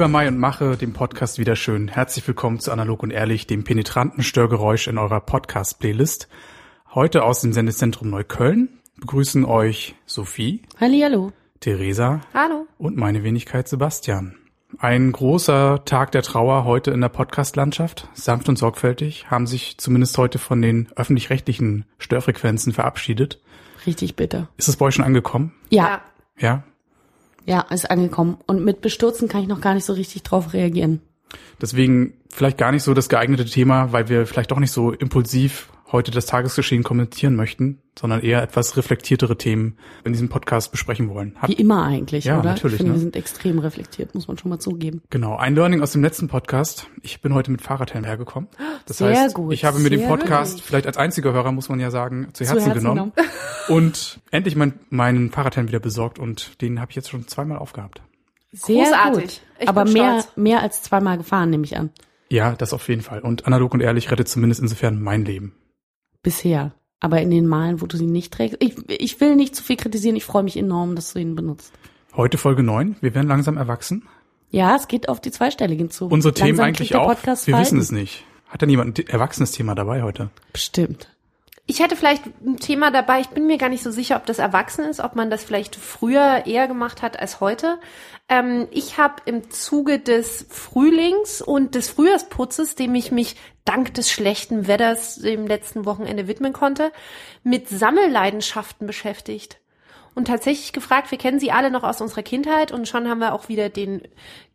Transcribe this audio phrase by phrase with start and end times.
[0.00, 1.86] lieber Mai und mache den Podcast wieder schön.
[1.88, 6.26] Herzlich willkommen zu Analog und Ehrlich, dem penetranten Störgeräusch in eurer Podcast-Playlist.
[6.94, 11.34] Heute aus dem Sendezentrum Neukölln begrüßen euch Sophie, Hallihallo.
[11.60, 12.66] Theresa Hallo.
[12.78, 14.38] und meine Wenigkeit Sebastian.
[14.78, 18.08] Ein großer Tag der Trauer heute in der Podcast-Landschaft.
[18.14, 23.38] Sanft und sorgfältig haben sich zumindest heute von den öffentlich-rechtlichen Störfrequenzen verabschiedet.
[23.84, 24.48] Richtig bitter.
[24.56, 25.52] Ist es bei euch schon angekommen?
[25.68, 26.00] Ja,
[26.38, 26.64] Ja?
[27.50, 28.38] Ja, ist angekommen.
[28.46, 31.00] Und mit Bestürzen kann ich noch gar nicht so richtig drauf reagieren.
[31.60, 35.68] Deswegen vielleicht gar nicht so das geeignete Thema, weil wir vielleicht doch nicht so impulsiv
[35.92, 41.34] heute das Tagesgeschehen kommentieren möchten, sondern eher etwas reflektiertere Themen in diesem Podcast besprechen wollen.
[41.40, 42.50] Habt- Wie immer eigentlich, Ja, oder?
[42.50, 42.96] natürlich, Ich finde, ne?
[42.96, 45.02] wir sind extrem reflektiert, muss man schon mal zugeben.
[45.10, 46.86] Genau, ein Learning aus dem letzten Podcast.
[47.02, 48.48] Ich bin heute mit Fahrradhelm hergekommen.
[48.86, 50.62] Das Sehr heißt, gut, ich habe mir den Podcast, gut.
[50.64, 53.12] vielleicht als einziger Hörer, muss man ja sagen, zu Zu Herzen, Herzen genommen.
[53.68, 58.02] Und endlich mein, meinen Fahrradhelm wieder besorgt und den habe ich jetzt schon zweimal aufgehabt.
[58.52, 59.22] Sehr Großartig.
[59.22, 59.40] gut.
[59.60, 60.36] Ich Aber bin mehr, stolz.
[60.36, 61.90] mehr als zweimal gefahren, nehme ich an.
[62.28, 63.20] Ja, das auf jeden Fall.
[63.20, 65.54] Und analog und ehrlich rettet zumindest insofern mein Leben.
[66.22, 66.72] Bisher.
[67.00, 68.56] Aber in den Malen, wo du sie nicht trägst.
[68.60, 70.16] Ich, ich will nicht zu viel kritisieren.
[70.16, 71.72] Ich freue mich enorm, dass du ihn benutzt.
[72.14, 72.96] Heute Folge 9.
[73.00, 74.06] Wir werden langsam erwachsen.
[74.50, 76.08] Ja, es geht auf die Zweistelligen zu.
[76.08, 77.24] Unsere Themen Langsam eigentlich kriegt der auch.
[77.24, 77.78] Wir wissen Falten.
[77.78, 78.24] es nicht.
[78.48, 80.30] Hat denn jemand ein erwachsenes Thema dabei heute?
[80.52, 81.08] Bestimmt.
[81.70, 84.40] Ich hätte vielleicht ein Thema dabei, ich bin mir gar nicht so sicher, ob das
[84.40, 87.78] erwachsen ist, ob man das vielleicht früher eher gemacht hat als heute.
[88.28, 94.10] Ähm, ich habe im Zuge des Frühlings und des Frühjahrsputzes, dem ich mich dank des
[94.10, 96.90] schlechten Wetters im letzten Wochenende widmen konnte,
[97.44, 99.60] mit Sammelleidenschaften beschäftigt.
[100.16, 103.32] Und tatsächlich gefragt, wir kennen sie alle noch aus unserer Kindheit und schon haben wir
[103.32, 104.02] auch wieder den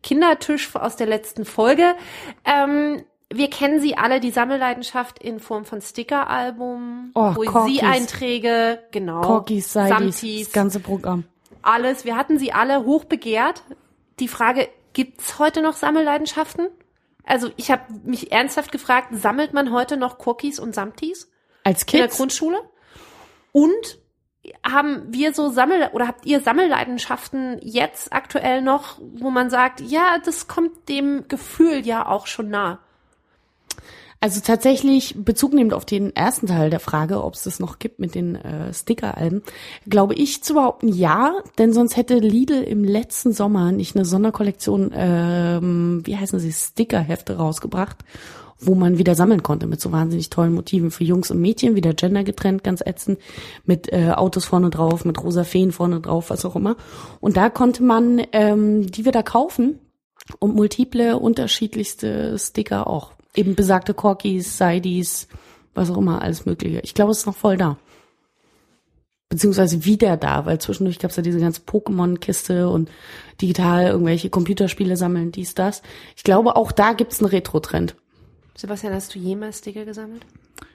[0.02, 1.94] Kindertisch aus der letzten Folge.
[2.44, 9.72] Ähm, wir kennen sie alle, die Sammelleidenschaft in Form von Stickeralbum, Oh, Poesieeinträge, genau, Seidis,
[9.72, 11.24] Samtis, das ganze Programm.
[11.62, 12.04] alles.
[12.04, 13.62] Wir hatten sie alle hoch begehrt.
[14.20, 16.68] Die Frage, gibt's heute noch Sammelleidenschaften?
[17.24, 21.30] Also ich habe mich ernsthaft gefragt, sammelt man heute noch Cookies und Samtis
[21.64, 22.08] Als in der?
[22.08, 22.60] Grundschule?
[23.52, 23.98] Und
[24.64, 30.18] haben wir so Sammel oder habt ihr Sammelleidenschaften jetzt aktuell noch, wo man sagt, ja,
[30.24, 32.78] das kommt dem Gefühl ja auch schon nah.
[34.20, 37.98] Also tatsächlich, Bezug nehmend auf den ersten Teil der Frage, ob es das noch gibt
[37.98, 39.42] mit den äh, Stickeralben,
[39.88, 44.90] glaube ich zu behaupten ja, denn sonst hätte Lidl im letzten Sommer nicht eine Sonderkollektion,
[44.94, 47.98] ähm, wie heißen sie, Stickerhefte rausgebracht,
[48.58, 51.92] wo man wieder sammeln konnte mit so wahnsinnig tollen Motiven für Jungs und Mädchen, wieder
[51.92, 53.18] Gender getrennt, ganz ätzend,
[53.66, 56.76] mit äh, Autos vorne drauf, mit rosa Feen vorne drauf, was auch immer.
[57.20, 59.78] Und da konnte man ähm, die wieder kaufen
[60.38, 63.15] und multiple unterschiedlichste Sticker auch.
[63.36, 65.28] Eben besagte Corkis, Sidis,
[65.74, 66.80] was auch immer, alles mögliche.
[66.80, 67.78] Ich glaube, es ist noch voll da.
[69.28, 72.90] Beziehungsweise wieder da, weil zwischendurch gab es ja diese ganze Pokémon-Kiste und
[73.40, 75.82] digital irgendwelche Computerspiele sammeln, dies, das.
[76.16, 77.96] Ich glaube, auch da gibt's einen Retro-Trend.
[78.56, 80.24] Sebastian, hast du jemals Sticker gesammelt?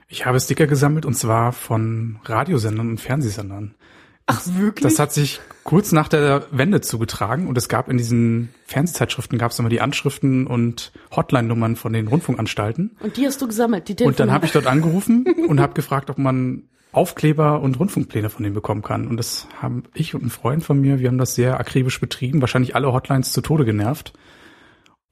[0.08, 3.74] Ich habe Sticker gesammelt und zwar von Radiosendern und Fernsehsendern.
[4.32, 4.84] Ach, wirklich?
[4.84, 9.52] Das hat sich kurz nach der Wende zugetragen und es gab in diesen Fernsehzeitschriften gab
[9.52, 12.98] es immer die Anschriften und Hotline-Nummern von den Rundfunkanstalten.
[13.00, 16.10] und die hast du gesammelt, die Und dann habe ich dort angerufen und habe gefragt,
[16.10, 19.08] ob man Aufkleber und Rundfunkpläne von denen bekommen kann.
[19.08, 22.42] Und das haben ich und ein Freund von mir, wir haben das sehr akribisch betrieben,
[22.42, 24.14] wahrscheinlich alle Hotlines zu Tode genervt.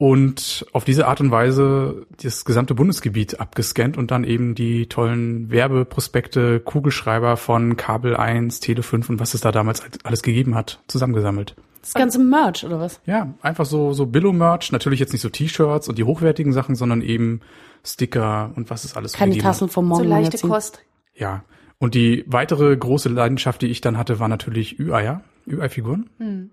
[0.00, 5.50] Und auf diese Art und Weise das gesamte Bundesgebiet abgescannt und dann eben die tollen
[5.50, 10.80] Werbeprospekte, Kugelschreiber von Kabel 1, Tele 5 und was es da damals alles gegeben hat,
[10.88, 11.54] zusammengesammelt.
[11.82, 13.02] Das ganze Merch, oder was?
[13.04, 17.02] Ja, einfach so, so Billo-Merch, natürlich jetzt nicht so T-Shirts und die hochwertigen Sachen, sondern
[17.02, 17.42] eben
[17.84, 19.52] Sticker und was es alles so Keine gegeben hat.
[19.52, 20.48] Tassen vom So leichte.
[20.48, 20.82] Kost.
[21.14, 21.44] Ja.
[21.76, 26.08] Und die weitere große Leidenschaft, die ich dann hatte, war natürlich Ü-Eier, Ü-Ei-Figuren.
[26.16, 26.50] Hm.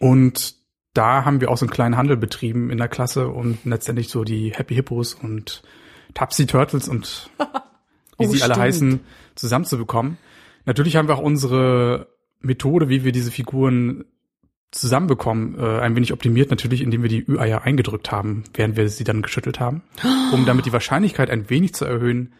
[0.00, 0.63] Und
[0.94, 4.24] da haben wir auch so einen kleinen Handel betrieben in der Klasse und letztendlich so
[4.24, 5.62] die Happy Hippos und
[6.14, 7.30] Tupsy Turtles und
[8.18, 8.58] wie Oh, sie alle stimmt.
[8.66, 9.00] heißen,
[9.34, 10.18] zusammenzubekommen.
[10.66, 12.06] Natürlich haben wir auch unsere
[12.40, 14.04] Methode, wie wir diese Figuren
[14.70, 19.04] zusammenbekommen, äh, ein wenig optimiert, natürlich, indem wir die Ü-Eier eingedrückt haben, während wir sie
[19.04, 19.82] dann geschüttelt haben,
[20.32, 22.34] um damit die Wahrscheinlichkeit ein wenig zu erhöhen,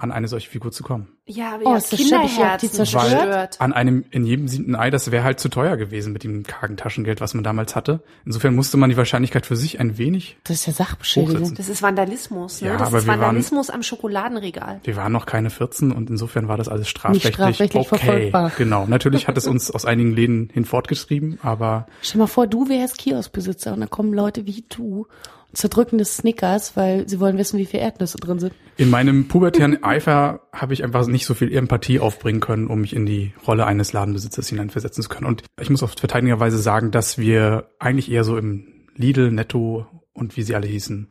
[0.00, 1.08] an eine solche Figur zu kommen.
[1.26, 3.60] Ja, aber Oh, das habt die Kinderherzen zerstört?
[3.60, 6.76] An einem in jedem siebten Ei, das wäre halt zu teuer gewesen mit dem kargen
[6.76, 8.00] Taschengeld, was man damals hatte.
[8.24, 10.36] Insofern musste man die Wahrscheinlichkeit für sich ein wenig.
[10.44, 11.34] Das ist ja Sachbeschädigung.
[11.34, 11.56] Hochsetzen.
[11.56, 12.68] Das ist Vandalismus, ne?
[12.68, 14.80] Ja, das aber ist wir waren- Vandalismus am Schokoladenregal.
[14.84, 17.98] Wir waren noch keine 14 und insofern war das alles strafrechtlich, strafrechtlich okay.
[17.98, 18.52] verfolgbar.
[18.56, 18.86] Genau.
[18.86, 23.72] Natürlich hat es uns aus einigen Läden hinfortgetrieben, aber Stell mal vor, du wärst Kioskbesitzer
[23.74, 25.08] und da kommen Leute wie du
[25.48, 28.52] und zerdrücken das Snickers, weil sie wollen wissen, wie viel Erdnüsse drin sind.
[28.76, 32.94] in meinem pubertären Eifer habe ich einfach nicht so viel Empathie aufbringen können, um mich
[32.94, 35.26] in die Rolle eines Ladenbesitzers hineinversetzen zu können.
[35.26, 40.36] Und ich muss auf verteidigenderweise sagen, dass wir eigentlich eher so im Lidl, Netto und
[40.36, 41.08] wie sie alle hießen.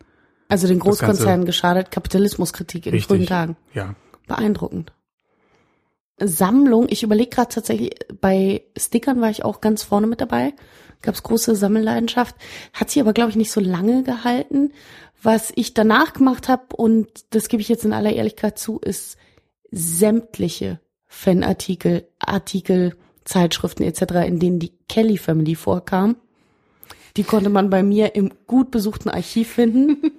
[0.50, 3.08] Also den Großkonzernen geschadet, Kapitalismuskritik in Richtig.
[3.08, 3.58] frühen Tagen.
[3.74, 3.96] Ja.
[4.28, 4.94] Beeindruckend.
[6.20, 10.54] Sammlung, ich überlege gerade tatsächlich, bei Stickern war ich auch ganz vorne mit dabei.
[11.02, 12.36] Gab's große Sammelleidenschaft.
[12.74, 14.72] Hat sie aber, glaube ich, nicht so lange gehalten.
[15.22, 19.18] Was ich danach gemacht habe, und das gebe ich jetzt in aller Ehrlichkeit zu, ist
[19.72, 22.96] sämtliche Fanartikel, Artikel,
[23.26, 26.18] Zeitschriften etc., in denen die Kelly Family vorkam.
[27.18, 30.12] Die konnte man bei mir im gut besuchten Archiv finden.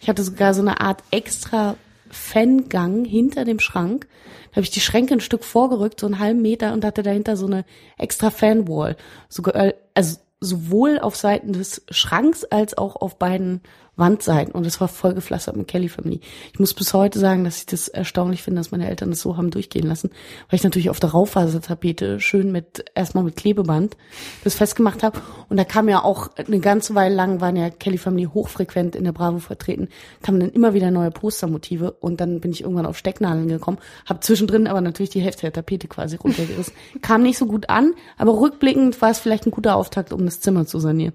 [0.00, 1.76] Ich hatte sogar so eine Art extra
[2.12, 4.06] Fangang hinter dem Schrank.
[4.50, 7.36] Da habe ich die Schränke ein Stück vorgerückt, so einen halben Meter und hatte dahinter
[7.36, 7.64] so eine
[7.98, 8.96] extra Fanwall.
[9.28, 13.62] Sogar, äh, also sowohl auf Seiten des Schranks als auch auf beiden
[14.02, 14.52] Wandseiten.
[14.52, 16.20] Und es war voll gepflastert mit Kelly Family.
[16.52, 19.36] Ich muss bis heute sagen, dass ich das erstaunlich finde, dass meine Eltern das so
[19.36, 20.10] haben durchgehen lassen.
[20.48, 23.96] Weil ich natürlich auf der Raufasertapete schön mit, erstmal mit Klebeband
[24.42, 25.20] das festgemacht habe.
[25.48, 29.04] Und da kam ja auch eine ganze Weile lang, waren ja Kelly Family hochfrequent in
[29.04, 29.88] der Bravo vertreten,
[30.22, 31.92] kamen dann immer wieder neue Postermotive.
[31.92, 35.52] Und dann bin ich irgendwann auf Stecknadeln gekommen, habe zwischendrin aber natürlich die Hälfte der
[35.52, 36.74] Tapete quasi runtergerissen.
[37.02, 40.40] Kam nicht so gut an, aber rückblickend war es vielleicht ein guter Auftakt, um das
[40.40, 41.14] Zimmer zu sanieren.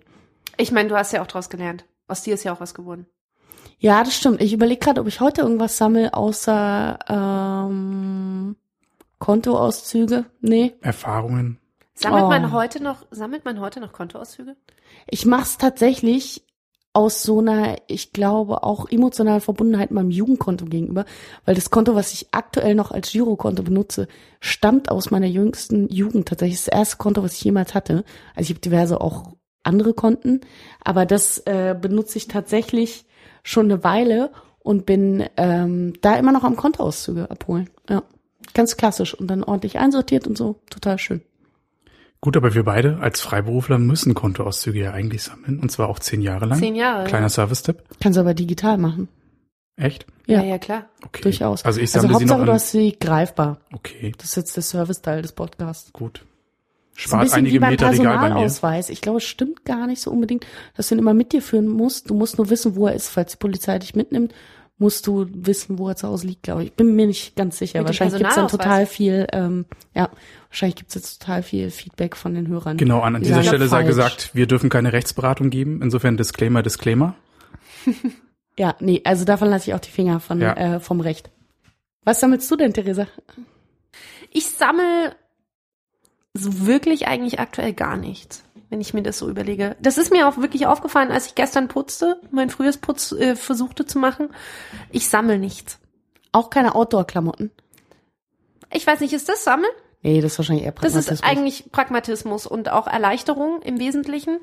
[0.58, 1.86] Ich meine, du hast ja auch draus gelernt.
[2.08, 3.06] Aus dir ist ja auch was geworden.
[3.80, 4.42] Ja, das stimmt.
[4.42, 8.56] Ich überlege gerade, ob ich heute irgendwas sammle, außer ähm,
[9.20, 10.26] Kontoauszüge.
[10.42, 10.74] Nee.
[10.82, 11.60] Erfahrungen.
[11.94, 12.28] Sammelt Oh.
[12.28, 14.56] man heute noch, sammelt man heute noch Kontoauszüge?
[15.08, 16.44] Ich mach's tatsächlich
[16.94, 21.06] aus so einer, ich glaube, auch emotionalen Verbundenheit meinem Jugendkonto gegenüber,
[21.46, 24.08] weil das Konto, was ich aktuell noch als Girokonto benutze,
[24.40, 26.28] stammt aus meiner jüngsten Jugend.
[26.28, 28.04] Tatsächlich das erste Konto, was ich jemals hatte.
[28.36, 29.34] Also ich habe diverse auch
[29.68, 30.42] andere Konten,
[30.84, 33.06] aber das äh, benutze ich tatsächlich
[33.44, 37.70] schon eine Weile und bin ähm, da immer noch am Kontoauszüge abholen.
[37.90, 38.04] Ja,
[38.54, 41.22] ganz klassisch und dann ordentlich einsortiert und so, total schön.
[42.20, 45.60] Gut, aber wir beide als Freiberufler müssen Kontoauszüge ja eigentlich sammeln.
[45.60, 46.58] Und zwar auch zehn Jahre lang.
[46.58, 47.04] Zehn Jahre.
[47.06, 47.84] Kleiner Service-Tipp.
[48.02, 49.08] Kannst du aber digital machen.
[49.76, 50.08] Echt?
[50.26, 50.46] Ja, Ja.
[50.50, 50.86] ja, klar.
[51.06, 51.22] Okay.
[51.22, 51.64] Durchaus.
[51.64, 52.56] Also ich also sammle sie noch Hauptsache, du an.
[52.56, 53.60] hast sie greifbar.
[53.72, 55.94] Okay, Das ist jetzt der Serviceteil des Podcasts.
[55.94, 56.26] gut.
[56.98, 58.20] So ein Spart bisschen einige wie beim Meter Regal bei mir.
[58.20, 58.90] Personalausweis.
[58.90, 60.46] Ich glaube, es stimmt gar nicht so unbedingt,
[60.76, 62.10] dass du ihn immer mit dir führen musst.
[62.10, 63.10] Du musst nur wissen, wo er ist.
[63.10, 64.34] Falls die Polizei dich mitnimmt,
[64.80, 66.70] musst du wissen, wo er zu Hause liegt, glaube ich.
[66.70, 67.80] Ich bin mir nicht ganz sicher.
[67.80, 69.66] Mit wahrscheinlich gibt's dann total viel, ähm,
[69.96, 70.10] ja,
[70.50, 72.78] wahrscheinlich gibt's jetzt total viel Feedback von den Hörern.
[72.78, 75.82] Genau, an, an Die dieser sagen, Stelle sei gesagt, wir dürfen keine Rechtsberatung geben.
[75.82, 77.16] Insofern Disclaimer, Disclaimer.
[78.60, 80.54] Ja, nee, also davon lasse ich auch die Finger von, Ja.
[80.54, 81.30] äh, vom Recht.
[82.06, 83.06] Was sammelst du denn, Theresa?
[84.32, 85.16] Ich sammle
[86.38, 89.76] so wirklich eigentlich aktuell gar nichts, wenn ich mir das so überlege.
[89.82, 94.00] Das ist mir auch wirklich aufgefallen, als ich gestern putzte, mein Frühjahrsputz äh, versuchte zu
[94.00, 94.30] machen.
[94.92, 95.80] Ich sammle nichts.
[96.32, 97.52] Auch keine Outdoor-Klamotten?
[98.72, 99.72] Ich weiß nicht, ist das Sammeln?
[100.04, 101.20] Nee, das ist wahrscheinlich eher Das Pragmatismus.
[101.20, 104.40] ist eigentlich Pragmatismus und auch Erleichterung im Wesentlichen.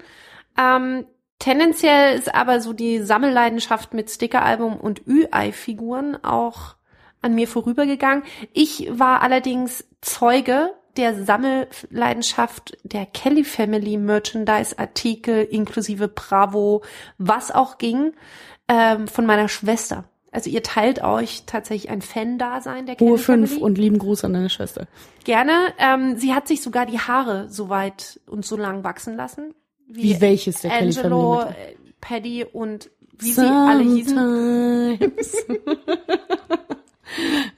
[0.59, 1.07] Ähm,
[1.39, 6.77] tendenziell ist aber so die Sammelleidenschaft mit Stickeralbum und Ü-Ei-Figuren auch
[7.23, 8.25] an mir vorübergegangen.
[8.53, 16.83] Ich war allerdings Zeuge der Sammelleidenschaft der Kelly Family Merchandise Artikel inklusive Bravo,
[17.19, 18.13] was auch ging,
[18.69, 20.05] ähm, von meiner Schwester.
[20.31, 24.33] Also ihr teilt euch tatsächlich ein Fan-Dasein der Kelly Hohe fünf und lieben Gruß an
[24.33, 24.89] deine Schwester.
[25.23, 25.53] Gerne.
[25.79, 29.55] Ähm, sie hat sich sogar die Haare so weit und so lang wachsen lassen.
[29.87, 34.99] Wie welches der Kelly Angelo, Family äh, Paddy und wie sie alle hießen.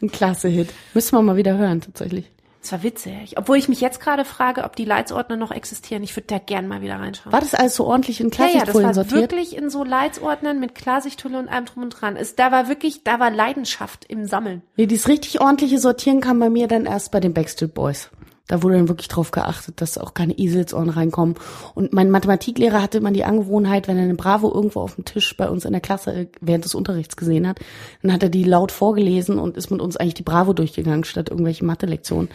[0.02, 0.68] Ein klasse Hit.
[0.92, 2.30] Müssen wir mal wieder hören, tatsächlich.
[2.66, 3.38] Das war witzig.
[3.38, 6.02] Obwohl ich mich jetzt gerade frage, ob die Leitsordner noch existieren.
[6.02, 7.32] Ich würde da gern mal wieder reinschauen.
[7.32, 9.20] War das alles so ordentlich in ja, ja, das Klarsichtfolien war sortiert?
[9.20, 12.16] wirklich in so Leitsordnern mit Klarsichthülle und allem drum und dran.
[12.16, 14.62] Es, da war wirklich, da war Leidenschaft im Sammeln.
[14.76, 18.10] Nee, dieses richtig ordentliche Sortieren kam bei mir dann erst bei den Backstreet Boys.
[18.46, 21.34] Da wurde dann wirklich drauf geachtet, dass auch keine Eselsohren reinkommen.
[21.74, 25.36] Und mein Mathematiklehrer hatte immer die Angewohnheit, wenn er eine Bravo irgendwo auf dem Tisch
[25.36, 27.58] bei uns in der Klasse äh, während des Unterrichts gesehen hat,
[28.02, 31.30] dann hat er die laut vorgelesen und ist mit uns eigentlich die Bravo durchgegangen, statt
[31.30, 32.28] irgendwelche Mathe-Lektionen.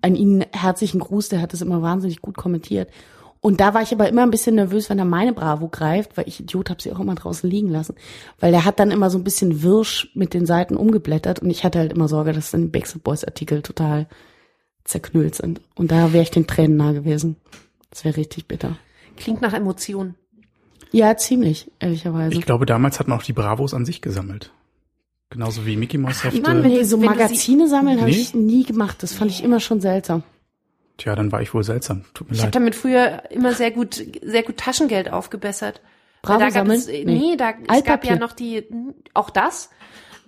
[0.00, 2.88] An ihn herzlichen Gruß, der hat das immer wahnsinnig gut kommentiert.
[3.40, 6.26] Und da war ich aber immer ein bisschen nervös, wenn er meine Bravo greift, weil
[6.26, 7.94] ich Idiot habe sie auch immer draußen liegen lassen.
[8.40, 11.62] Weil der hat dann immer so ein bisschen wirsch mit den Seiten umgeblättert und ich
[11.62, 14.06] hatte halt immer Sorge, dass dann Backstreet Boys Artikel total
[14.84, 15.60] zerknüllt sind.
[15.74, 17.36] Und da wäre ich den Tränen nah gewesen.
[17.90, 18.76] Das wäre richtig bitter.
[19.16, 20.14] Klingt nach Emotionen.
[20.92, 22.34] Ja, ziemlich, ehrlicherweise.
[22.34, 24.52] Ich glaube, damals hat man auch die Bravos an sich gesammelt.
[25.30, 26.40] Genauso wie Mickey Mouse Hefte.
[26.42, 28.16] Mann, nee, so Magazine sammeln habe Nee?
[28.18, 29.02] ich nie gemacht.
[29.02, 30.22] Das fand ich immer schon seltsam.
[30.96, 32.04] Tja, dann war ich wohl seltsam.
[32.14, 32.54] Tut mir Ich habe leid.
[32.54, 35.80] damit früher immer sehr gut, sehr gut Taschengeld aufgebessert.
[36.22, 36.78] Bravo Weil da gab sammeln?
[36.78, 37.36] es, nee, Nee.
[37.36, 38.64] da, es gab ja noch die,
[39.12, 39.70] auch das.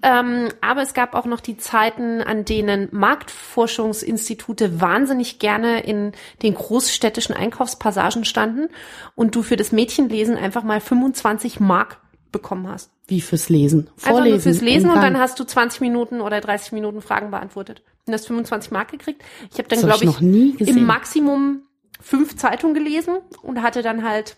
[0.06, 6.54] Ähm, aber es gab auch noch die Zeiten, an denen Marktforschungsinstitute wahnsinnig gerne in den
[6.54, 8.68] großstädtischen Einkaufspassagen standen
[9.16, 12.92] und du für das Mädchenlesen einfach mal 25 Mark bekommen hast.
[13.08, 13.88] Wie fürs Lesen.
[13.96, 14.30] Einfach Vorlesen.
[14.30, 17.82] nur fürs Lesen und dann hast du 20 Minuten oder 30 Minuten Fragen beantwortet.
[18.06, 19.24] Und hast 25 Mark gekriegt.
[19.50, 21.62] Ich habe dann, glaube ich ich, im Maximum
[22.00, 24.36] fünf Zeitungen gelesen und hatte dann halt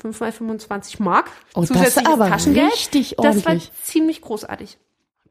[0.00, 1.30] fünf mal 25 Mark.
[1.54, 2.72] Oh, das zusätzliches aber Taschengeld.
[2.72, 3.70] richtig Das war ordentlich.
[3.82, 4.78] ziemlich großartig.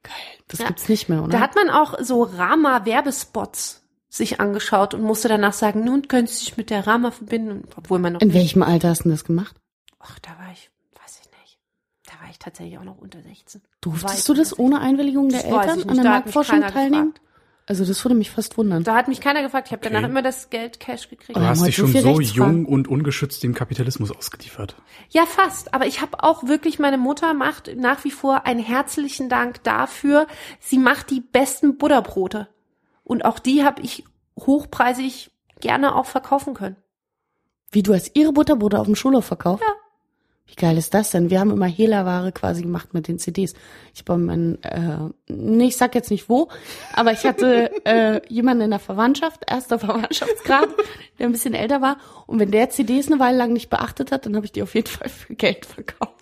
[0.03, 0.13] Geil.
[0.47, 0.67] Das Ja.
[0.67, 1.31] gibt's nicht mehr, oder?
[1.31, 6.35] Da hat man auch so Rama-Werbespots sich angeschaut und musste danach sagen, nun können Sie
[6.35, 9.55] sich mit der Rama verbinden, obwohl man noch In welchem Alter hast du das gemacht?
[9.99, 10.71] ach, da war ich,
[11.03, 11.59] weiß ich nicht,
[12.05, 13.61] da war ich tatsächlich auch noch unter 16.
[13.81, 17.13] Durftest du das ohne Einwilligung der Das Eltern an der Marktforschung teilnehmen?
[17.13, 17.21] gefragt.
[17.69, 18.83] Also das würde mich fast wundern.
[18.83, 19.67] Da hat mich keiner gefragt.
[19.67, 20.09] Ich habe danach Okay.
[20.09, 21.37] immer das Geld Cash gekriegt.
[21.37, 22.63] Du wir hast haben dich schon so Rechtsfragen.
[22.63, 24.75] jung und ungeschützt dem Kapitalismus ausgeliefert.
[25.09, 25.73] Ja, fast.
[25.73, 30.25] Aber ich habe auch wirklich, meine Mutter macht nach wie vor einen herzlichen Dank dafür.
[30.59, 32.47] Sie macht die besten Butterbrote.
[33.03, 34.03] Und auch die habe ich
[34.39, 35.29] hochpreisig
[35.61, 36.75] gerne auch verkaufen können.
[37.71, 39.61] Wie du hast ihre Butterbude auf dem Schulhof verkauft?
[39.65, 39.73] Ja.
[40.49, 41.29] Wie geil ist das denn?
[41.29, 43.53] Wir haben immer Hehlerware quasi gemacht mit den CDs.
[43.93, 46.49] Ich habe meinen, äh, nee, ich sag jetzt nicht wo,
[46.93, 50.69] aber ich hatte äh, jemanden in der Verwandtschaft, erster Verwandtschaftsgrad,
[51.19, 51.97] der ein bisschen älter war.
[52.27, 54.73] Und wenn der CDs eine Weile lang nicht beachtet hat, dann habe ich die auf
[54.75, 56.13] jeden Fall für Geld verkauft.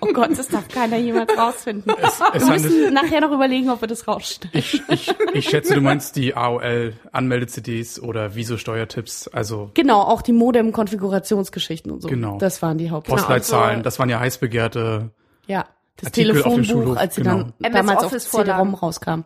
[0.00, 1.92] Oh Gott, das darf keiner jemals rausfinden.
[2.02, 4.52] es wir handelt- müssen nachher noch überlegen, ob wir das rausstellen.
[4.56, 11.90] Ich, ich, ich schätze, du meinst die AOL-Anmelde-CDs oder Wieso-Steuertipps, also Genau, auch die Modem-Konfigurationsgeschichten
[11.92, 12.08] und so.
[12.08, 12.38] Genau.
[12.38, 13.08] Das waren die Haupt.
[13.40, 15.10] Postleitzahlen, also- das waren ja heiß begehrte.
[15.46, 15.66] Ja,
[15.96, 17.36] das Artikel auf dem Telefonbuch, als sie genau.
[17.36, 18.70] dann damals auf MS-Office-Vorlagen.
[18.70, 19.20] CD-ROM rauskam.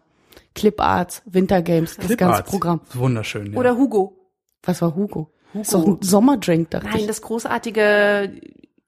[0.54, 2.50] Cliparts, Wintergames, das ganze Cliparts.
[2.50, 2.80] Programm.
[2.94, 3.59] Wunderschön, ja.
[3.59, 4.16] Oder Hugo.
[4.62, 5.30] Was war Hugo?
[5.52, 5.61] Hugo.
[5.61, 7.06] Ist doch ein Sommerdrink, dachte Nein, ich.
[7.06, 8.40] das großartige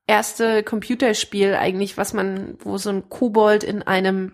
[0.06, 4.32] erste Computerspiel eigentlich, was man, wo so ein Kobold in einem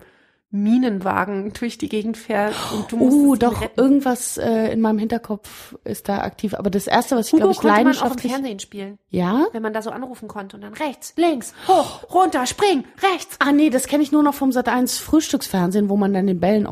[0.52, 3.80] Minenwagen durch die Gegend fährt und du musst Oh, doch, retten.
[3.80, 6.54] irgendwas äh, in meinem Hinterkopf ist da aktiv.
[6.54, 8.32] Aber das erste, was ich glaube ich konnte man auch im leidenschaftlich...
[8.32, 9.47] Fernsehen spielen, Ja?
[9.52, 13.37] wenn man da so anrufen konnte und dann rechts, links, hoch, runter, spring, rechts.
[13.38, 16.66] Ah nee, das kenne ich nur noch vom Sat1 Frühstücksfernsehen, wo man dann den Bällen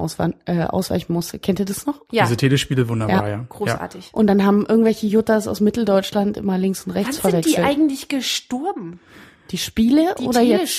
[0.44, 1.38] äh, ausweichen musste.
[1.38, 2.02] Kennt ihr das noch?
[2.12, 3.44] Ja, Diese Telespiele wunderbar, Ja, ja.
[3.48, 4.10] großartig.
[4.12, 7.78] Und dann haben irgendwelche Juttas aus Mitteldeutschland immer links und rechts Wann sind die verwechselt.
[7.80, 9.00] eigentlich gestorben?
[9.50, 10.70] die Spiele Die oder jetzt?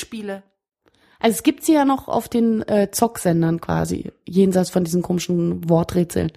[1.22, 5.70] Also es gibt sie ja noch auf den äh, Zock-Sendern quasi, jenseits von diesen komischen
[5.70, 6.32] Worträtseln.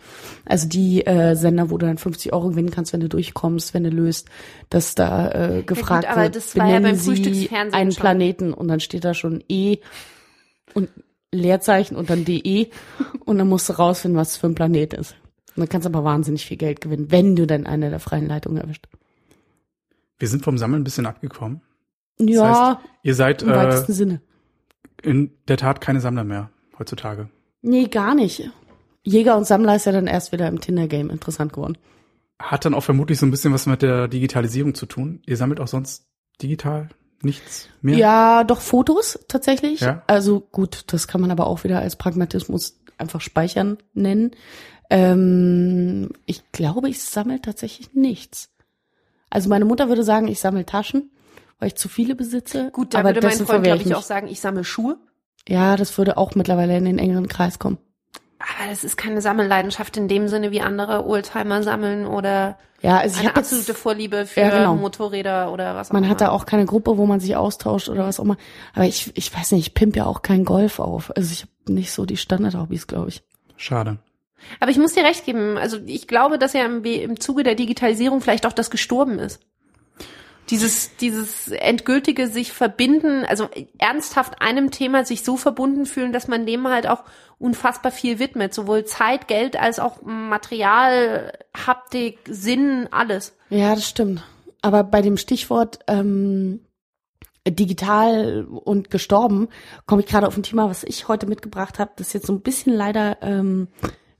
[0.44, 3.84] Also die äh, Sender, wo du dann 50 Euro gewinnen kannst, wenn du durchkommst, wenn
[3.84, 4.28] du löst,
[4.68, 8.00] dass da äh, gefragt aber wird, das war ja benennen beim Sie Frühstücksfernsehen einen schon.
[8.00, 9.78] Planeten und dann steht da schon E
[10.74, 10.90] und
[11.32, 12.68] Leerzeichen und dann DE
[13.24, 15.16] und dann musst du rausfinden, was es für ein Planet ist.
[15.56, 18.26] Und dann kannst du aber wahnsinnig viel Geld gewinnen, wenn du dann eine der freien
[18.26, 18.86] Leitungen erwischt.
[20.18, 21.60] Wir sind vom Sammeln ein bisschen abgekommen.
[22.18, 24.20] Ja, Das heißt, ihr seid im äh, weitesten Sinne.
[25.04, 27.28] In der Tat keine Sammler mehr heutzutage.
[27.62, 28.50] Nee, gar nicht.
[29.02, 31.78] Jäger und Sammler ist ja dann erst wieder im Tinder-Game interessant geworden.
[32.38, 35.22] Hat dann auch vermutlich so ein bisschen was mit der Digitalisierung zu tun.
[35.26, 36.06] Ihr sammelt auch sonst
[36.42, 36.88] digital
[37.22, 37.96] nichts mehr?
[37.96, 39.80] Ja, doch Fotos tatsächlich.
[39.80, 40.02] Ja.
[40.06, 44.32] Also gut, das kann man aber auch wieder als Pragmatismus einfach speichern nennen.
[44.90, 48.50] Ähm, ich glaube, ich sammle tatsächlich nichts.
[49.30, 51.10] Also meine Mutter würde sagen, ich sammle Taschen,
[51.64, 52.68] weil ich zu viele besitze.
[52.72, 53.94] Gut, da aber würde mein Freund, glaube ich, mich.
[53.94, 54.98] auch sagen, ich sammle Schuhe.
[55.48, 57.78] Ja, das würde auch mittlerweile in den engeren Kreis kommen.
[58.38, 63.14] Aber das ist keine Sammelleidenschaft in dem Sinne, wie andere Oldtimer sammeln oder Ja, also
[63.14, 64.74] ich eine habe absolute jetzt, Vorliebe für Ja, genau.
[64.76, 66.10] Motorräder oder was auch man immer.
[66.10, 68.36] hat da auch keine Gruppe, wo man sich austauscht oder was auch immer.
[68.74, 71.16] Aber ich, ich weiß nicht, ich pimp ja auch kein Golf auf.
[71.16, 73.22] Also ich habe nicht so die Standard-Hobbys, glaube ich.
[73.56, 73.96] Schade.
[74.60, 75.56] Aber ich muss dir recht geben.
[75.56, 79.40] Also ich glaube, dass ja im, im Zuge der Digitalisierung vielleicht auch das gestorben ist.
[80.50, 83.48] Dieses, dieses endgültige sich verbinden, also
[83.78, 87.04] ernsthaft einem Thema sich so verbunden fühlen, dass man dem halt auch
[87.38, 88.52] unfassbar viel widmet.
[88.52, 91.32] Sowohl Zeit, Geld als auch Material,
[91.66, 93.36] Haptik, Sinn, alles.
[93.48, 94.22] Ja, das stimmt.
[94.60, 96.60] Aber bei dem Stichwort ähm,
[97.46, 99.48] digital und gestorben
[99.86, 101.92] komme ich gerade auf ein Thema, was ich heute mitgebracht habe.
[101.96, 103.68] Das ist jetzt so ein bisschen leider ähm,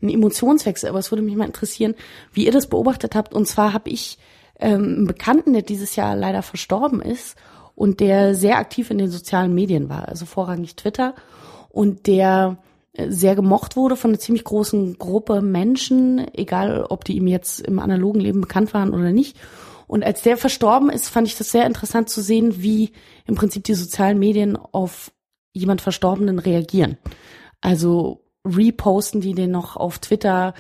[0.03, 1.95] ein Emotionswechsel, aber es würde mich mal interessieren,
[2.33, 3.35] wie ihr das beobachtet habt.
[3.35, 4.19] Und zwar habe ich
[4.61, 7.37] ähm, Bekannten, der dieses Jahr leider verstorben ist
[7.75, 11.15] und der sehr aktiv in den sozialen Medien war, also vorrangig Twitter
[11.71, 12.59] und der
[12.93, 17.61] äh, sehr gemocht wurde von einer ziemlich großen Gruppe Menschen, egal ob die ihm jetzt
[17.61, 19.37] im analogen Leben bekannt waren oder nicht.
[19.87, 22.93] Und als der verstorben ist, fand ich das sehr interessant zu sehen, wie
[23.27, 25.13] im Prinzip die sozialen Medien auf
[25.53, 26.97] jemand Verstorbenen reagieren.
[27.61, 30.55] Also reposten die den noch auf Twitter,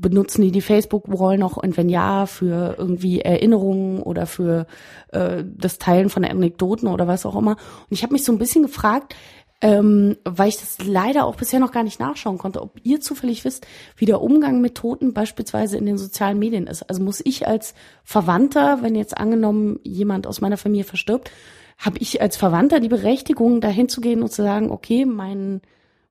[0.00, 4.66] benutzen die die Facebook-Wall noch und wenn ja, für irgendwie Erinnerungen oder für
[5.12, 7.52] äh, das Teilen von Anekdoten oder was auch immer.
[7.52, 9.14] Und ich habe mich so ein bisschen gefragt,
[9.60, 13.44] ähm, weil ich das leider auch bisher noch gar nicht nachschauen konnte, ob ihr zufällig
[13.44, 16.82] wisst, wie der Umgang mit Toten beispielsweise in den sozialen Medien ist.
[16.82, 17.74] Also muss ich als
[18.04, 21.32] Verwandter, wenn jetzt angenommen jemand aus meiner Familie verstirbt,
[21.76, 25.60] habe ich als Verwandter die Berechtigung, dahin zu gehen und zu sagen, okay, mein,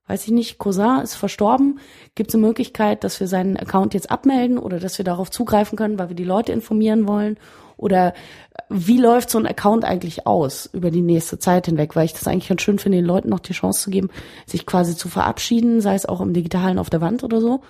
[0.08, 1.78] weiß ich nicht, Cousin ist verstorben,
[2.14, 5.76] gibt es eine Möglichkeit, dass wir seinen Account jetzt abmelden oder dass wir darauf zugreifen
[5.76, 7.38] können, weil wir die Leute informieren wollen
[7.78, 8.12] oder
[8.68, 11.94] wie läuft so ein Account eigentlich aus über die nächste Zeit hinweg?
[11.94, 14.10] Weil ich das eigentlich ganz schön finde, den Leuten noch die Chance zu geben,
[14.46, 17.60] sich quasi zu verabschieden, sei es auch im Digitalen auf der Wand oder so.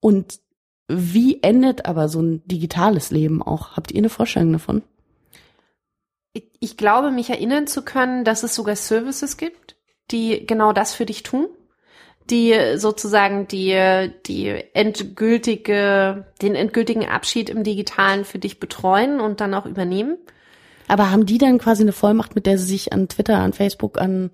[0.00, 0.40] Und
[0.88, 3.76] wie endet aber so ein digitales Leben auch?
[3.76, 4.82] Habt ihr eine Vorstellung davon?
[6.58, 9.76] Ich glaube, mich erinnern zu können, dass es sogar Services gibt,
[10.10, 11.46] die genau das für dich tun
[12.30, 19.54] die sozusagen die, die endgültige, den endgültigen Abschied im Digitalen für dich betreuen und dann
[19.54, 20.18] auch übernehmen.
[20.88, 24.00] Aber haben die dann quasi eine Vollmacht, mit der sie sich an Twitter, an Facebook,
[24.00, 24.30] an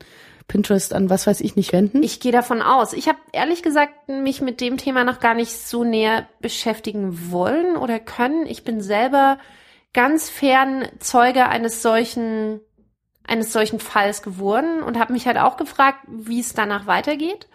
[0.49, 2.03] Pinterest, an was weiß ich nicht wenden?
[2.03, 2.95] Ich gehe davon aus.
[2.95, 7.77] Ich habe ehrlich gesagt mich mit dem Thema noch gar nicht so näher beschäftigen wollen
[7.77, 8.47] oder können.
[8.47, 9.39] Ich bin selber
[9.93, 12.61] ganz fern Zeuge eines solchen
[13.25, 17.47] eines solchen Falls geworden und habe mich halt auch gefragt, wie es danach weitergeht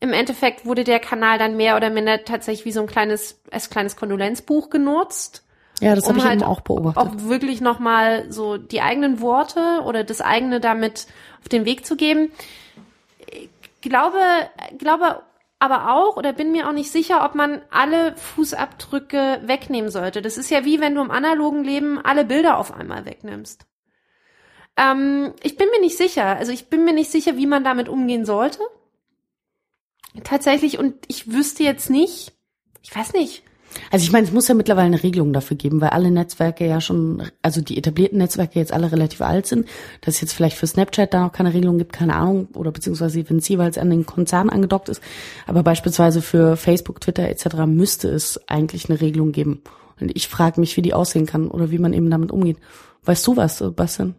[0.00, 3.68] im Endeffekt wurde der Kanal dann mehr oder minder tatsächlich wie so ein kleines, als
[3.68, 5.44] kleines Kondolenzbuch genutzt.
[5.80, 7.02] Ja, das um habe ich halt eben auch beobachtet.
[7.02, 11.06] Auch wirklich nochmal so die eigenen Worte oder das eigene damit
[11.40, 12.32] auf den Weg zu geben.
[13.26, 14.18] Ich glaube,
[14.78, 15.22] glaube
[15.58, 20.22] aber auch oder bin mir auch nicht sicher, ob man alle Fußabdrücke wegnehmen sollte.
[20.22, 23.66] Das ist ja wie wenn du im analogen Leben alle Bilder auf einmal wegnimmst.
[24.78, 26.24] Ähm, ich bin mir nicht sicher.
[26.24, 28.60] Also ich bin mir nicht sicher, wie man damit umgehen sollte.
[30.24, 32.32] Tatsächlich, und ich wüsste jetzt nicht,
[32.82, 33.42] ich weiß nicht.
[33.90, 36.80] Also ich meine, es muss ja mittlerweile eine Regelung dafür geben, weil alle Netzwerke ja
[36.80, 39.68] schon, also die etablierten Netzwerke jetzt alle relativ alt sind,
[40.00, 43.28] dass es jetzt vielleicht für Snapchat da noch keine Regelung gibt, keine Ahnung, oder beziehungsweise
[43.30, 45.00] wenn es jeweils an den Konzern angedockt ist,
[45.46, 47.66] aber beispielsweise für Facebook, Twitter etc.
[47.66, 49.62] müsste es eigentlich eine Regelung geben.
[50.00, 52.56] Und ich frage mich, wie die aussehen kann oder wie man eben damit umgeht.
[53.04, 54.14] Weißt du was, Bastian?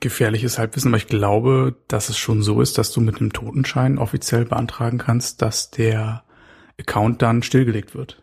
[0.00, 3.98] Gefährliches Halbwissen, aber ich glaube, dass es schon so ist, dass du mit einem Totenschein
[3.98, 6.22] offiziell beantragen kannst, dass der
[6.78, 8.20] Account dann stillgelegt wird.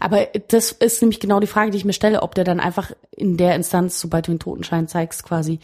[0.00, 2.92] Aber das ist nämlich genau die Frage, die ich mir stelle, ob der dann einfach
[3.10, 5.58] in der Instanz, sobald du den Totenschein zeigst, quasi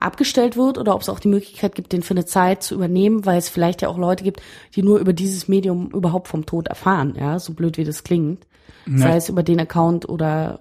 [0.00, 3.24] abgestellt wird oder ob es auch die Möglichkeit gibt, den für eine Zeit zu übernehmen,
[3.24, 4.42] weil es vielleicht ja auch Leute gibt,
[4.74, 8.46] die nur über dieses Medium überhaupt vom Tod erfahren, ja, so blöd wie das klingt.
[8.86, 8.98] Ja.
[8.98, 10.60] Sei es über den Account oder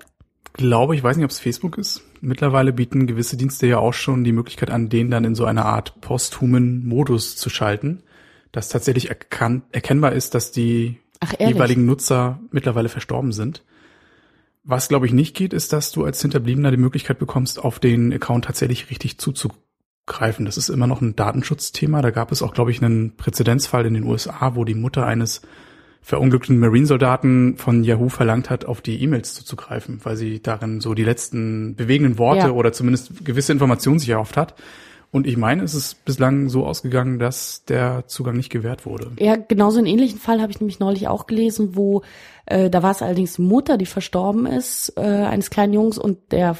[0.54, 2.02] glaube, ich weiß nicht, ob es Facebook ist.
[2.26, 5.66] Mittlerweile bieten gewisse Dienste ja auch schon die Möglichkeit an, den dann in so eine
[5.66, 8.02] Art posthumen Modus zu schalten,
[8.52, 13.64] dass tatsächlich erkan erkennbar ist, dass die Ach, jeweiligen Nutzer mittlerweile verstorben sind.
[14.64, 18.12] Was, glaube ich, nicht geht, ist, dass du als Hinterbliebener die Möglichkeit bekommst, auf den
[18.12, 20.46] Account tatsächlich richtig zuzugreifen.
[20.46, 22.02] Das ist immer noch ein Datenschutzthema.
[22.02, 25.44] Da gab es auch, glaube ich, einen Präzedenzfall in den USA, wo die Mutter eines
[26.06, 31.04] verunglückten Marinesoldaten von Yahoo verlangt hat, auf die E-Mails zuzugreifen, weil sie darin so die
[31.04, 32.52] letzten bewegenden Worte ja.
[32.52, 34.54] oder zumindest gewisse Informationen sich erhofft hat.
[35.10, 39.14] Und ich meine, es ist bislang so ausgegangen, dass der Zugang nicht gewährt wurde.
[39.18, 42.04] Ja, genauso einen ähnlichen Fall habe ich nämlich neulich auch gelesen, wo
[42.46, 46.56] äh, da war es allerdings Mutter, die verstorben ist, äh, eines kleinen Jungs und der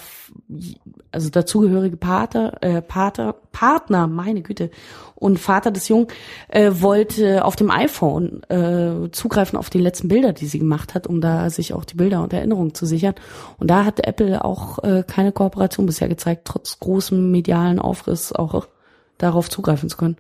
[1.12, 4.70] also dazugehörige Pater, äh, Pater, Partner, meine Güte,
[5.16, 6.08] und Vater des Jungen
[6.50, 11.08] äh, wollte auf dem iPhone äh, zugreifen auf die letzten Bilder, die sie gemacht hat,
[11.08, 13.16] um da sich auch die Bilder und Erinnerungen zu sichern.
[13.58, 18.68] Und da hat Apple auch äh, keine Kooperation bisher gezeigt, trotz großem medialen Aufriss auch
[19.18, 20.18] darauf zugreifen zu können.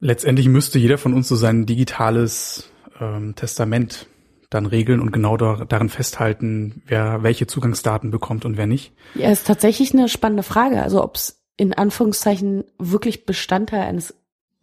[0.00, 2.68] Letztendlich müsste jeder von uns so sein digitales
[3.00, 4.06] ähm, Testament
[4.50, 8.92] dann regeln und genau da, darin festhalten, wer welche Zugangsdaten bekommt und wer nicht?
[9.14, 10.82] Ja, ist tatsächlich eine spannende Frage.
[10.82, 14.14] Also ob es in Anführungszeichen wirklich Bestandteil eines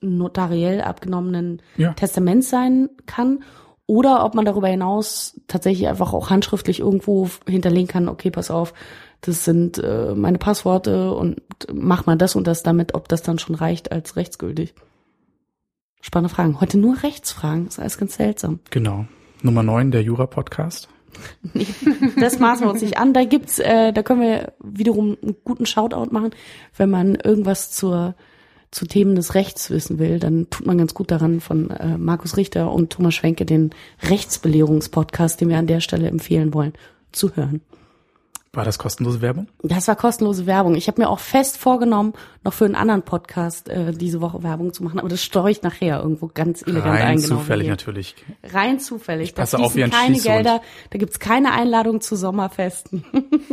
[0.01, 1.93] notariell abgenommenen ja.
[1.93, 3.43] Testaments sein kann
[3.85, 8.73] oder ob man darüber hinaus tatsächlich einfach auch handschriftlich irgendwo hinterlegen kann, okay, pass auf,
[9.21, 11.41] das sind äh, meine Passworte und
[11.73, 14.73] mach mal das und das damit, ob das dann schon reicht als rechtsgültig.
[16.01, 16.59] Spannende Fragen.
[16.59, 18.59] Heute nur Rechtsfragen, ist alles ganz seltsam.
[18.69, 19.05] Genau.
[19.43, 20.89] Nummer 9, der Jura-Podcast.
[21.53, 21.67] Nee,
[22.19, 23.13] das maßen wir uns nicht an.
[23.13, 26.31] Da gibt's, äh, da können wir wiederum einen guten Shoutout machen,
[26.75, 28.15] wenn man irgendwas zur
[28.71, 32.37] zu Themen des Rechts wissen will, dann tut man ganz gut daran, von äh, Markus
[32.37, 33.69] Richter und Thomas Schwenke den
[34.09, 36.73] Rechtsbelehrungspodcast, den wir an der Stelle empfehlen wollen,
[37.11, 37.61] zu hören.
[38.55, 39.47] War das kostenlose Werbung?
[39.63, 40.75] Das war kostenlose Werbung.
[40.75, 42.13] Ich habe mir auch fest vorgenommen,
[42.43, 45.63] noch für einen anderen Podcast äh, diese Woche Werbung zu machen, aber das steuere ich
[45.63, 47.41] nachher irgendwo ganz elegant Rein eingenommen.
[47.41, 47.71] zufällig hier.
[47.71, 48.15] natürlich.
[48.43, 49.29] Rein zufällig.
[49.29, 50.35] Ich passe da auf wie ein keine Schießhund.
[50.35, 50.61] Gelder,
[50.91, 53.03] da gibt's keine Einladung zu Sommerfesten.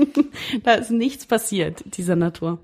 [0.64, 2.58] da ist nichts passiert dieser Natur.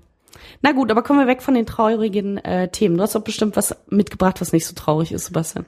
[0.61, 2.97] Na gut, aber kommen wir weg von den traurigen äh, Themen.
[2.97, 5.65] Du hast doch bestimmt was mitgebracht, was nicht so traurig ist, Sebastian.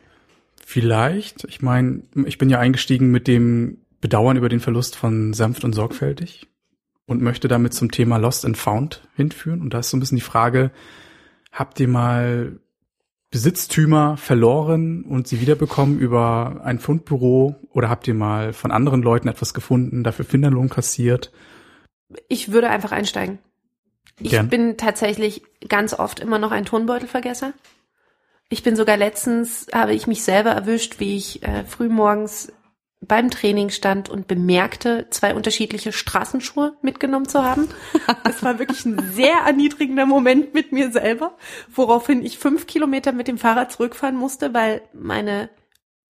[0.63, 5.63] Vielleicht, ich meine, ich bin ja eingestiegen mit dem Bedauern über den Verlust von sanft
[5.63, 6.45] und sorgfältig
[7.09, 9.61] und möchte damit zum Thema Lost and Found hinführen.
[9.61, 10.69] Und da ist so ein bisschen die Frage,
[11.51, 12.59] habt ihr mal
[13.31, 19.27] Besitztümer verloren und sie wiederbekommen über ein Fundbüro oder habt ihr mal von anderen Leuten
[19.27, 21.31] etwas gefunden, dafür Finderlohn kassiert?
[22.27, 23.39] Ich würde einfach einsteigen.
[24.19, 24.49] Ich Gern.
[24.49, 27.53] bin tatsächlich ganz oft immer noch ein Turnbeutelvergesser.
[28.49, 32.51] Ich bin sogar letztens, habe ich mich selber erwischt, wie ich äh, frühmorgens
[33.01, 37.69] beim Training stand und bemerkte, zwei unterschiedliche Straßenschuhe mitgenommen zu haben.
[38.23, 41.37] Das war wirklich ein sehr erniedrigender Moment mit mir selber,
[41.73, 45.49] woraufhin ich fünf Kilometer mit dem Fahrrad zurückfahren musste, weil meine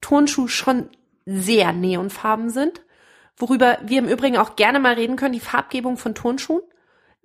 [0.02, 0.90] Turnschuhe schon
[1.26, 2.82] sehr neonfarben sind.
[3.38, 6.62] Worüber wir im Übrigen auch gerne mal reden können, die Farbgebung von Turnschuhen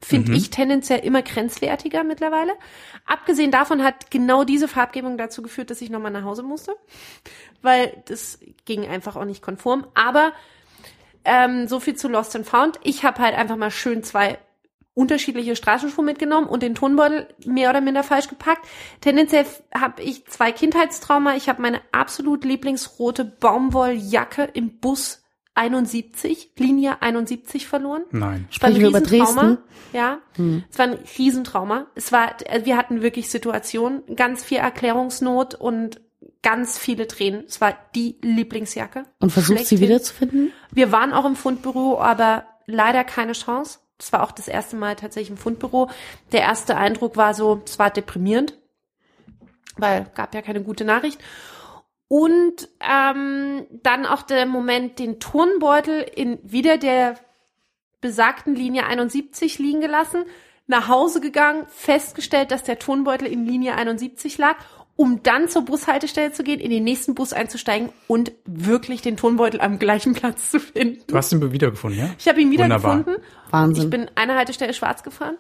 [0.04, 0.36] finde Mhm.
[0.36, 2.52] ich tendenziell immer grenzwertiger mittlerweile.
[3.06, 6.76] Abgesehen davon hat genau diese Farbgebung dazu geführt, dass ich nochmal nach Hause musste,
[7.62, 9.86] weil das ging einfach auch nicht konform.
[9.94, 10.32] Aber
[11.24, 12.78] ähm, so viel zu Lost and Found.
[12.82, 14.38] Ich habe halt einfach mal schön zwei
[14.92, 18.64] unterschiedliche Straßenschuhe mitgenommen und den Tonbeutel mehr oder minder falsch gepackt.
[19.00, 21.34] Tendenziell habe ich zwei Kindheitstrauma.
[21.34, 25.23] Ich habe meine absolut lieblingsrote Baumwolljacke im Bus
[25.54, 28.02] 71, Linie 71 verloren.
[28.10, 28.48] Nein.
[28.50, 29.42] Es war ein Sprechen wir über Riesentrauma.
[29.42, 29.58] Dresden?
[29.92, 30.18] Ja,
[30.70, 31.86] es war ein Riesentrauma.
[31.94, 36.00] Es war, äh, wir hatten wirklich Situationen, ganz viel Erklärungsnot und
[36.42, 37.44] ganz viele Tränen.
[37.46, 39.04] Es war die Lieblingsjacke.
[39.20, 39.80] Und versucht sie Schlechthin.
[39.80, 40.52] wiederzufinden?
[40.72, 43.78] Wir waren auch im Fundbüro, aber leider keine Chance.
[43.98, 45.88] Das war auch das erste Mal tatsächlich im Fundbüro.
[46.32, 48.58] Der erste Eindruck war so, es war deprimierend,
[49.76, 51.20] weil gab ja keine gute Nachricht.
[52.08, 57.16] Und ähm, dann auch der Moment, den Turnbeutel in wieder der
[58.00, 60.24] besagten Linie 71 liegen gelassen,
[60.66, 64.56] nach Hause gegangen, festgestellt, dass der Turnbeutel in Linie 71 lag,
[64.96, 69.60] um dann zur Bushaltestelle zu gehen, in den nächsten Bus einzusteigen und wirklich den Turnbeutel
[69.60, 71.02] am gleichen Platz zu finden.
[71.06, 72.10] Du hast ihn wiedergefunden, ja?
[72.18, 72.98] Ich habe ihn Wunderbar.
[72.98, 73.22] wiedergefunden.
[73.50, 73.84] Wahnsinn.
[73.84, 75.36] Ich bin eine Haltestelle schwarz gefahren.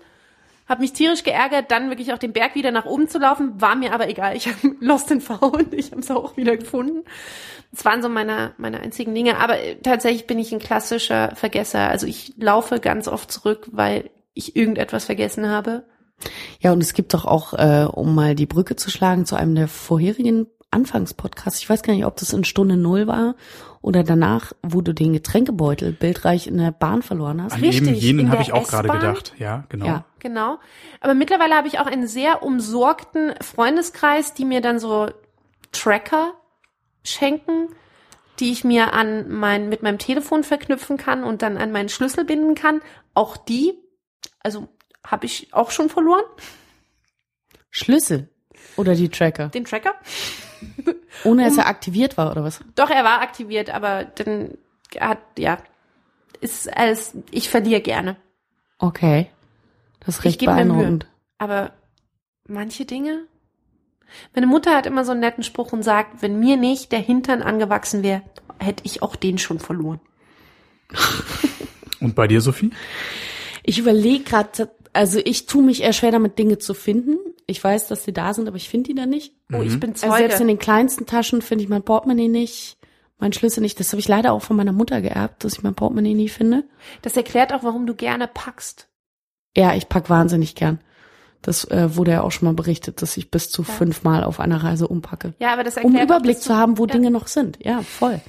[0.66, 3.76] Habe mich tierisch geärgert, dann wirklich auch den Berg wieder nach oben zu laufen, war
[3.76, 4.36] mir aber egal.
[4.36, 7.04] Ich habe Lost in Found, ich habe es auch wieder gefunden.
[7.70, 9.38] Das waren so meine, meine einzigen Dinge.
[9.38, 11.88] Aber äh, tatsächlich bin ich ein klassischer Vergesser.
[11.90, 15.84] Also ich laufe ganz oft zurück, weil ich irgendetwas vergessen habe.
[16.60, 19.54] Ja, und es gibt doch auch, äh, um mal die Brücke zu schlagen zu einem
[19.54, 23.36] der vorherigen Anfangspodcasts, ich weiß gar nicht, ob das in Stunde Null war
[23.84, 27.52] oder danach, wo du den Getränkebeutel bildreich in der Bahn verloren hast.
[27.52, 29.34] An Richtig, eben jenen habe ich auch gerade gedacht.
[29.36, 29.84] Ja, genau.
[29.84, 30.04] Ja.
[30.20, 30.58] Genau.
[31.02, 35.10] Aber mittlerweile habe ich auch einen sehr umsorgten Freundeskreis, die mir dann so
[35.70, 36.32] Tracker
[37.04, 37.68] schenken,
[38.40, 42.24] die ich mir an mein, mit meinem Telefon verknüpfen kann und dann an meinen Schlüssel
[42.24, 42.80] binden kann.
[43.12, 43.74] Auch die,
[44.40, 44.68] also
[45.06, 46.24] habe ich auch schon verloren,
[47.68, 48.30] Schlüssel
[48.76, 49.48] oder die Tracker.
[49.48, 49.92] den Tracker.
[51.24, 52.60] Ohne dass er aktiviert war, oder was?
[52.74, 54.56] Doch, er war aktiviert, aber dann
[55.00, 55.58] hat, ja,
[56.40, 58.16] ist alles, ich verliere gerne.
[58.78, 59.28] Okay.
[60.00, 60.74] Das ist Ich recht gebe mir Mühe.
[60.74, 61.06] beeindruckend.
[61.38, 61.72] Aber
[62.46, 63.24] manche Dinge.
[64.34, 67.42] Meine Mutter hat immer so einen netten Spruch und sagt, wenn mir nicht der Hintern
[67.42, 68.22] angewachsen wäre,
[68.58, 70.00] hätte ich auch den schon verloren.
[72.00, 72.70] Und bei dir, Sophie?
[73.62, 77.18] Ich überlege gerade, also ich tue mich eher schwer damit, Dinge zu finden.
[77.46, 79.34] Ich weiß, dass sie da sind, aber ich finde die dann nicht.
[79.52, 80.46] Oh, ich bin Also selbst in Zeuge.
[80.46, 82.78] den kleinsten Taschen finde ich mein Portemonnaie nicht,
[83.18, 83.78] mein Schlüssel nicht.
[83.80, 86.64] Das habe ich leider auch von meiner Mutter geerbt, dass ich mein Portemonnaie nie finde.
[87.02, 88.88] Das erklärt auch, warum du gerne packst.
[89.56, 90.80] Ja, ich pack wahnsinnig gern.
[91.42, 94.64] Das äh, wurde ja auch schon mal berichtet, dass ich bis zu fünfmal auf einer
[94.64, 95.34] Reise umpacke.
[95.38, 96.92] Ja, aber das Um erklärt einen Überblick auch, zu haben, wo ja.
[96.92, 97.58] Dinge noch sind.
[97.62, 98.20] Ja, voll.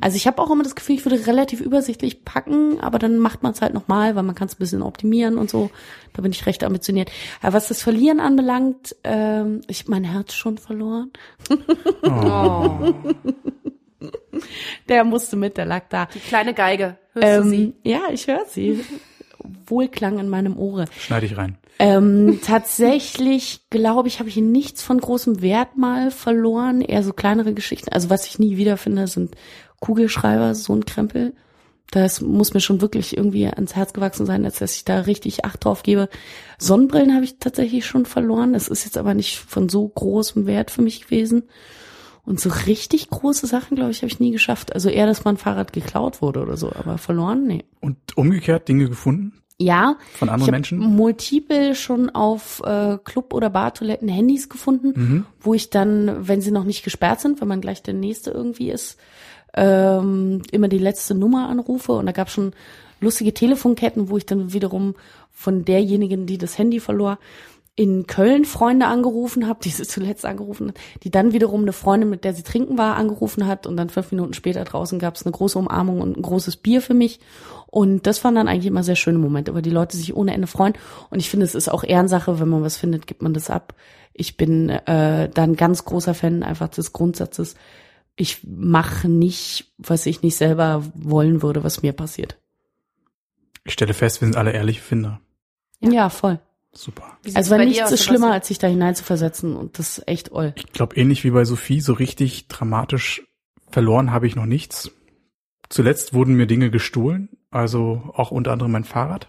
[0.00, 3.42] Also ich habe auch immer das Gefühl, ich würde relativ übersichtlich packen, aber dann macht
[3.42, 5.70] man es halt nochmal, weil man kann es ein bisschen optimieren und so.
[6.12, 7.10] Da bin ich recht ambitioniert.
[7.42, 11.10] Aber was das Verlieren anbelangt, ähm, ich hab mein Herz schon verloren.
[12.02, 12.92] Oh,
[14.88, 16.06] Der musste mit, der lag da.
[16.14, 16.98] die kleine Geige.
[17.12, 17.56] Hörst du sie?
[17.64, 18.84] Ähm, ja, ich höre sie.
[19.66, 20.86] Wohlklang in meinem Ohre.
[20.98, 21.58] Schneide ich rein.
[21.78, 26.80] Ähm, tatsächlich, glaube ich, habe ich nichts von großem Wert mal verloren.
[26.80, 27.90] Eher so kleinere Geschichten.
[27.92, 29.34] Also was ich nie wiederfinde, sind
[29.80, 31.34] Kugelschreiber, so ein Krempel.
[31.92, 35.44] Das muss mir schon wirklich irgendwie ans Herz gewachsen sein, als dass ich da richtig
[35.44, 36.08] Acht drauf gebe.
[36.58, 38.54] Sonnenbrillen habe ich tatsächlich schon verloren.
[38.54, 41.44] Das ist jetzt aber nicht von so großem Wert für mich gewesen.
[42.24, 44.74] Und so richtig große Sachen, glaube ich, habe ich nie geschafft.
[44.74, 47.64] Also eher, dass mein Fahrrad geklaut wurde oder so, aber verloren, nee.
[47.80, 50.78] Und umgekehrt Dinge gefunden Ja, von anderen ich Menschen?
[50.80, 55.26] multiple schon auf äh, Club- oder Bartoiletten Handys gefunden, Mhm.
[55.40, 58.72] wo ich dann, wenn sie noch nicht gesperrt sind, wenn man gleich der nächste irgendwie
[58.72, 58.98] ist,
[59.56, 61.92] ähm, immer die letzte Nummer anrufe.
[61.92, 62.52] Und da gab schon
[63.00, 64.94] lustige Telefonketten, wo ich dann wiederum
[65.32, 67.18] von derjenigen, die das Handy verlor,
[67.78, 72.08] in Köln Freunde angerufen habe, die sie zuletzt angerufen hat, die dann wiederum eine Freundin,
[72.08, 75.26] mit der sie trinken war, angerufen hat und dann fünf Minuten später draußen gab es
[75.26, 77.20] eine große Umarmung und ein großes Bier für mich.
[77.66, 80.46] Und das waren dann eigentlich immer sehr schöne Momente, weil die Leute sich ohne Ende
[80.46, 80.72] freuen.
[81.10, 83.74] Und ich finde, es ist auch Ehrensache, wenn man was findet, gibt man das ab.
[84.14, 87.56] Ich bin äh, da ein ganz großer Fan einfach des Grundsatzes.
[88.16, 92.38] Ich mache nicht, was ich nicht selber wollen würde, was mir passiert.
[93.64, 95.20] Ich stelle fest, wir sind alle ehrliche Finder.
[95.80, 96.08] Ja, Ja.
[96.08, 96.40] voll.
[96.72, 97.18] Super.
[97.34, 100.52] Also weil nichts ist schlimmer, als sich da hineinzuversetzen und das ist echt oll.
[100.56, 103.22] Ich glaube, ähnlich wie bei Sophie, so richtig dramatisch
[103.70, 104.90] verloren habe ich noch nichts.
[105.70, 109.26] Zuletzt wurden mir Dinge gestohlen, also auch unter anderem mein Fahrrad.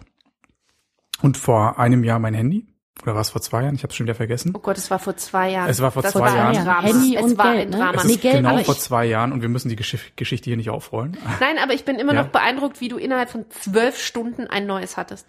[1.22, 2.66] Und vor einem Jahr mein Handy.
[3.02, 3.74] Oder war es vor zwei Jahren?
[3.74, 4.52] Ich habe es schon wieder vergessen.
[4.54, 5.70] Oh Gott, es war vor zwei Jahren.
[5.70, 6.56] Es war vor das zwei war Jahren.
[6.56, 6.82] Ein Drama.
[6.82, 7.76] Handy es und war Geld, ein ne?
[7.76, 7.92] Drama.
[7.98, 10.10] Es Nee, ist Geld, genau aber vor ich- zwei Jahren und wir müssen die Geschichte,
[10.16, 11.16] Geschichte hier nicht aufrollen.
[11.40, 12.22] Nein, aber ich bin immer Ja.
[12.24, 15.26] noch beeindruckt, wie du innerhalb von zwölf Stunden ein neues hattest.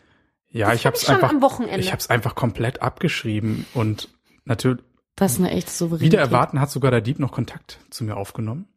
[0.49, 1.79] Ja, Das ich habe hab es ich einfach, am Wochenende.
[1.79, 4.09] ich habe es einfach komplett abgeschrieben und
[4.45, 4.81] natürlich
[5.15, 6.05] Das ist eine echt souveräne.
[6.11, 8.67] wieder erwarten hat sogar der Dieb noch Kontakt zu mir aufgenommen.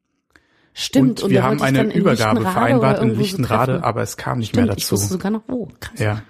[0.74, 1.22] Stimmt.
[1.22, 3.84] und wir der haben eine in Übergabe vereinbart in so Lichtenrade, treffen.
[3.84, 4.92] aber es kam nicht Stimmt, mehr ich dazu.
[4.96, 5.98] wusste sogar noch, oh, krass.
[5.98, 6.22] Ja,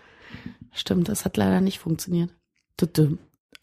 [0.73, 2.31] Stimmt, das hat leider nicht funktioniert.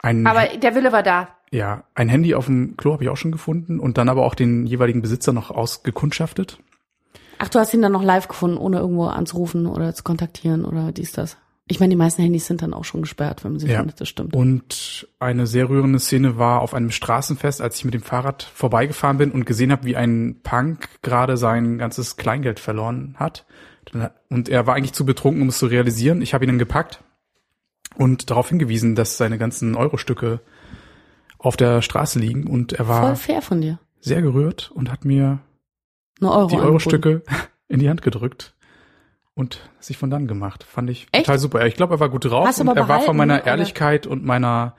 [0.02, 1.30] Ein Aber der Wille war da.
[1.52, 4.36] ja, ein Handy auf dem Klo habe ich auch schon gefunden und dann aber auch
[4.36, 6.60] den jeweiligen Besitzer noch ausgekundschaftet.
[7.38, 10.92] Ach, du hast ihn dann noch live gefunden, ohne irgendwo anzurufen oder zu kontaktieren oder
[10.92, 11.38] dies, das.
[11.72, 13.78] Ich meine, die meisten Handys sind dann auch schon gesperrt, wenn man sie Ja.
[13.80, 14.36] findet, das stimmt.
[14.36, 19.18] Und eine sehr rührende Szene war auf einem Straßenfest, als ich mit dem Fahrrad vorbeigefahren
[19.20, 23.46] bin und gesehen habe, wie ein Punk gerade sein ganzes Kleingeld verloren hat.
[24.30, 26.22] Und er war eigentlich zu betrunken, um es zu realisieren.
[26.22, 27.02] Ich habe ihn dann gepackt
[28.00, 30.40] und darauf hingewiesen, dass seine ganzen Eurostücke
[31.38, 32.48] auf der Straße liegen.
[32.48, 33.78] Und er Voll war fair von dir.
[34.00, 35.40] sehr gerührt und hat mir
[36.22, 36.56] Euro die.
[36.56, 37.24] Eurostücke
[37.68, 38.56] in die Hand gedrückt
[39.34, 40.64] und sich von dann gemacht.
[40.64, 41.26] Fand ich Echt?
[41.26, 41.66] total super.
[41.66, 43.48] Ich glaube, er war gut drauf Hast und er war von meiner oder?
[43.48, 44.76] Ehrlichkeit und meiner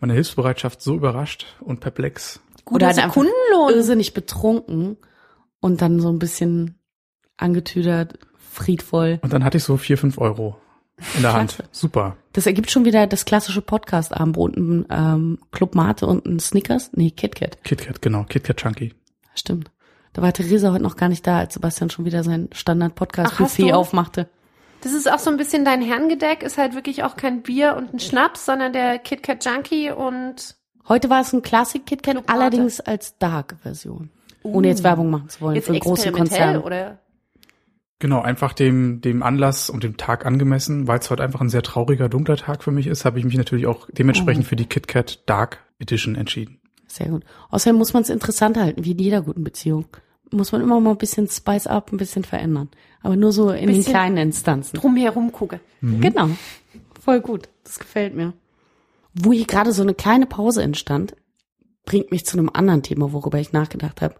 [0.00, 2.40] meiner Hilfsbereitschaft so überrascht und perplex.
[2.64, 3.74] Oder halt einfach Sekundenlohn.
[3.74, 4.96] irrsinnig betrunken
[5.60, 6.78] und dann so ein bisschen
[7.36, 9.18] angetüdert, friedvoll.
[9.22, 10.56] Und dann hatte ich so vier, fünf Euro
[11.14, 11.54] in der Hand.
[11.54, 11.68] Klasse.
[11.72, 12.16] Super.
[12.32, 16.90] Das ergibt schon wieder das klassische Podcast-Abendbrot, ein ähm, Club Mate und ein Snickers.
[16.94, 17.62] Nee, KitKat.
[17.64, 18.24] KitKat, genau.
[18.24, 18.94] KitKat Chunky.
[19.34, 19.70] Stimmt.
[20.12, 24.28] Da war Theresa heute noch gar nicht da, als Sebastian schon wieder sein Standard-Podcast-Buffet aufmachte.
[24.82, 27.94] Das ist auch so ein bisschen dein Herrengedeck, ist halt wirklich auch kein Bier und
[27.94, 33.16] ein Schnaps, sondern der KitKat Junkie und Heute war es ein Classic KitKat, allerdings als
[33.18, 34.10] Dark-Version.
[34.42, 36.62] Ohne jetzt Werbung machen zu wollen jetzt für einen großen experimentell Konzern.
[36.62, 36.98] oder?
[38.00, 41.62] Genau, einfach dem, dem Anlass und dem Tag angemessen, weil es heute einfach ein sehr
[41.62, 44.48] trauriger, dunkler Tag für mich ist, habe ich mich natürlich auch dementsprechend Oh.
[44.48, 46.60] für die KitKat Dark Edition entschieden.
[46.86, 47.24] Sehr gut.
[47.50, 49.86] Außerdem muss man es interessant halten, wie in jeder guten Beziehung.
[50.30, 52.68] Muss man immer mal ein bisschen Spice up, ein bisschen verändern.
[53.02, 54.78] Aber nur so in den kleinen Instanzen.
[54.78, 55.60] Drumherum gucke.
[55.80, 56.30] Genau.
[57.00, 57.48] Voll gut.
[57.62, 58.32] Das gefällt mir.
[59.14, 61.14] Wo hier gerade so eine kleine Pause entstand,
[61.84, 64.16] bringt mich zu einem anderen Thema, worüber ich nachgedacht habe.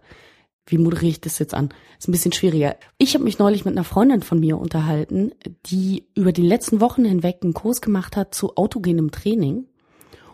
[0.67, 1.69] Wie moderiere ich das jetzt an?
[1.99, 2.75] Ist ein bisschen schwieriger.
[2.97, 5.31] Ich habe mich neulich mit einer Freundin von mir unterhalten,
[5.67, 9.65] die über die letzten Wochen hinweg einen Kurs gemacht hat zu autogenem Training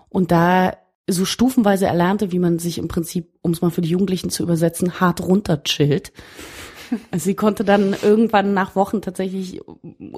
[0.09, 0.77] und da
[1.09, 4.43] so stufenweise erlernte, wie man sich im Prinzip, um es mal für die Jugendlichen zu
[4.43, 6.13] übersetzen, hart runterchillt.
[7.15, 9.61] Sie konnte dann irgendwann nach Wochen tatsächlich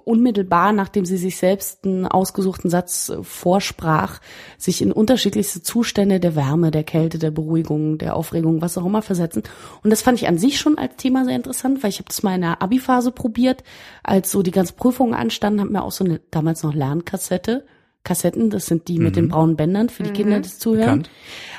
[0.04, 4.20] unmittelbar, nachdem sie sich selbst einen ausgesuchten Satz vorsprach,
[4.58, 9.02] sich in unterschiedlichste Zustände der Wärme, der Kälte, der Beruhigung, der Aufregung, was auch immer
[9.02, 9.44] versetzen.
[9.84, 12.24] Und das fand ich an sich schon als Thema sehr interessant, weil ich habe das
[12.24, 13.64] mal in der Abi-Phase probiert,
[14.04, 17.66] als so die ganzen Prüfungen anstanden, habe mir auch so eine damals noch Lernkassette
[18.04, 21.04] Kassetten, das sind die mit den braunen Bändern für die Kinder, die zuhören.
[21.04, 21.10] Bekannt.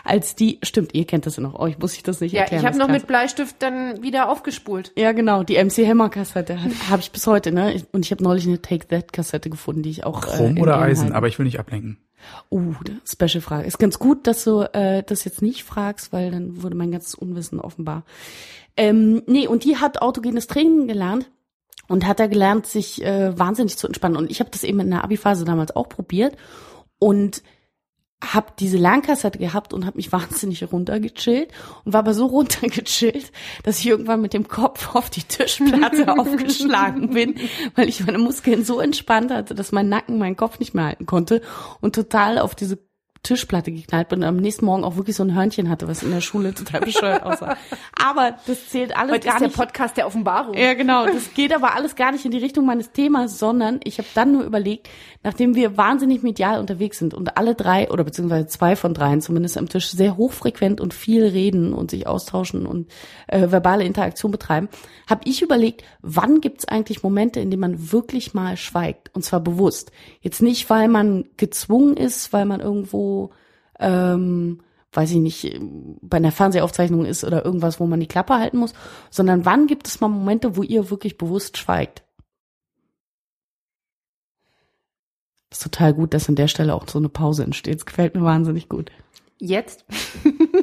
[0.05, 2.43] Als die, stimmt, ihr kennt das ja noch, oh, ich muss ich das nicht Ja,
[2.43, 2.61] erklären.
[2.61, 4.93] ich habe das noch ist mit Bleistift dann wieder aufgespult.
[4.97, 6.59] ja, genau, die MC Hammer Kassette
[6.91, 7.83] habe ich bis heute, ne?
[7.93, 10.79] Und ich habe neulich eine Take That Kassette gefunden, die ich auch Chrom äh, oder
[10.81, 11.97] Eisen, aber ich will nicht ablenken.
[12.51, 12.75] Uh,
[13.07, 13.67] Special Frage.
[13.67, 17.15] Ist ganz gut, dass du äh, das jetzt nicht fragst, weil dann wurde mein ganzes
[17.15, 18.05] Unwissen offenbar.
[18.77, 21.31] Ähm, nee, und die hat autogenes Training gelernt
[21.89, 24.17] und hat da gelernt, sich äh, wahnsinnig zu entspannen.
[24.17, 26.37] Und ich habe das eben in der Abi-Phase damals auch probiert.
[26.99, 27.43] Und
[28.33, 31.53] habe diese Lernkassette gehabt und habe mich wahnsinnig runtergechillt
[31.85, 37.11] und war aber so runtergechillt, dass ich irgendwann mit dem Kopf auf die Tischplatte aufgeschlagen
[37.11, 37.35] bin,
[37.75, 41.07] weil ich meine Muskeln so entspannt hatte, dass mein Nacken meinen Kopf nicht mehr halten
[41.07, 41.43] konnte
[41.81, 42.79] und total auf diese
[43.25, 46.13] Tischplatte geknallt bin und am nächsten Morgen auch wirklich so ein Hörnchen hatte, was in
[46.13, 47.57] der Schule total bescheuert aussah.
[48.01, 49.57] Aber das zählt alles Heute gar ist der nicht.
[49.57, 50.55] Podcast der Offenbarung.
[50.55, 51.07] Ja, genau.
[51.07, 54.31] Das geht aber alles gar nicht in die Richtung meines Themas, sondern ich habe dann
[54.33, 54.89] nur überlegt,
[55.25, 59.59] nachdem wir wahnsinnig medial unterwegs sind und alle drei oder beziehungsweise zwei von dreien zumindest
[59.59, 62.93] am Tisch sehr hochfrequent und viel reden und sich austauschen und
[63.27, 64.69] äh, verbale Interaktion betreiben,
[65.09, 69.41] habe ich überlegt, wann gibt's eigentlich Momente, in denen man wirklich mal schweigt und zwar
[69.41, 69.91] bewusst.
[70.21, 73.31] Jetzt nicht, weil man gezwungen ist, weil man irgendwo
[73.81, 74.61] ähm,
[74.93, 75.61] weiß ich nicht,
[76.03, 78.75] bei einer Fernsehaufzeichnung ist oder irgendwas, wo man die Klappe halten muss,
[79.11, 82.04] sondern wann gibt es mal Momente, wo ihr wirklich bewusst schweigt?
[85.55, 87.77] Ist total gut, dass an der Stelle auch so eine Pause entsteht.
[87.77, 88.91] Das gefällt mir wahnsinnig gut.
[89.39, 89.85] Jetzt.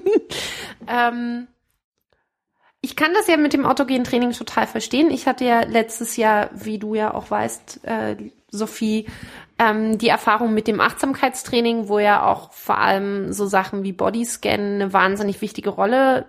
[0.88, 1.48] ähm,
[2.82, 5.12] ich kann das ja mit dem autogenen Training total verstehen.
[5.12, 8.18] Ich hatte ja letztes Jahr, wie du ja auch weißt, äh,
[8.50, 9.08] Sophie,
[9.60, 14.60] ähm, die Erfahrung mit dem Achtsamkeitstraining, wo ja auch vor allem so Sachen wie Bodyscan
[14.60, 16.26] eine wahnsinnig wichtige Rolle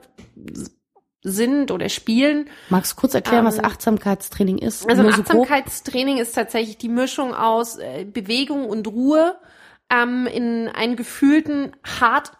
[1.22, 2.50] sind oder spielen.
[2.68, 4.88] Magst du kurz erklären, was Ähm, Achtsamkeitstraining ist?
[4.88, 5.12] Also ein?
[5.12, 9.37] Achtsamkeitstraining ist tatsächlich die Mischung aus äh, Bewegung und Ruhe
[9.88, 12.32] ähm, in einen gefühlten, hart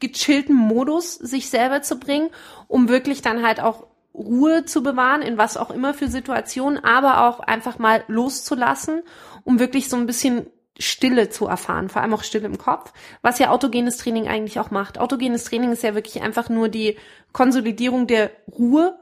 [0.00, 2.28] gechillten Modus sich selber zu bringen,
[2.68, 7.26] um wirklich dann halt auch Ruhe zu bewahren, in was auch immer für Situationen, aber
[7.26, 9.02] auch einfach mal loszulassen,
[9.44, 10.46] um wirklich so ein bisschen
[10.78, 14.70] Stille zu erfahren, vor allem auch Stille im Kopf, was ja autogenes Training eigentlich auch
[14.70, 14.98] macht.
[14.98, 16.96] Autogenes Training ist ja wirklich einfach nur die
[17.32, 18.98] Konsolidierung der Ruhe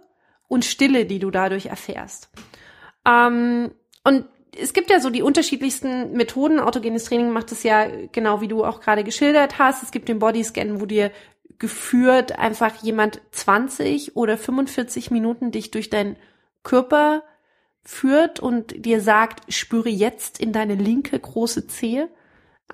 [0.48, 2.30] und Stille, die du dadurch erfährst.
[3.06, 3.72] Ähm,
[4.04, 6.60] und es gibt ja so die unterschiedlichsten Methoden.
[6.60, 9.82] Autogenes Training macht es ja genau wie du auch gerade geschildert hast.
[9.82, 11.10] Es gibt den Bodyscan, wo dir
[11.58, 16.16] geführt einfach jemand 20 oder 45 Minuten dich durch deinen
[16.62, 17.22] Körper
[17.84, 22.08] führt und dir sagt, spüre jetzt in deine linke große Zehe.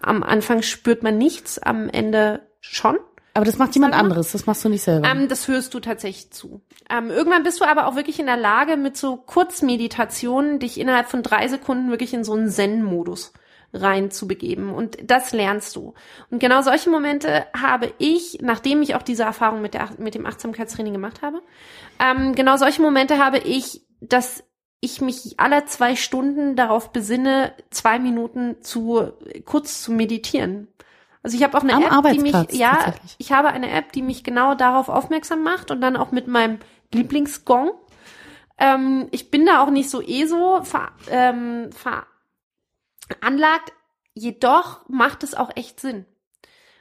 [0.00, 2.98] Am Anfang spürt man nichts, am Ende schon.
[3.34, 5.08] Aber das macht jemand anderes, das machst du nicht selber.
[5.08, 6.62] Ähm, das hörst du tatsächlich zu.
[6.88, 11.08] Ähm, irgendwann bist du aber auch wirklich in der Lage, mit so Kurzmeditationen dich innerhalb
[11.08, 13.32] von drei Sekunden wirklich in so einen Zen-Modus
[13.72, 14.74] rein zu begeben.
[14.74, 15.94] Und das lernst du.
[16.30, 20.26] Und genau solche Momente habe ich, nachdem ich auch diese Erfahrung mit, der, mit dem
[20.26, 21.40] Achtsamkeitstraining gemacht habe,
[22.00, 24.42] ähm, genau solche Momente habe ich, dass
[24.80, 29.12] ich mich alle zwei Stunden darauf besinne, zwei Minuten zu
[29.44, 30.68] kurz zu meditieren.
[31.22, 34.00] Also ich habe auch eine Am App, die mich, ja, ich habe eine App, die
[34.00, 36.60] mich genau darauf aufmerksam macht und dann auch mit meinem
[36.94, 37.72] Lieblingsgong.
[38.56, 41.68] Ähm, ich bin da auch nicht so eh so ver, ähm,
[43.08, 43.72] veranlagt,
[44.14, 46.06] jedoch macht es auch echt Sinn.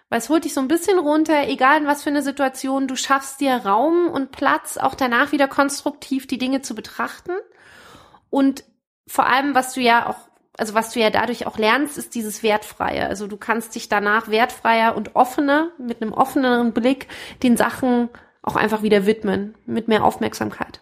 [0.07, 2.95] Weil es holt dich so ein bisschen runter, egal in was für eine Situation, du
[2.95, 7.33] schaffst dir Raum und Platz, auch danach wieder konstruktiv die Dinge zu betrachten.
[8.29, 8.63] Und
[9.07, 10.17] vor allem, was du ja auch,
[10.57, 13.07] also was du ja dadurch auch lernst, ist dieses Wertfreie.
[13.07, 17.07] Also du kannst dich danach wertfreier und offener, mit einem offeneren Blick
[17.43, 18.09] den Sachen
[18.41, 20.81] auch einfach wieder widmen, mit mehr Aufmerksamkeit.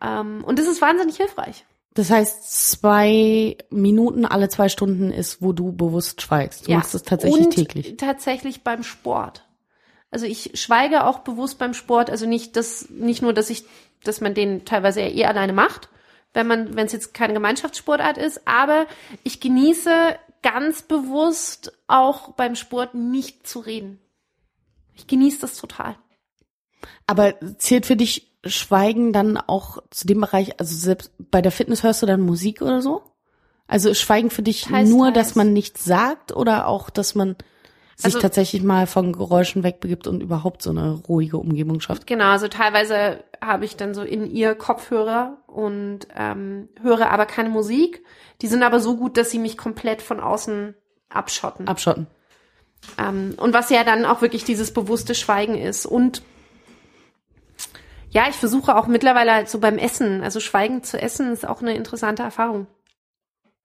[0.00, 1.64] Ähm, und das ist wahnsinnig hilfreich.
[1.94, 6.66] Das heißt, zwei Minuten alle zwei Stunden ist, wo du bewusst schweigst.
[6.66, 7.96] Du machst das tatsächlich und täglich.
[7.96, 9.46] tatsächlich beim Sport.
[10.10, 13.64] Also ich schweige auch bewusst beim Sport, also nicht das, nicht nur, dass ich,
[14.02, 15.88] dass man den teilweise ja eh alleine macht,
[16.34, 18.86] wenn man, wenn es jetzt keine Gemeinschaftssportart ist, aber
[19.22, 19.90] ich genieße
[20.42, 23.98] ganz bewusst auch beim Sport nicht zu reden.
[24.94, 25.96] Ich genieße das total.
[27.06, 31.82] Aber zählt für dich Schweigen dann auch zu dem Bereich, also selbst bei der Fitness
[31.82, 33.02] hörst du dann Musik oder so?
[33.66, 35.28] Also ist Schweigen für dich Teils, nur, teils.
[35.28, 37.36] dass man nichts sagt oder auch, dass man
[37.96, 42.06] sich Also- tatsächlich mal von Geräuschen wegbegibt und überhaupt so eine ruhige Umgebung schafft?
[42.06, 47.48] Genau, also teilweise habe ich dann so in ihr Kopfhörer und ähm, höre aber keine
[47.48, 48.04] Musik.
[48.42, 50.74] Die sind aber so gut, dass sie mich komplett von außen
[51.08, 51.68] abschotten.
[51.68, 52.06] Abschotten.
[52.98, 55.86] Ähm, und was ja dann auch wirklich dieses bewusste Schweigen ist.
[55.86, 56.22] Und
[58.10, 61.62] ja, ich versuche auch mittlerweile halt so beim Essen, also Schweigen zu essen, ist auch
[61.62, 62.66] eine interessante Erfahrung,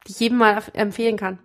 [0.08, 1.40] die ich jedem mal empfehlen kann.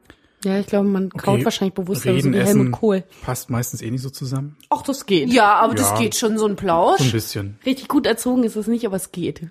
[0.44, 3.04] Ja, ich glaube, man kaut Okay, wahrscheinlich bewusster, so Reden, wie Helmut Essen Kohl.
[3.22, 4.56] passt meistens eh nicht so zusammen.
[4.70, 5.30] Ach, das geht.
[5.32, 5.98] Ja, aber das Ja.
[5.98, 7.12] geht schon so ein So ein Plausch.
[7.12, 7.58] bisschen.
[7.64, 9.48] Richtig gut erzogen ist es nicht, aber es geht.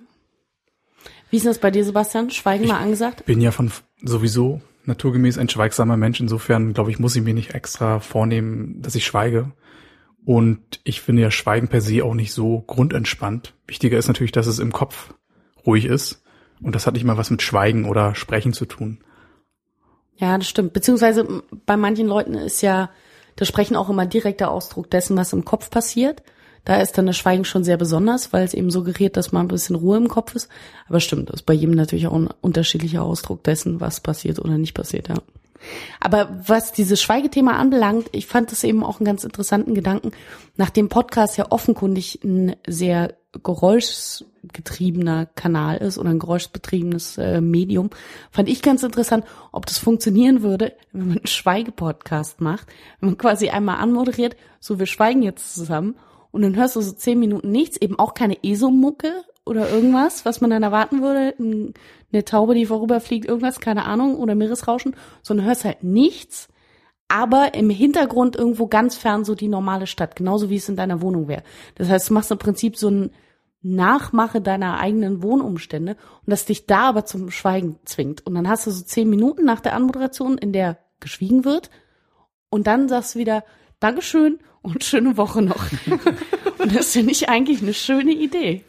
[1.30, 2.30] Wie ist das bei dir, Sebastian?
[2.30, 3.26] Schweigen mal angesagt?
[3.26, 3.72] Bin ja von
[4.04, 6.20] sowieso naturgemäß ein schweigsamer Mensch.
[6.20, 9.52] Insofern, glaube ich, muss ich mir nicht extra vornehmen, dass ich schweige.
[10.26, 13.56] Und ich finde ja Schweigen per se auch nicht so grundentspannt.
[13.68, 15.14] Wichtiger ist natürlich, dass es im Kopf
[15.66, 16.22] ruhig ist.
[16.62, 19.00] Und das hat nicht mal was mit Schweigen oder Sprechen zu tun.
[20.18, 20.74] Ja, das stimmt.
[20.74, 22.89] Beziehungsweise bei manchen Leuten ist ja
[23.36, 26.22] Das Sprechen auch immer direkter Ausdruck dessen, was im Kopf passiert.
[26.66, 29.49] Da ist dann das Schweigen schon sehr besonders, weil es eben suggeriert, dass mal ein
[29.49, 30.49] bisschen Ruhe im Kopf ist.
[30.88, 34.57] Aber stimmt, das ist bei jedem natürlich auch ein unterschiedlicher Ausdruck dessen, was passiert oder
[34.57, 35.16] nicht passiert, ja.
[36.01, 40.11] Aber was dieses Schweigethema anbelangt, ich fand es eben auch einen ganz interessanten Gedanken.
[40.57, 47.90] Nach dem Podcast ja offenkundig ein sehr geräuschgetriebener Kanal ist oder ein geräuschbetriebenes äh, Medium,
[48.32, 52.68] fand ich ganz interessant, ob das funktionieren würde, wenn man einen Schweigepodcast macht,
[53.00, 55.96] wenn man quasi einmal anmoderiert, so wir schweigen jetzt zusammen
[56.32, 59.12] und dann hörst du so zehn Minuten nichts, eben auch keine ESO-Mucke
[59.46, 64.36] oder irgendwas, was man dann erwarten würde, eine Taube, die vorüberfliegt, irgendwas, keine Ahnung, oder
[64.36, 66.48] Meeresrauschen, sondern hörst halt nichts,
[67.08, 71.02] aber im Hintergrund irgendwo ganz fern so die normale Stadt, genauso wie es in deiner
[71.02, 71.44] Wohnung wäre.
[71.76, 73.12] Das heißt, du machst im Prinzip so ein
[73.64, 78.26] Nachmache deiner eigenen Wohnumstände und das dich da aber zum Schweigen zwingt.
[78.26, 81.70] Und dann hast du so zehn Minuten nach der Anmoderation, in der geschwiegen wird,
[82.49, 83.43] und dann sagst du wieder,
[83.80, 85.66] Dankeschön und schöne Woche noch.
[86.59, 88.64] und das ja nicht eigentlich eine schöne Idee.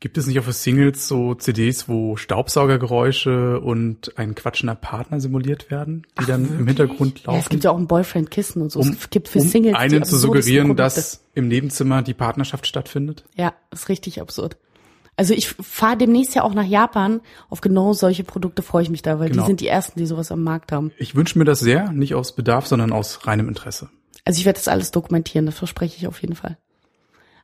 [0.00, 6.06] Gibt es nicht auf Singles so CDs, wo Staubsaugergeräusche und ein quatschender Partner simuliert werden,
[6.12, 6.60] die Ach, dann wirklich?
[6.60, 7.36] im Hintergrund laufen?
[7.36, 8.78] Ja, es gibt ja auch ein Boyfriend-Kissen und so.
[8.78, 13.24] Um, es gibt für um Singles einen zu suggerieren, dass im Nebenzimmer die Partnerschaft stattfindet?
[13.34, 14.56] Ja, ist richtig absurd.
[15.16, 17.20] Also ich fahre demnächst ja auch nach Japan.
[17.50, 19.42] Auf genau solche Produkte freue ich mich da, weil genau.
[19.42, 20.92] die sind die ersten, die sowas am Markt haben.
[20.96, 23.88] Ich wünsche mir das sehr, nicht aus Bedarf, sondern aus reinem Interesse.
[24.24, 26.56] Also ich werde das alles dokumentieren, das verspreche ich auf jeden Fall.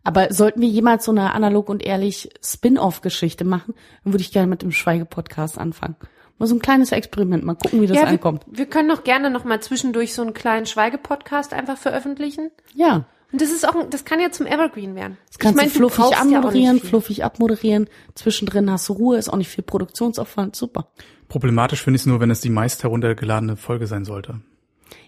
[0.05, 3.75] Aber sollten wir jemals so eine analog und ehrlich Spin-off-Geschichte machen,
[4.05, 5.97] dann würde ich gerne mit dem Schweige-Podcast anfangen.
[6.39, 8.45] Mal so ein kleines Experiment, mal gucken, wie das ja, ankommt.
[8.47, 12.51] Wir, wir können doch gerne noch mal zwischendurch so einen kleinen Schweige-Podcast einfach veröffentlichen.
[12.75, 13.07] Ja.
[13.33, 15.17] Und das ist auch, das kann ja zum Evergreen werden.
[15.29, 17.89] Das kannst ich mein, du fluffig anmoderieren, ja fluffig abmoderieren.
[18.15, 20.89] Zwischendrin hast du Ruhe, ist auch nicht viel Produktionsaufwand, super.
[21.29, 24.41] Problematisch finde ich es nur, wenn es die meist heruntergeladene Folge sein sollte.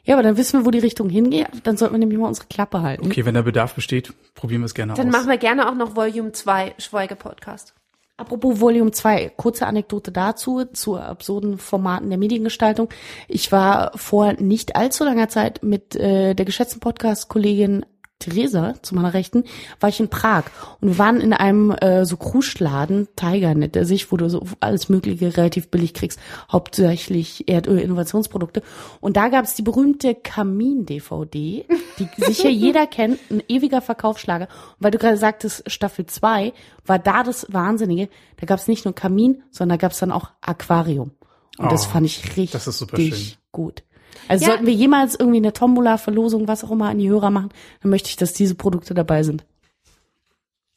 [0.05, 1.49] Ja, aber dann wissen wir, wo die Richtung hingeht.
[1.65, 3.07] Dann sollten wir nämlich mal unsere Klappe halten.
[3.07, 5.13] Okay, wenn der Bedarf besteht, probieren wir es gerne dann aus.
[5.13, 7.75] Dann machen wir gerne auch noch Volume 2 Schweige-Podcast.
[8.19, 12.89] Apropos Volume 2, kurze Anekdote dazu, zu absurden Formaten der Mediengestaltung.
[13.29, 17.85] Ich war vor nicht allzu langer Zeit mit äh, der geschätzten Podcast-Kollegin
[18.19, 19.45] Theresa zu meiner Rechten,
[19.79, 20.45] war ich in Prag
[20.81, 24.43] und wir waren in einem äh, so Kruschladen, Tiger nennt der sich, wo du so
[24.61, 26.19] alles Mögliche relativ billig kriegst,
[26.51, 28.63] hauptsächlich Erdöl-Innovationsprodukte.
[29.01, 31.67] Und da gab es die berühmte Kamin-DVD,
[31.99, 34.47] die sicher jeder kennt, ein ewiger Verkaufsschlager.
[34.47, 36.53] Und weil du gerade sagtest, Staffel 2
[36.87, 38.09] war da das Wahnsinnige,
[38.39, 41.13] da gab es nicht nur Kamin, sondern da gab es dann auch Aquarium.
[41.59, 43.83] Und oh, das fand ich richtig gut.
[44.29, 44.51] Also ja.
[44.51, 47.51] sollten wir jemals irgendwie eine Tombola, Verlosung, was auch immer an die Hörer machen,
[47.83, 49.45] dann möchte ich, dass diese Produkte dabei sind.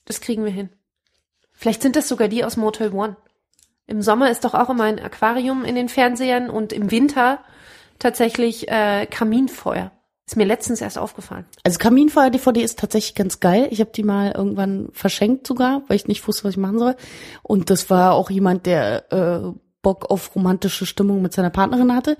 [0.05, 0.69] Das kriegen wir hin.
[1.53, 3.17] Vielleicht sind das sogar die aus Motel One.
[3.85, 7.39] Im Sommer ist doch auch immer ein Aquarium in den Fernsehern und im Winter
[7.97, 9.91] tatsächlich äh, Kaminfeuer.
[10.25, 11.45] Ist mir letztens erst aufgefallen.
[11.63, 13.67] Also Kaminfeuer-DVD ist tatsächlich ganz geil.
[13.71, 16.95] Ich habe die mal irgendwann verschenkt sogar, weil ich nicht wusste, was ich machen soll.
[17.41, 22.15] Und das war auch jemand, der äh, Bock auf romantische Stimmung mit seiner Partnerin hatte.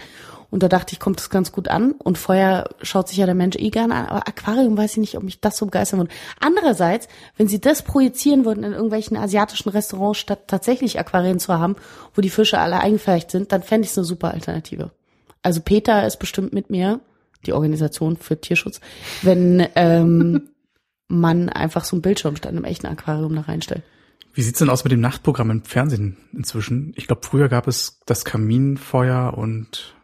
[0.52, 1.92] Und da dachte ich, kommt das ganz gut an.
[1.92, 4.06] Und Feuer schaut sich ja der Mensch eh gerne an.
[4.08, 6.12] Aber Aquarium weiß ich nicht, ob mich das so begeistern würde.
[6.40, 11.76] Andererseits, wenn sie das projizieren würden in irgendwelchen asiatischen Restaurants, statt tatsächlich Aquarien zu haben,
[12.16, 14.92] wo die Fische alle eingefärbt sind, dann fände ich es eine super Alternative.
[15.44, 17.00] Also Peter ist bestimmt mit mir,
[17.46, 18.82] die Organisation für Tierschutz,
[19.22, 20.50] wenn ähm,
[21.08, 23.84] man einfach so einen Bildschirm statt einem echten Aquarium da reinstellt.
[24.34, 26.94] Wie sieht's denn aus mit dem Nachtprogramm im Fernsehen inzwischen?
[26.96, 29.96] Ich glaube, früher gab es das Kaminfeuer und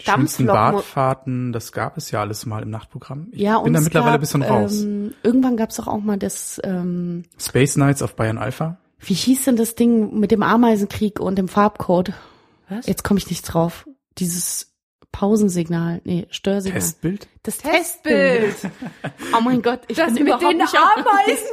[0.00, 3.28] die schönsten Badfahrten, das gab es ja alles mal im Nachtprogramm.
[3.32, 4.82] Ich ja, bin da mittlerweile gab, ein bisschen raus.
[4.82, 8.78] Ähm, irgendwann gab es auch, auch mal das ähm, Space Nights auf Bayern Alpha.
[8.98, 12.12] Wie hieß denn das Ding mit dem Ameisenkrieg und dem Farbcode?
[12.68, 12.86] Was?
[12.86, 13.86] Jetzt komme ich nicht drauf.
[14.18, 14.74] Dieses
[15.12, 16.80] Pausensignal, nee, Störsignal.
[16.80, 17.28] Testbild?
[17.44, 18.56] Das Testbild.
[19.36, 21.46] oh mein Gott, ich das bin mit überhaupt den nicht Ameisen.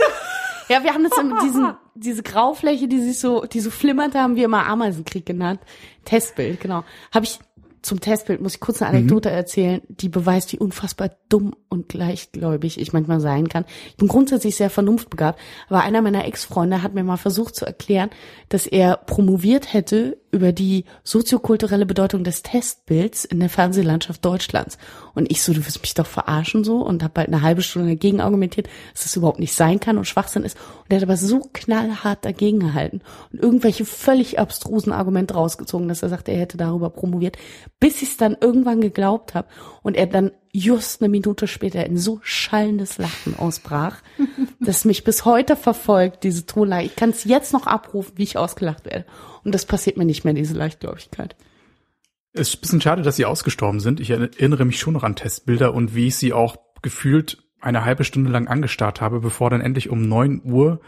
[0.69, 4.35] ja, wir haben das in diesen, diese Graufläche, die sich so, die so flimmert, haben
[4.35, 5.59] wir immer Ameisenkrieg genannt.
[6.05, 6.83] Testbild, genau.
[7.13, 7.39] Habe ich
[7.82, 9.36] zum Testbild muss ich kurz eine Anekdote mhm.
[9.36, 13.65] erzählen, die beweist, wie unfassbar dumm und gleichgläubig ich manchmal sein kann.
[13.89, 18.09] Ich bin grundsätzlich sehr vernunftbegabt, aber einer meiner Ex-Freunde hat mir mal versucht zu erklären,
[18.49, 24.77] dass er promoviert hätte über die soziokulturelle Bedeutung des Testbilds in der Fernsehlandschaft Deutschlands.
[25.13, 27.89] Und ich so, du wirst mich doch verarschen so und habe bald eine halbe Stunde
[27.89, 30.57] dagegen argumentiert, dass das überhaupt nicht sein kann und Schwachsinn ist.
[30.84, 33.01] Und er hat aber so knallhart dagegen gehalten
[33.32, 37.38] und irgendwelche völlig abstrusen Argumente rausgezogen, dass er sagte, er hätte darüber promoviert,
[37.79, 39.47] bis ich es dann irgendwann geglaubt habe
[39.82, 43.97] und er dann just eine Minute später in so schallendes Lachen ausbrach,
[44.59, 46.86] das mich bis heute verfolgt, diese Tonlage.
[46.86, 49.05] Ich kann es jetzt noch abrufen, wie ich ausgelacht werde.
[49.43, 51.35] Und das passiert mir nicht mehr, diese Leichtgläubigkeit.
[52.33, 53.99] Es ist ein bisschen schade, dass sie ausgestorben sind.
[53.99, 58.03] Ich erinnere mich schon noch an Testbilder und wie ich sie auch gefühlt eine halbe
[58.03, 60.79] Stunde lang angestarrt habe, bevor dann endlich um neun Uhr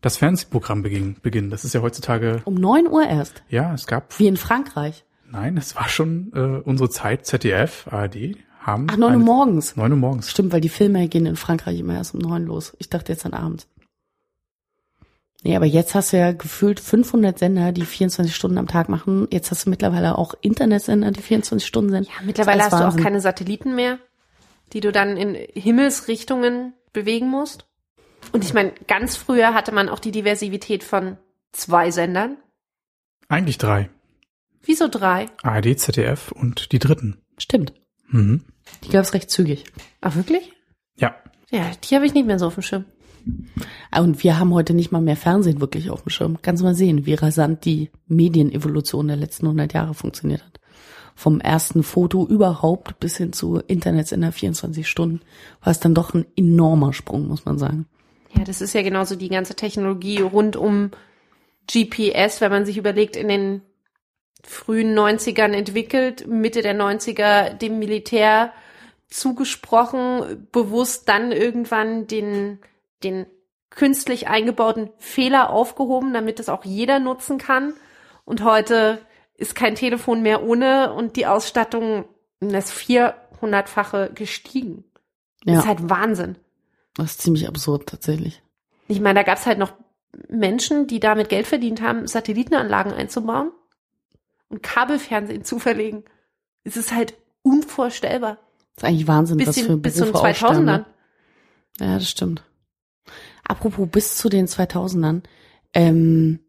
[0.00, 1.52] das Fernsehprogramm beginnt.
[1.52, 2.42] Das ist ja heutzutage.
[2.44, 3.42] Um neun Uhr erst.
[3.48, 4.18] Ja, es gab.
[4.18, 5.04] Wie in Frankreich.
[5.30, 8.86] Nein, es war schon äh, unsere Zeit, ZDF, ARD, haben.
[8.90, 9.76] Ach, neun Uhr morgens.
[9.76, 10.30] Neun Uhr morgens.
[10.30, 12.76] Stimmt, weil die Filme gehen in Frankreich immer erst um neun los.
[12.78, 13.66] Ich dachte jetzt an abends.
[15.48, 19.26] Nee, aber jetzt hast du ja gefühlt 500 Sender, die 24 Stunden am Tag machen.
[19.32, 22.06] Jetzt hast du mittlerweile auch Internetsender, die 24 Stunden sind.
[22.06, 22.90] Ja, mittlerweile hast Wahnsinn.
[22.90, 23.98] du auch keine Satelliten mehr,
[24.74, 27.66] die du dann in Himmelsrichtungen bewegen musst.
[28.32, 31.16] Und ich meine, ganz früher hatte man auch die Diversität von
[31.52, 32.36] zwei Sendern.
[33.30, 33.88] Eigentlich drei.
[34.60, 35.28] Wieso drei?
[35.42, 37.22] ARD, ZDF und die dritten.
[37.38, 37.72] Stimmt.
[38.08, 38.44] Mhm.
[38.84, 39.64] Die gab es recht zügig.
[40.02, 40.52] Ach, wirklich?
[40.96, 41.16] Ja.
[41.48, 42.84] Ja, die habe ich nicht mehr so auf dem Schirm.
[43.96, 46.38] Und wir haben heute nicht mal mehr Fernsehen wirklich auf dem Schirm.
[46.42, 50.60] Kannst du mal sehen, wie rasant die Medienevolution der letzten 100 Jahre funktioniert hat.
[51.14, 55.20] Vom ersten Foto überhaupt bis hin zu Internets in der 24 Stunden
[55.62, 57.86] war es dann doch ein enormer Sprung, muss man sagen.
[58.36, 60.90] Ja, das ist ja genauso die ganze Technologie rund um
[61.66, 63.62] GPS, wenn man sich überlegt, in den
[64.44, 68.52] frühen 90ern entwickelt, Mitte der 90er dem Militär
[69.08, 72.58] zugesprochen, bewusst dann irgendwann den
[73.02, 73.26] den
[73.70, 77.74] künstlich eingebauten Fehler aufgehoben, damit es auch jeder nutzen kann.
[78.24, 79.00] Und heute
[79.34, 82.06] ist kein Telefon mehr ohne und die Ausstattung
[82.40, 84.84] das 400-fache gestiegen.
[85.44, 85.54] Ja.
[85.54, 86.36] Das ist halt Wahnsinn.
[86.94, 88.42] Das ist ziemlich absurd tatsächlich.
[88.88, 89.72] Ich meine, da gab es halt noch
[90.28, 93.52] Menschen, die damit Geld verdient haben, Satellitenanlagen einzubauen
[94.48, 96.04] und Kabelfernsehen zu verlegen.
[96.64, 98.38] Es ist halt unvorstellbar.
[98.74, 100.84] Das ist eigentlich Wahnsinn, bis was für Berufe Bis zu den 2000ern.
[101.80, 102.42] Ja, das stimmt.
[103.48, 105.22] Apropos bis zu den 2000ern,
[105.72, 106.40] ähm,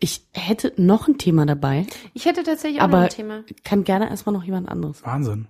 [0.00, 1.86] ich hätte noch ein Thema dabei.
[2.14, 3.44] Ich hätte tatsächlich auch aber noch ein Thema.
[3.64, 5.04] Kann gerne erstmal noch jemand anderes.
[5.04, 5.48] Wahnsinn.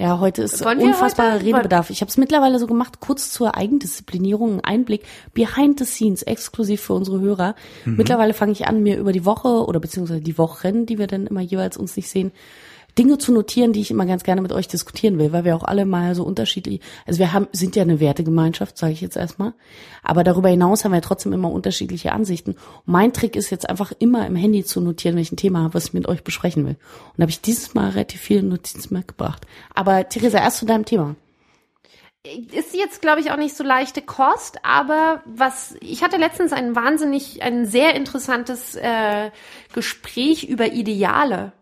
[0.00, 1.44] Ja, heute ist unfassbarer heute?
[1.44, 1.90] Redebedarf.
[1.90, 6.80] Ich habe es mittlerweile so gemacht, kurz zur Eigendisziplinierung, ein Einblick behind the scenes, exklusiv
[6.80, 7.54] für unsere Hörer.
[7.84, 7.96] Mhm.
[7.96, 11.26] Mittlerweile fange ich an, mir über die Woche oder beziehungsweise die Wochen, die wir dann
[11.26, 12.32] immer jeweils uns nicht sehen,
[12.98, 15.64] Dinge zu notieren, die ich immer ganz gerne mit euch diskutieren will, weil wir auch
[15.64, 19.52] alle mal so unterschiedlich, also wir haben, sind ja eine Wertegemeinschaft, sage ich jetzt erstmal,
[20.02, 22.52] aber darüber hinaus haben wir trotzdem immer unterschiedliche Ansichten.
[22.52, 25.92] Und mein Trick ist jetzt einfach immer im Handy zu notieren, ein Thema was ich
[25.92, 26.76] mit euch besprechen will.
[27.08, 29.46] Und da habe ich dieses Mal relativ viele Notizen mitgebracht.
[29.74, 31.16] Aber Theresa, erst zu deinem Thema
[32.52, 36.76] ist jetzt, glaube ich, auch nicht so leichte Kost, aber was ich hatte letztens ein
[36.76, 39.30] wahnsinnig, ein sehr interessantes äh,
[39.72, 41.52] Gespräch über Ideale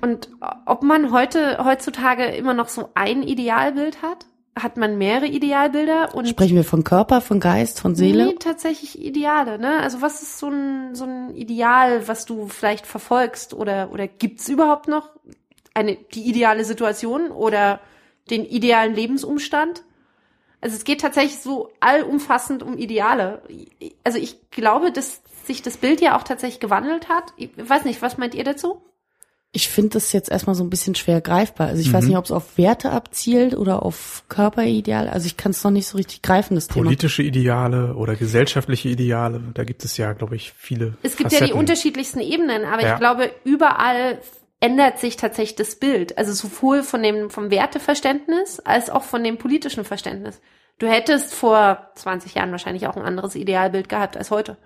[0.00, 0.30] und
[0.66, 4.26] ob man heute, heutzutage immer noch so ein Idealbild hat?
[4.58, 6.14] Hat man mehrere Idealbilder?
[6.14, 8.26] Und Sprechen wir von Körper, von Geist, von Seele?
[8.26, 9.78] Nee, tatsächlich Ideale, ne?
[9.80, 13.54] Also was ist so ein, so ein Ideal, was du vielleicht verfolgst?
[13.54, 15.10] Oder, oder gibt's überhaupt noch
[15.74, 17.78] eine, die ideale Situation oder
[18.30, 19.84] den idealen Lebensumstand?
[20.60, 23.42] Also es geht tatsächlich so allumfassend um Ideale.
[24.02, 27.32] Also ich glaube, dass sich das Bild ja auch tatsächlich gewandelt hat.
[27.36, 28.82] Ich weiß nicht, was meint ihr dazu?
[29.52, 31.68] Ich finde das jetzt erstmal so ein bisschen schwer greifbar.
[31.68, 31.92] Also ich mhm.
[31.94, 35.08] weiß nicht, ob es auf Werte abzielt oder auf Körperideal.
[35.08, 36.84] Also ich kann es noch nicht so richtig greifen, das Thema.
[36.84, 40.98] Politische Ideale oder gesellschaftliche Ideale, da gibt es ja, glaube ich, viele.
[41.02, 41.48] Es gibt Facetten.
[41.48, 42.92] ja die unterschiedlichsten Ebenen, aber ja.
[42.92, 44.20] ich glaube, überall
[44.60, 46.18] ändert sich tatsächlich das Bild.
[46.18, 50.42] Also sowohl von dem, vom Werteverständnis als auch von dem politischen Verständnis.
[50.78, 54.58] Du hättest vor 20 Jahren wahrscheinlich auch ein anderes Idealbild gehabt als heute.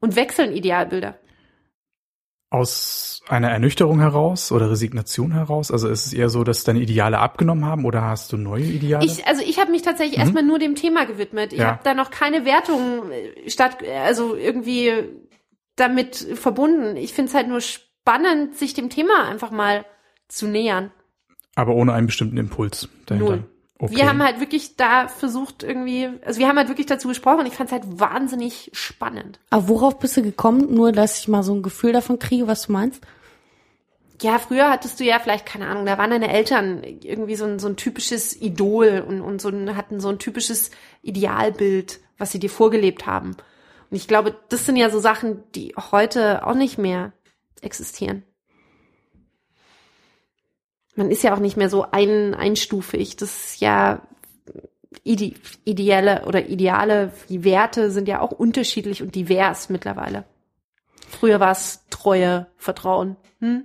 [0.00, 1.16] Und wechseln Idealbilder
[2.50, 5.70] aus einer Ernüchterung heraus oder Resignation heraus?
[5.70, 9.06] Also ist es eher so, dass deine Ideale abgenommen haben oder hast du neue Ideale?
[9.06, 10.22] Ich, also ich habe mich tatsächlich mhm.
[10.22, 11.52] erstmal nur dem Thema gewidmet.
[11.52, 11.68] Ich ja.
[11.68, 14.92] habe da noch keine Wertung äh, statt, also irgendwie
[15.76, 16.96] damit verbunden.
[16.96, 19.86] Ich finde es halt nur spannend, sich dem Thema einfach mal
[20.28, 20.90] zu nähern.
[21.54, 23.36] Aber ohne einen bestimmten Impuls dahinter.
[23.36, 23.44] Null.
[23.80, 23.96] Okay.
[23.96, 27.46] Wir haben halt wirklich da versucht irgendwie, also wir haben halt wirklich dazu gesprochen und
[27.46, 29.40] ich fand es halt wahnsinnig spannend.
[29.48, 30.74] Aber worauf bist du gekommen?
[30.74, 33.02] Nur, dass ich mal so ein Gefühl davon kriege, was du meinst?
[34.20, 37.58] Ja, früher hattest du ja vielleicht, keine Ahnung, da waren deine Eltern irgendwie so ein,
[37.58, 40.70] so ein typisches Idol und, und so ein, hatten so ein typisches
[41.00, 43.30] Idealbild, was sie dir vorgelebt haben.
[43.90, 47.12] Und ich glaube, das sind ja so Sachen, die heute auch nicht mehr
[47.62, 48.24] existieren
[51.00, 53.16] man ist ja auch nicht mehr so ein, einstufig.
[53.16, 54.02] Das ist ja
[55.02, 55.32] ide
[55.64, 60.24] ideelle oder ideale, die Werte sind ja auch unterschiedlich und divers mittlerweile.
[61.08, 63.16] Früher war es Treue, Vertrauen.
[63.38, 63.64] Hm?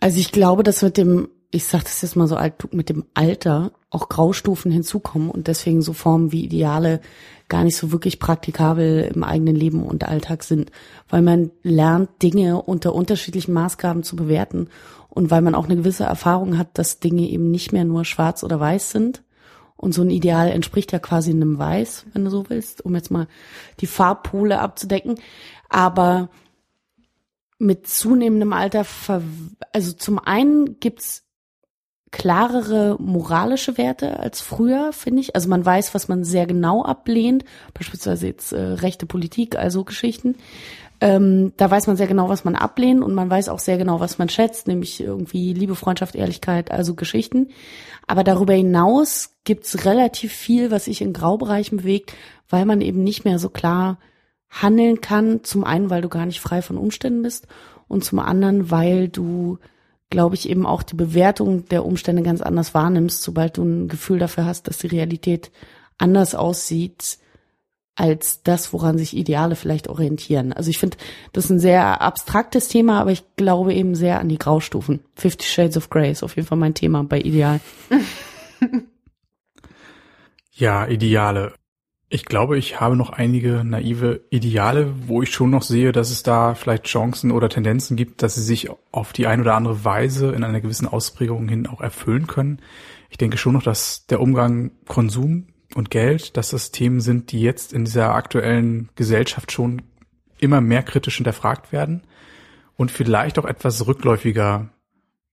[0.00, 3.06] Also ich glaube, dass mit dem ich sag das jetzt mal so alt, mit dem
[3.14, 7.00] Alter auch Graustufen hinzukommen und deswegen so Formen wie Ideale
[7.48, 10.70] gar nicht so wirklich praktikabel im eigenen Leben und Alltag sind,
[11.08, 14.68] weil man lernt, Dinge unter unterschiedlichen Maßgaben zu bewerten
[15.18, 18.44] und weil man auch eine gewisse Erfahrung hat, dass Dinge eben nicht mehr nur schwarz
[18.44, 19.24] oder weiß sind.
[19.76, 23.10] Und so ein Ideal entspricht ja quasi einem Weiß, wenn du so willst, um jetzt
[23.10, 23.26] mal
[23.80, 25.16] die Farbpole abzudecken.
[25.68, 26.30] Aber
[27.58, 28.86] mit zunehmendem Alter,
[29.72, 31.24] also zum einen gibt's
[32.12, 35.34] klarere moralische Werte als früher, finde ich.
[35.34, 37.44] Also man weiß, was man sehr genau ablehnt,
[37.74, 40.36] beispielsweise jetzt äh, rechte Politik, also Geschichten.
[41.00, 44.00] Ähm, da weiß man sehr genau, was man ablehnt und man weiß auch sehr genau,
[44.00, 47.48] was man schätzt, nämlich irgendwie Liebe, Freundschaft, Ehrlichkeit, also Geschichten.
[48.06, 52.14] Aber darüber hinaus gibt's relativ viel, was sich in Graubereichen bewegt,
[52.48, 53.98] weil man eben nicht mehr so klar
[54.50, 55.44] handeln kann.
[55.44, 57.46] Zum einen, weil du gar nicht frei von Umständen bist
[57.86, 59.58] und zum anderen, weil du
[60.10, 64.18] glaube ich, eben auch die Bewertung der Umstände ganz anders wahrnimmst, sobald du ein Gefühl
[64.18, 65.50] dafür hast, dass die Realität
[65.98, 67.18] anders aussieht
[67.98, 70.52] als das, woran sich Ideale vielleicht orientieren.
[70.52, 70.96] Also ich finde,
[71.32, 75.00] das ist ein sehr abstraktes Thema, aber ich glaube eben sehr an die Graustufen.
[75.16, 77.60] Fifty Shades of Grey ist auf jeden Fall mein Thema bei Ideal.
[80.52, 81.54] ja, Ideale.
[82.08, 86.22] Ich glaube, ich habe noch einige naive Ideale, wo ich schon noch sehe, dass es
[86.22, 90.30] da vielleicht Chancen oder Tendenzen gibt, dass sie sich auf die ein oder andere Weise
[90.30, 92.62] in einer gewissen Ausprägung hin auch erfüllen können.
[93.10, 97.40] Ich denke schon noch, dass der Umgang Konsum und Geld, dass das Themen sind, die
[97.40, 99.82] jetzt in dieser aktuellen Gesellschaft schon
[100.38, 102.02] immer mehr kritisch hinterfragt werden
[102.76, 104.70] und vielleicht auch etwas rückläufiger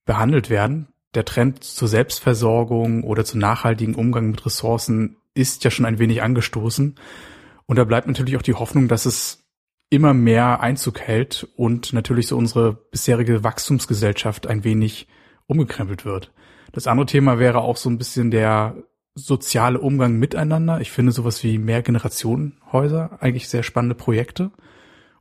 [0.04, 0.88] behandelt werden.
[1.14, 6.22] Der Trend zur Selbstversorgung oder zu nachhaltigen Umgang mit Ressourcen ist ja schon ein wenig
[6.22, 6.96] angestoßen.
[7.66, 9.44] Und da bleibt natürlich auch die Hoffnung, dass es
[9.88, 15.06] immer mehr Einzug hält und natürlich so unsere bisherige Wachstumsgesellschaft ein wenig
[15.46, 16.32] umgekrempelt wird.
[16.72, 18.76] Das andere Thema wäre auch so ein bisschen der
[19.16, 20.80] soziale Umgang miteinander.
[20.80, 24.52] Ich finde sowas wie Mehrgenerationenhäuser eigentlich sehr spannende Projekte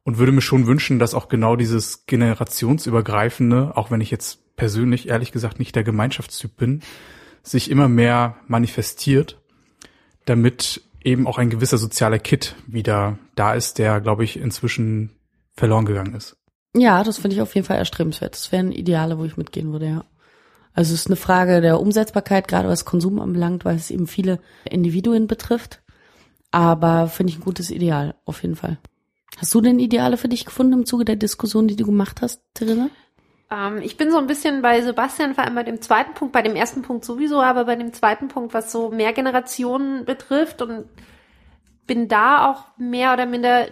[0.04, 5.10] und würde mir schon wünschen, dass auch genau dieses generationsübergreifende, auch wenn ich jetzt persönlich
[5.10, 6.82] ehrlich gesagt nicht der Gemeinschaftstyp bin,
[7.42, 9.40] sich immer mehr manifestiert
[10.26, 15.12] damit eben auch ein gewisser sozialer Kit wieder da ist, der, glaube ich, inzwischen
[15.54, 16.36] verloren gegangen ist.
[16.76, 18.34] Ja, das finde ich auf jeden Fall erstrebenswert.
[18.34, 20.06] Das wären Ideale, wo ich mitgehen würde, ja.
[20.76, 24.40] Also es ist eine Frage der Umsetzbarkeit, gerade was Konsum anbelangt, weil es eben viele
[24.70, 25.82] Individuen betrifft.
[26.52, 28.78] Aber finde ich ein gutes Ideal, auf jeden Fall.
[29.38, 32.42] Hast du denn Ideale für dich gefunden im Zuge der Diskussion, die du gemacht hast,
[32.54, 32.90] Theresa?
[33.52, 36.42] Ähm, ich bin so ein bisschen bei Sebastian, vor allem bei dem zweiten Punkt, bei
[36.42, 40.86] dem ersten Punkt sowieso, aber bei dem zweiten Punkt, was so mehr Generationen betrifft und
[41.88, 43.68] bin da auch mehr oder minder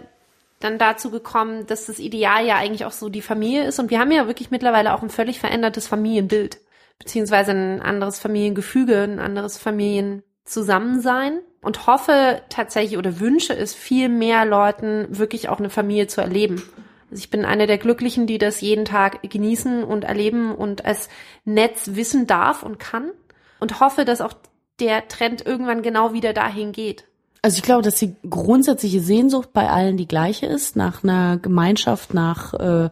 [0.60, 3.78] dann dazu gekommen, dass das Ideal ja eigentlich auch so die Familie ist.
[3.78, 6.60] Und wir haben ja wirklich mittlerweile auch ein völlig verändertes Familienbild,
[6.98, 11.40] beziehungsweise ein anderes Familiengefüge, ein anderes Familienzusammensein.
[11.60, 16.62] Und hoffe tatsächlich oder wünsche es viel mehr Leuten wirklich auch eine Familie zu erleben.
[17.10, 21.08] Also ich bin eine der Glücklichen, die das jeden Tag genießen und erleben und als
[21.46, 23.12] Netz wissen darf und kann
[23.60, 24.34] und hoffe, dass auch
[24.80, 27.04] der Trend irgendwann genau wieder dahin geht.
[27.40, 32.14] Also ich glaube, dass die grundsätzliche Sehnsucht bei allen die gleiche ist, nach einer Gemeinschaft,
[32.14, 32.90] nach äh,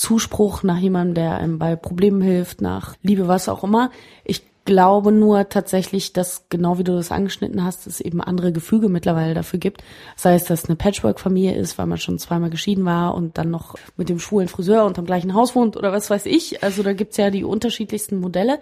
[0.00, 3.90] Zuspruch, nach jemandem, der einem bei Problemen hilft, nach Liebe, was auch immer.
[4.24, 8.88] Ich glaube nur tatsächlich, dass genau wie du das angeschnitten hast, es eben andere Gefüge
[8.88, 9.84] mittlerweile dafür gibt.
[10.16, 13.50] Sei es, dass es eine Patchwork-Familie ist, weil man schon zweimal geschieden war und dann
[13.50, 16.62] noch mit dem schwulen Friseur unterm gleichen Haus wohnt oder was weiß ich.
[16.62, 18.58] Also da gibt's ja die unterschiedlichsten Modelle.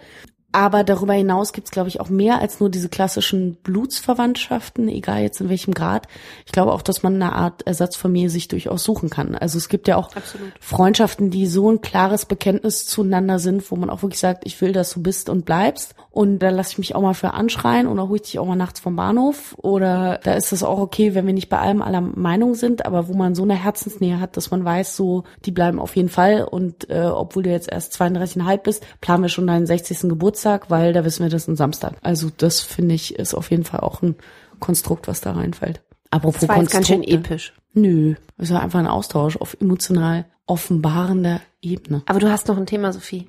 [0.51, 5.41] Aber darüber hinaus gibt's, glaube ich, auch mehr als nur diese klassischen Blutsverwandtschaften, egal jetzt
[5.41, 6.07] in welchem Grad.
[6.45, 9.35] Ich glaube auch, dass man eine Art Ersatzfamilie sich durchaus suchen kann.
[9.35, 10.51] Also es gibt ja auch Absolut.
[10.59, 14.71] Freundschaften, die so ein klares Bekenntnis zueinander sind, wo man auch wirklich sagt, ich will,
[14.71, 15.93] dass du bist und bleibst.
[16.09, 18.55] Und da lasse ich mich auch mal für anschreien oder hole ich dich auch mal
[18.55, 19.55] nachts vom Bahnhof.
[19.57, 23.07] Oder da ist es auch okay, wenn wir nicht bei allem aller Meinung sind, aber
[23.07, 26.43] wo man so eine Herzensnähe hat, dass man weiß, so, die bleiben auf jeden Fall.
[26.43, 30.09] Und äh, obwohl du jetzt erst 32,5 bist, planen wir schon deinen 60.
[30.09, 31.93] Geburtstag, weil da wissen wir, das ist ein Samstag.
[32.01, 34.15] Also das finde ich ist auf jeden Fall auch ein
[34.59, 35.81] Konstrukt, was da reinfällt.
[36.11, 37.53] Apropos das war jetzt ganz schön episch.
[37.73, 42.01] Nö, es war einfach ein Austausch auf emotional offenbarender Ebene.
[42.07, 43.27] Aber du hast noch ein Thema, Sophie.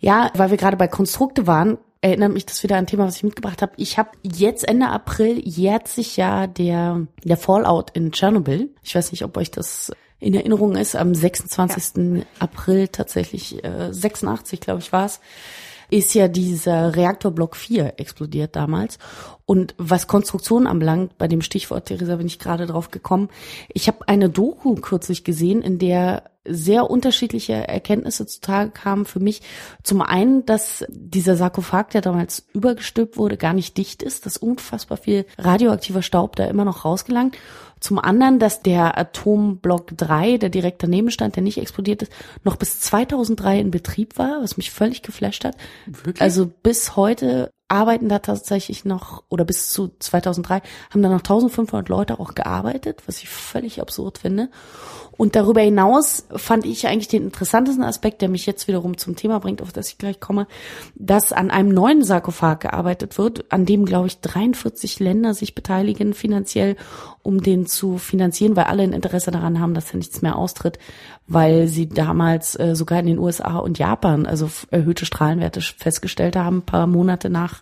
[0.00, 3.16] Ja, weil wir gerade bei Konstrukte waren, erinnert mich das wieder an ein Thema, was
[3.16, 3.72] ich mitgebracht habe.
[3.76, 8.70] Ich habe jetzt Ende April jährt sich ja der, der Fallout in Tschernobyl.
[8.82, 10.96] Ich weiß nicht, ob euch das in Erinnerung ist.
[10.96, 12.16] Am 26.
[12.16, 12.22] Ja.
[12.38, 15.20] April tatsächlich, äh, 86, glaube ich, war es
[15.92, 18.98] ist ja dieser Reaktor Block 4 explodiert damals.
[19.44, 23.28] Und was Konstruktion anbelangt, bei dem Stichwort, Theresa, bin ich gerade drauf gekommen.
[23.68, 29.42] Ich habe eine Doku kürzlich gesehen, in der sehr unterschiedliche Erkenntnisse zutage kamen für mich.
[29.82, 34.96] Zum einen, dass dieser Sarkophag, der damals übergestülpt wurde, gar nicht dicht ist, dass unfassbar
[34.96, 37.36] viel radioaktiver Staub da immer noch rausgelangt.
[37.82, 42.12] Zum anderen, dass der Atomblock 3, der direkt daneben stand, der nicht explodiert ist,
[42.44, 45.56] noch bis 2003 in Betrieb war, was mich völlig geflasht hat.
[45.86, 46.20] Wirklich?
[46.22, 50.60] Also bis heute arbeiten da tatsächlich noch, oder bis zu 2003
[50.90, 54.50] haben da noch 1500 Leute auch gearbeitet, was ich völlig absurd finde.
[55.16, 59.40] Und darüber hinaus fand ich eigentlich den interessantesten Aspekt, der mich jetzt wiederum zum Thema
[59.40, 60.46] bringt, auf das ich gleich komme,
[60.94, 66.14] dass an einem neuen Sarkophag gearbeitet wird, an dem, glaube ich, 43 Länder sich beteiligen
[66.14, 66.76] finanziell,
[67.22, 70.78] um den zu finanzieren, weil alle ein Interesse daran haben, dass er nichts mehr austritt,
[71.26, 76.62] weil sie damals äh, sogar in den USA und Japan also erhöhte Strahlenwerte festgestellt haben,
[76.62, 77.61] paar Monate nach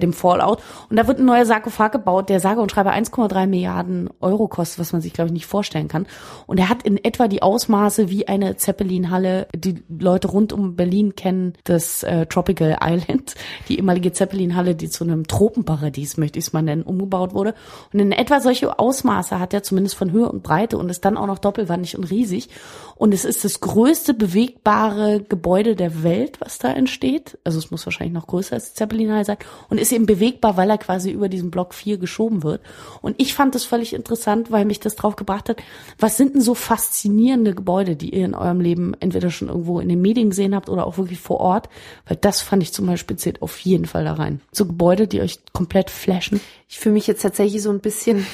[0.00, 0.60] dem Fallout.
[0.90, 4.78] Und da wird ein neuer Sarkophag gebaut, der sage und schreibe 1,3 Milliarden Euro kostet,
[4.78, 6.06] was man sich, glaube ich, nicht vorstellen kann.
[6.46, 9.48] Und er hat in etwa die Ausmaße wie eine Zeppelin-Halle.
[9.54, 13.34] Die Leute rund um Berlin kennen das äh, Tropical Island,
[13.68, 17.54] die ehemalige Zeppelin-Halle, die zu einem Tropenparadies, möchte ich es mal nennen, umgebaut wurde.
[17.92, 21.16] Und in etwa solche Ausmaße hat er zumindest von Höhe und Breite und ist dann
[21.16, 22.48] auch noch doppelwandig und riesig.
[22.96, 27.38] Und es ist das größte bewegbare Gebäude der Welt, was da entsteht.
[27.44, 29.36] Also es muss wahrscheinlich noch größer als Zeppelin-Halle sein.
[29.68, 32.62] Und ist eben bewegbar, weil er quasi über diesen Block 4 geschoben wird.
[33.02, 35.62] Und ich fand das völlig interessant, weil mich das drauf gebracht hat,
[35.98, 39.88] was sind denn so faszinierende Gebäude, die ihr in eurem Leben entweder schon irgendwo in
[39.88, 41.68] den Medien gesehen habt oder auch wirklich vor Ort?
[42.06, 44.40] Weil das fand ich zum Beispiel zählt auf jeden Fall da rein.
[44.52, 46.40] So Gebäude, die euch komplett flashen.
[46.68, 48.26] Ich fühle mich jetzt tatsächlich so ein bisschen,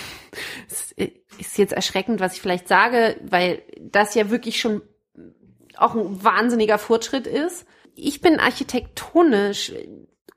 [0.97, 4.83] ist jetzt erschreckend, was ich vielleicht sage, weil das ja wirklich schon
[5.77, 7.67] auch ein wahnsinniger Fortschritt ist.
[7.95, 9.73] Ich bin architektonisch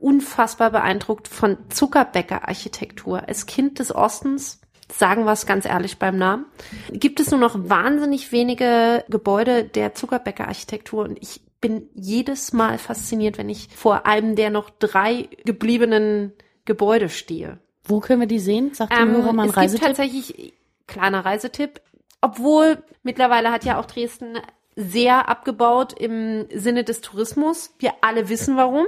[0.03, 3.27] unfassbar beeindruckt von Zuckerbäcker-Architektur.
[3.27, 4.59] Als Kind des Ostens,
[4.91, 6.45] sagen wir es ganz ehrlich beim Namen,
[6.91, 13.37] gibt es nur noch wahnsinnig wenige Gebäude der Zuckerbäcker-Architektur und ich bin jedes Mal fasziniert,
[13.37, 16.33] wenn ich vor einem der noch drei gebliebenen
[16.65, 17.59] Gebäude stehe.
[17.85, 18.73] Wo können wir die sehen?
[18.73, 19.85] Sagt ähm, Hörer mal einen es Reisetipp.
[19.85, 20.53] Gibt tatsächlich
[20.87, 21.81] kleiner Reisetipp.
[22.19, 24.37] Obwohl mittlerweile hat ja auch Dresden
[24.75, 27.73] sehr abgebaut im Sinne des Tourismus.
[27.79, 28.85] Wir alle wissen warum.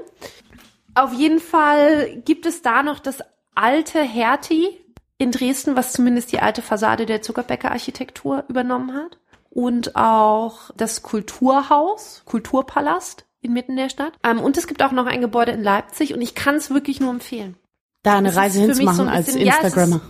[0.95, 3.19] Auf jeden Fall gibt es da noch das
[3.53, 4.69] alte Hertie
[5.17, 9.17] in Dresden, was zumindest die alte Fassade der Zuckerbäcker-Architektur übernommen hat.
[9.49, 14.13] Und auch das Kulturhaus, Kulturpalast inmitten der Stadt.
[14.23, 16.99] Ähm, und es gibt auch noch ein Gebäude in Leipzig und ich kann es wirklich
[16.99, 17.55] nur empfehlen.
[18.03, 19.95] Da eine Reise hinzumachen so ein als Instagrammer.
[19.95, 20.01] Ja,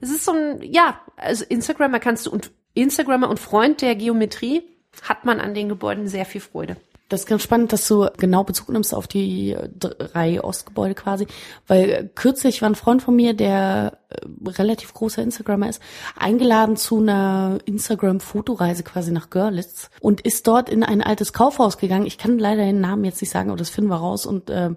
[0.00, 3.82] es, ist, es ist so ein, ja, also Instagrammer kannst du und Instagrammer und Freund
[3.82, 4.62] der Geometrie
[5.02, 6.76] hat man an den Gebäuden sehr viel Freude.
[7.08, 11.26] Das ist ganz spannend, dass du genau Bezug nimmst auf die drei Ostgebäude quasi,
[11.66, 14.16] weil kürzlich war ein Freund von mir, der äh,
[14.48, 15.82] relativ großer Instagrammer ist,
[16.16, 22.06] eingeladen zu einer Instagram-Fotoreise quasi nach Görlitz und ist dort in ein altes Kaufhaus gegangen.
[22.06, 24.70] Ich kann leider den Namen jetzt nicht sagen, aber das finden wir raus und äh,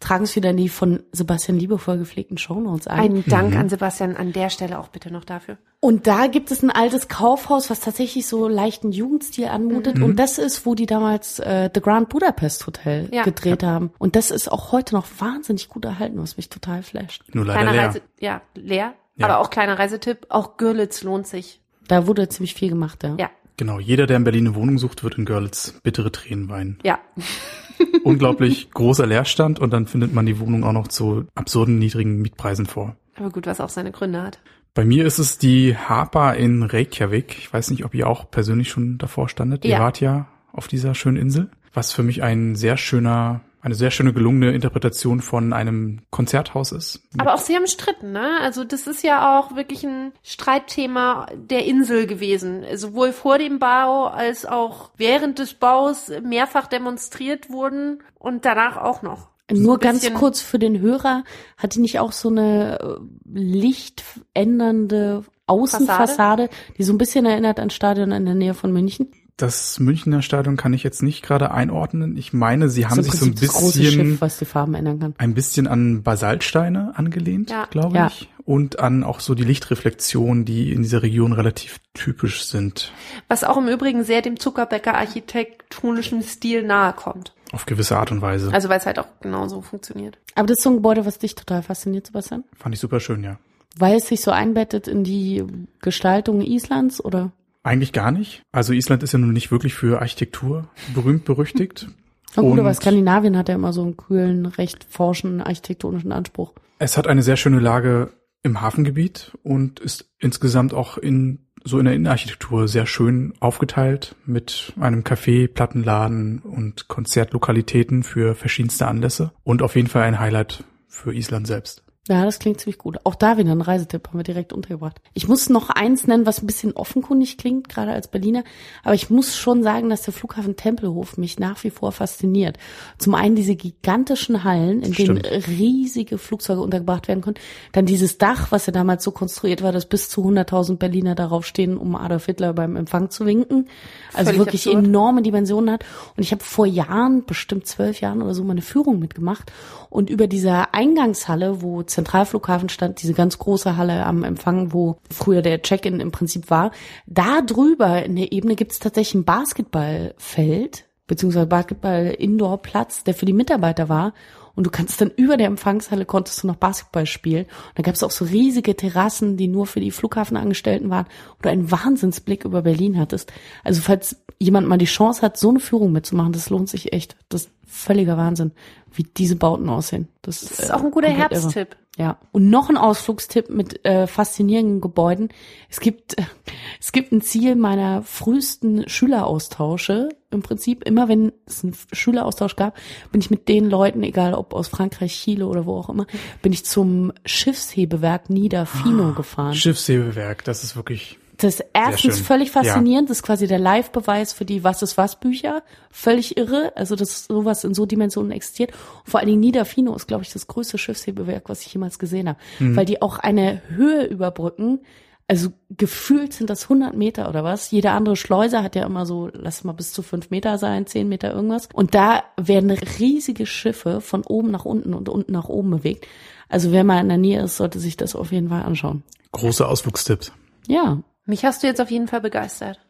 [0.00, 2.98] tragen es wieder in die von Sebastian liebevoll gepflegten Shownotes ein.
[2.98, 3.60] Einen Dank mhm.
[3.60, 5.58] an Sebastian an der Stelle auch bitte noch dafür.
[5.80, 9.98] Und da gibt es ein altes Kaufhaus, was tatsächlich so leichten Jugendstil anmutet.
[9.98, 10.04] Mhm.
[10.04, 13.22] Und das ist, wo die damals äh, The Grand Budapest Hotel ja.
[13.22, 13.68] gedreht ja.
[13.68, 13.92] haben.
[13.98, 17.22] Und das ist auch heute noch wahnsinnig gut erhalten, was mich total flasht.
[17.32, 17.86] Nur leider kleiner leer.
[17.88, 18.94] Reise, ja, leer.
[19.16, 19.26] Ja.
[19.26, 21.60] Aber auch kleiner Reisetipp, auch Görlitz lohnt sich.
[21.88, 23.14] Da wurde ziemlich viel gemacht, ja.
[23.18, 23.30] Ja.
[23.56, 26.78] Genau, jeder, der in Berlin eine Wohnung sucht, wird in Görlitz bittere Tränen weinen.
[26.82, 26.98] Ja.
[28.04, 32.66] unglaublich großer Leerstand und dann findet man die Wohnung auch noch zu absurden niedrigen Mietpreisen
[32.66, 32.96] vor.
[33.16, 34.40] Aber gut, was auch seine Gründe hat.
[34.74, 37.38] Bei mir ist es die Hapa in Reykjavik.
[37.38, 39.64] Ich weiß nicht, ob ihr auch persönlich schon davor standet.
[39.64, 39.78] Ja.
[39.78, 43.90] Ihr wart ja auf dieser schönen Insel, was für mich ein sehr schöner eine sehr
[43.90, 47.02] schöne gelungene Interpretation von einem Konzerthaus ist.
[47.18, 48.38] Aber auch sehr umstritten, ne?
[48.40, 52.64] Also das ist ja auch wirklich ein Streitthema der Insel gewesen.
[52.76, 59.02] Sowohl vor dem Bau als auch während des Baus mehrfach demonstriert wurden und danach auch
[59.02, 59.30] noch.
[59.50, 61.24] Nur ganz kurz für den Hörer,
[61.56, 62.98] hat die nicht auch so eine äh,
[63.34, 66.48] lichtändernde Außenfassade, Fassade?
[66.78, 69.10] die so ein bisschen erinnert an Stadion in der Nähe von München?
[69.36, 72.16] Das Münchner Stadion kann ich jetzt nicht gerade einordnen.
[72.16, 75.14] Ich meine, sie haben sich so ein bisschen, Schiff, was die Farben ändern kann.
[75.18, 77.66] ein bisschen an Basaltsteine angelehnt, ja.
[77.66, 78.06] glaube ja.
[78.06, 82.92] ich, und an auch so die Lichtreflexionen, die in dieser Region relativ typisch sind.
[83.28, 87.34] Was auch im Übrigen sehr dem Zuckerbäcker architektonischen Stil nahe kommt.
[87.52, 88.52] Auf gewisse Art und Weise.
[88.54, 90.16] Also weil es halt auch genauso funktioniert.
[90.34, 92.44] Aber das ist so ein Gebäude, was dich total fasziniert, Sebastian?
[92.56, 93.38] Fand ich super schön, ja.
[93.76, 95.44] Weil es sich so einbettet in die
[95.82, 97.32] Gestaltung Islands, oder?
[97.66, 98.42] Eigentlich gar nicht.
[98.52, 101.88] Also Island ist ja nun nicht wirklich für Architektur berühmt berüchtigt.
[102.36, 106.52] Na gut, Und- aber Skandinavien hat ja immer so einen kühlen, recht forschen architektonischen Anspruch.
[106.78, 108.12] Es hat eine sehr schöne Lage
[108.44, 114.72] im Hafengebiet und ist insgesamt auch in so in der Innenarchitektur sehr schön aufgeteilt mit
[114.78, 121.12] einem Café, Plattenladen und Konzertlokalitäten für verschiedenste Anlässe und auf jeden Fall ein Highlight für
[121.12, 121.82] Island selbst.
[122.08, 122.98] Ja, das klingt ziemlich gut.
[123.02, 125.00] Auch da wieder ein Reisetipp haben wir direkt untergebracht.
[125.12, 128.44] Ich muss noch eins nennen, was ein bisschen offenkundig klingt, gerade als Berliner.
[128.84, 132.58] Aber ich muss schon sagen, dass der Flughafen Tempelhof mich nach wie vor fasziniert.
[132.98, 135.48] Zum einen diese gigantischen Hallen, in denen Stimmt.
[135.48, 137.40] riesige Flugzeuge untergebracht werden konnten.
[137.72, 141.44] Dann dieses Dach, was ja damals so konstruiert war, dass bis zu 100.000 Berliner darauf
[141.44, 143.68] stehen, um Adolf Hitler beim Empfang zu winken.
[144.12, 144.84] Also Völlig wirklich absurd.
[144.84, 145.84] enorme Dimensionen hat.
[146.16, 149.50] Und ich habe vor Jahren, bestimmt zwölf Jahren oder so, mal eine Führung mitgemacht.
[149.90, 155.40] Und über dieser Eingangshalle, wo Zentralflughafen stand, diese ganz große Halle am Empfang, wo früher
[155.40, 156.70] der Check-in im Prinzip war,
[157.06, 163.32] da drüber in der Ebene gibt es tatsächlich ein Basketballfeld, beziehungsweise Basketball-Indoor-Platz, der für die
[163.32, 164.12] Mitarbeiter war.
[164.54, 167.44] Und du kannst dann über der Empfangshalle konntest du noch Basketball spielen.
[167.44, 171.42] Und da gab es auch so riesige Terrassen, die nur für die Flughafenangestellten waren, wo
[171.42, 173.32] du einen Wahnsinnsblick über Berlin hattest.
[173.64, 177.16] Also falls jemand mal die Chance hat, so eine Führung mitzumachen, das lohnt sich echt.
[177.28, 178.52] Das völliger Wahnsinn,
[178.92, 180.08] wie diese Bauten aussehen.
[180.22, 181.08] Das, Das ist auch ein guter.
[181.08, 181.76] Herbsttipp.
[181.98, 185.30] Ja, und noch ein Ausflugstipp mit äh, faszinierenden Gebäuden.
[185.70, 186.14] Es gibt
[186.80, 190.10] es gibt ein Ziel meiner frühesten Schüleraustausche.
[190.30, 192.76] Im Prinzip immer, wenn es einen Schüleraustausch gab,
[193.12, 196.06] bin ich mit den Leuten, egal ob aus Frankreich, Chile oder wo auch immer,
[196.42, 199.54] bin ich zum Schiffshebewerk Niederfino gefahren.
[199.54, 204.44] Schiffshebewerk, das ist wirklich Das ist erstens völlig faszinierend, das ist quasi der Live-Beweis für
[204.44, 205.62] die Was ist was Bücher.
[205.90, 208.72] Völlig irre, also dass sowas in so Dimensionen existiert.
[208.72, 212.28] Und vor allen Dingen Niederfino ist, glaube ich, das größte Schiffshebewerk, was ich jemals gesehen
[212.28, 212.38] habe.
[212.76, 214.80] Weil die auch eine Höhe überbrücken.
[215.28, 217.70] Also gefühlt sind das 100 Meter oder was.
[217.72, 221.08] Jede andere Schleuse hat ja immer so, lass mal bis zu fünf Meter sein, zehn
[221.08, 221.68] Meter irgendwas.
[221.74, 226.06] Und da werden riesige Schiffe von oben nach unten und unten nach oben bewegt.
[226.48, 229.02] Also wer mal in der Nähe ist, sollte sich das auf jeden Fall anschauen.
[229.32, 230.30] große Ausflugstipps.
[230.68, 232.80] Ja, Mich hast du jetzt auf jeden Fall begeistert.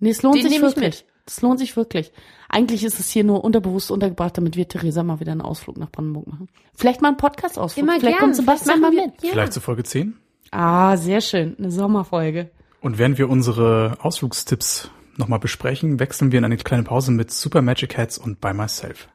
[0.00, 1.04] Nee, es lohnt Den sich nehme ich wirklich.
[1.26, 2.10] Es lohnt sich wirklich.
[2.48, 5.90] Eigentlich ist es hier nur unterbewusst untergebracht, damit wir Theresa mal wieder einen Ausflug nach
[5.90, 6.48] Brandenburg machen.
[6.74, 7.82] Vielleicht mal einen Podcast-Ausflug.
[7.84, 8.20] Immer Vielleicht gern.
[8.20, 9.22] kommt Sebastian mal Vielleicht mit.
[9.22, 9.32] wir- Ja.
[9.34, 10.16] Vielleicht zu Folge 10.
[10.50, 11.56] Ah, sehr schön.
[11.58, 12.50] Eine Sommerfolge.
[12.80, 17.62] Und während wir unsere Ausflugstipps nochmal besprechen, wechseln wir in eine kleine Pause mit Super
[17.62, 19.08] Magic Hats und By Myself.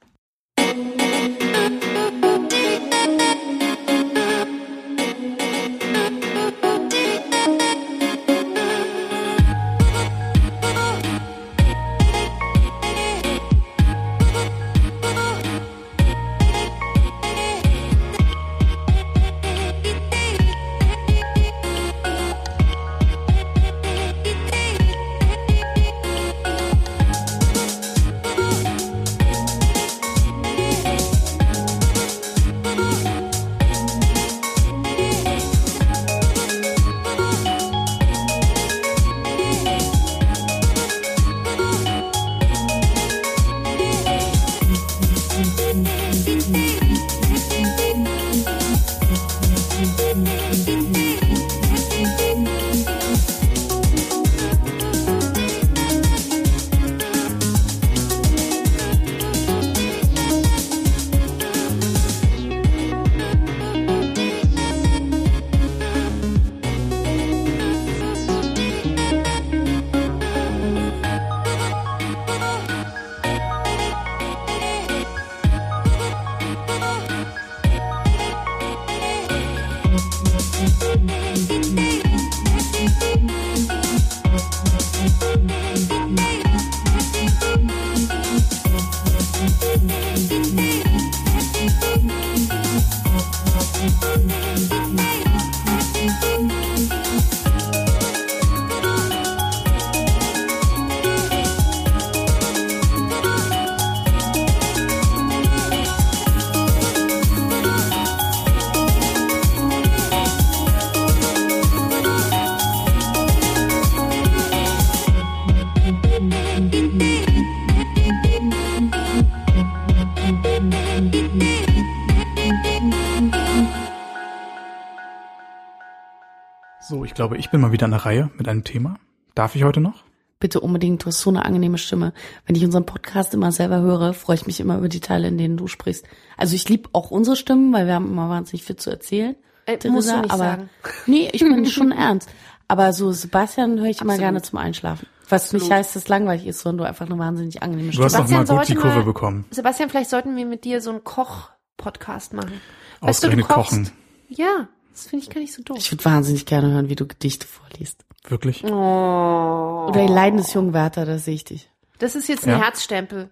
[127.28, 128.95] Glaube, ich bin mal wieder an der Reihe mit einem Thema.
[129.36, 130.03] Darf ich heute noch?
[130.39, 132.13] Bitte unbedingt, du hast so eine angenehme Stimme.
[132.45, 135.38] Wenn ich unseren Podcast immer selber höre, freue ich mich immer über die Teile, in
[135.38, 136.05] denen du sprichst.
[136.38, 139.36] Also ich liebe auch unsere Stimmen, weil wir haben immer wahnsinnig viel zu erzählen.
[139.65, 140.69] Äh, musst du nicht aber sagen.
[141.05, 142.30] nee, ich meine schon ernst.
[142.69, 144.19] Aber so Sebastian höre ich immer Absolut.
[144.19, 145.07] gerne zum Einschlafen.
[145.28, 148.13] Was nicht heißt, dass es langweilig ist, sondern du einfach eine wahnsinnig angenehme Du hast
[148.13, 149.45] Stimme auch mal Sebastian gut die Kurve mal- bekommen.
[149.51, 152.53] Sebastian, vielleicht sollten wir mit dir so einen Koch-Podcast machen.
[153.01, 153.69] Weißt du, du Ausgerechnet kochst.
[153.71, 153.91] kochen.
[154.30, 154.67] Ja,
[154.98, 155.78] das finde ich gar nicht so doof.
[155.78, 158.04] Ich würde wahnsinnig gerne hören, wie du Gedichte vorliest.
[158.28, 158.64] Wirklich?
[158.64, 159.88] Oh.
[159.89, 161.70] Oder die Leiden des jungen Werther, da sehe ich dich.
[162.00, 162.58] Das ist jetzt ein Ja.
[162.64, 163.30] Herzstempel.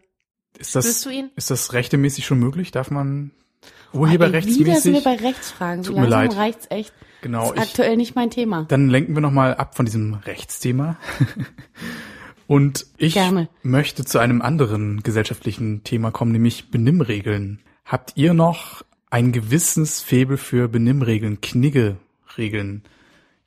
[0.57, 1.31] Ist das, Spürst du ihn?
[1.35, 2.71] ist das rechtemäßig schon möglich?
[2.71, 5.03] Darf man Ey, Wieder sind wir urheberrechtsmäßig?
[5.03, 5.83] bei Rechtsfragen.
[5.83, 6.35] So Tut mir leid.
[6.35, 6.93] reicht's echt.
[7.21, 8.65] Genau, ist ich, aktuell nicht mein Thema.
[8.67, 10.97] dann lenken wir nochmal ab von diesem Rechtsthema.
[12.47, 13.49] Und ich Gerne.
[13.63, 17.59] möchte zu einem anderen gesellschaftlichen Thema kommen, nämlich Benimmregeln.
[17.85, 18.83] Habt ihr noch
[19.15, 22.83] ein gewisses für Benimmregeln, Knigge-Regeln?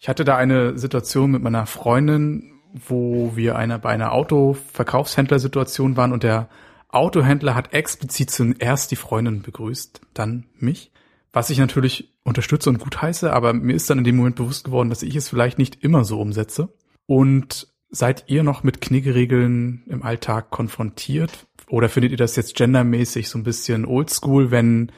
[0.01, 6.15] Ich hatte da eine Situation mit meiner Freundin, wo wir einer, bei einer Autoverkaufshändlersituation waren
[6.15, 6.49] und der
[6.89, 10.91] Autohändler hat explizit zuerst die Freundin begrüßt, dann mich.
[11.35, 14.65] Was ich natürlich unterstütze und gut heiße, aber mir ist dann in dem Moment bewusst
[14.65, 16.73] geworden, dass ich es vielleicht nicht immer so umsetze.
[17.05, 21.47] Und seid ihr noch mit Kniggeregeln im Alltag konfrontiert?
[21.69, 24.93] Oder findet ihr das jetzt gendermäßig so ein bisschen oldschool, wenn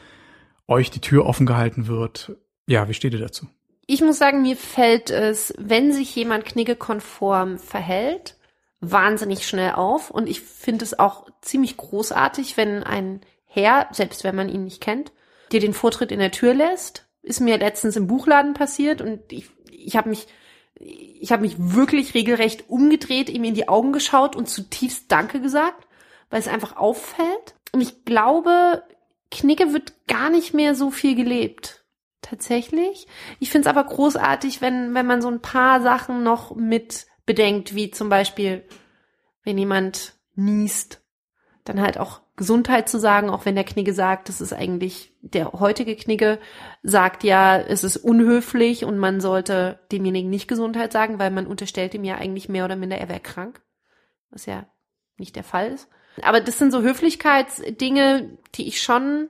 [0.71, 2.37] euch die Tür offen gehalten wird?
[2.67, 3.47] Ja, wie steht ihr dazu?
[3.87, 8.37] Ich muss sagen, mir fällt es, wenn sich jemand kniggekonform verhält,
[8.81, 10.11] wahnsinnig schnell auf.
[10.11, 14.81] Und ich finde es auch ziemlich großartig, wenn ein Herr, selbst wenn man ihn nicht
[14.81, 15.13] kennt,
[15.51, 17.07] dir den Vortritt in der Tür lässt.
[17.23, 20.29] Ist mir letztens im Buchladen passiert und ich, ich habe mich,
[20.77, 25.87] ich habe mich wirklich regelrecht umgedreht, ihm in die Augen geschaut und zutiefst Danke gesagt,
[26.31, 27.57] weil es einfach auffällt.
[27.73, 28.83] Und ich glaube,
[29.31, 31.85] Knigge wird gar nicht mehr so viel gelebt.
[32.23, 33.07] Tatsächlich.
[33.39, 37.75] Ich finde es aber großartig, wenn, wenn man so ein paar Sachen noch mit bedenkt,
[37.75, 38.65] wie zum Beispiel,
[39.43, 41.03] wenn jemand niest,
[41.65, 45.53] dann halt auch Gesundheit zu sagen, auch wenn der Knigge sagt, das ist eigentlich, der
[45.53, 46.39] heutige Knigge
[46.83, 51.95] sagt ja, es ist unhöflich und man sollte demjenigen nicht Gesundheit sagen, weil man unterstellt
[51.95, 53.63] ihm ja eigentlich mehr oder minder, er wäre krank,
[54.31, 54.67] was ja
[55.19, 55.89] nicht der Fall ist.
[56.23, 59.29] Aber das sind so Höflichkeitsdinge, die ich schon,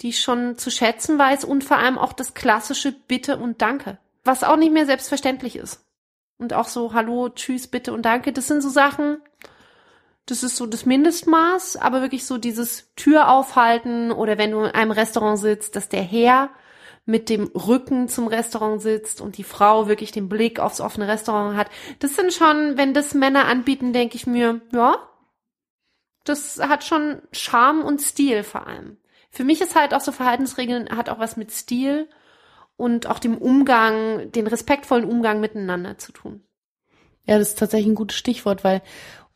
[0.00, 3.98] die ich schon zu schätzen weiß und vor allem auch das klassische Bitte und Danke,
[4.24, 5.84] was auch nicht mehr selbstverständlich ist.
[6.38, 9.18] Und auch so Hallo, Tschüss, Bitte und Danke, das sind so Sachen,
[10.26, 14.72] das ist so das Mindestmaß, aber wirklich so dieses Tür aufhalten oder wenn du in
[14.72, 16.50] einem Restaurant sitzt, dass der Herr
[17.06, 21.56] mit dem Rücken zum Restaurant sitzt und die Frau wirklich den Blick aufs offene Restaurant
[21.56, 21.70] hat.
[22.00, 24.98] Das sind schon, wenn das Männer anbieten, denke ich mir, ja,
[26.28, 28.98] das hat schon Charme und Stil vor allem.
[29.30, 32.08] Für mich ist halt auch so Verhaltensregeln hat auch was mit Stil
[32.76, 36.42] und auch dem Umgang, den respektvollen Umgang miteinander zu tun.
[37.24, 38.82] Ja, das ist tatsächlich ein gutes Stichwort, weil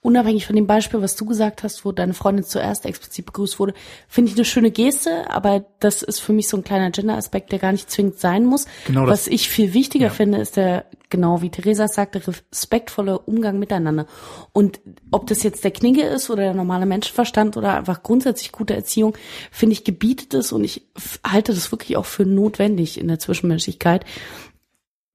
[0.03, 3.74] unabhängig von dem Beispiel, was du gesagt hast, wo deine Freundin zuerst explizit begrüßt wurde,
[4.09, 7.59] finde ich eine schöne Geste, aber das ist für mich so ein kleiner Gender-Aspekt, der
[7.59, 8.64] gar nicht zwingend sein muss.
[8.86, 10.11] Genau das- was ich viel wichtiger Ja.
[10.12, 14.07] finde, ist der, genau wie Theresa sagte, respektvolle Umgang miteinander.
[14.53, 14.80] Und
[15.11, 19.14] ob das jetzt der Knigge ist oder der normale Menschenverstand oder einfach grundsätzlich gute Erziehung,
[19.51, 20.82] finde ich gebietet es und ich
[21.26, 24.07] halte das wirklich auch für notwendig in der Zwischenmenschlichkeit,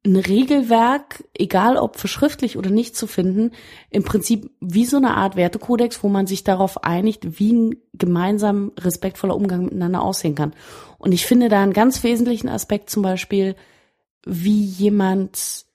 [0.05, 3.51] ein Regelwerk, egal ob verschriftlich oder nicht zu finden,
[3.89, 8.71] im Prinzip wie so eine Art Wertekodex, wo man sich darauf einigt, wie ein gemeinsam
[8.79, 10.53] respektvoller Umgang miteinander aussehen kann.
[10.97, 13.55] Und ich finde da einen ganz wesentlichen Aspekt zum Beispiel,
[14.25, 15.65] wie jemand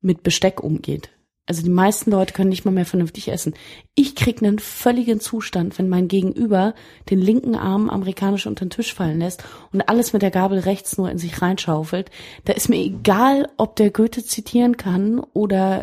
[0.00, 1.10] mit Besteck umgeht.
[1.46, 3.54] Also die meisten Leute können nicht mal mehr vernünftig essen.
[3.96, 6.74] Ich krieg einen völligen Zustand, wenn mein Gegenüber
[7.10, 10.96] den linken Arm amerikanisch unter den Tisch fallen lässt und alles mit der Gabel rechts
[10.98, 12.10] nur in sich reinschaufelt.
[12.44, 15.82] Da ist mir egal, ob der Goethe zitieren kann oder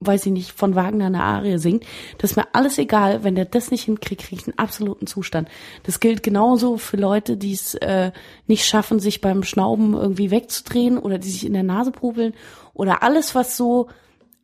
[0.00, 1.84] weiß ich nicht, von Wagner eine Arie singt.
[2.18, 3.24] Das ist mir alles egal.
[3.24, 5.48] Wenn der das nicht hinkriegt, kriege ich einen absoluten Zustand.
[5.82, 8.12] Das gilt genauso für Leute, die es äh,
[8.46, 12.34] nicht schaffen, sich beim Schnauben irgendwie wegzudrehen oder die sich in der Nase probeln
[12.74, 13.88] oder alles, was so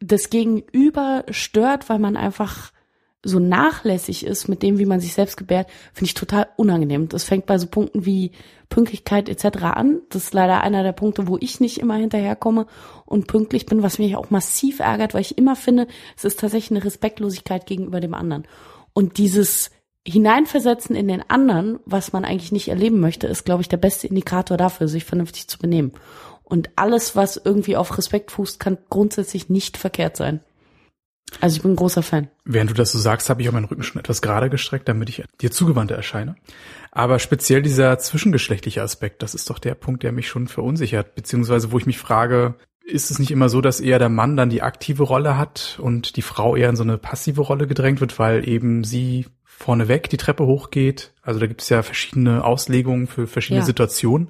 [0.01, 2.73] das Gegenüber stört, weil man einfach
[3.25, 7.09] so nachlässig ist mit dem, wie man sich selbst gebärt, finde ich total unangenehm.
[7.09, 8.33] Das fängt bei so Punkten wie
[8.69, 9.63] Pünktlichkeit etc.
[9.63, 10.03] an.
[10.11, 12.67] Das ist leider einer der Punkte, wo ich nicht immer hinterherkomme
[13.07, 15.87] und pünktlich bin, was mich auch massiv ärgert, weil ich immer finde,
[16.17, 18.45] es ist tatsächlich eine Respektlosigkeit gegenüber dem anderen.
[18.93, 19.71] Und dieses
[20.07, 24.07] Hineinversetzen in den anderen, was man eigentlich nicht erleben möchte, ist, glaube ich, der beste
[24.07, 25.93] Indikator dafür, sich vernünftig zu benehmen.
[26.45, 30.41] Und alles, was irgendwie auf Respekt fußt, kann grundsätzlich nicht verkehrt sein.
[31.41, 32.29] Also ich bin ein großer Fan.
[32.45, 35.09] Während du das so sagst, habe ich auch meinen Rücken schon etwas gerade gestreckt, damit
[35.09, 36.37] ich dir zugewandter erscheine.
[36.93, 41.73] Aber speziell dieser zwischengeschlechtliche Aspekt, das ist doch der Punkt, der mich schon verunsichert, beziehungsweise
[41.73, 44.63] wo ich mich frage, ist es nicht immer so, dass eher der Mann dann die
[44.63, 48.47] aktive Rolle hat und die Frau eher in so eine passive Rolle gedrängt wird, weil
[48.47, 51.13] eben sie vorneweg die Treppe hochgeht?
[51.23, 53.67] Also da gibt es ja verschiedene Auslegungen für verschiedene Ja.
[53.67, 54.29] Situationen.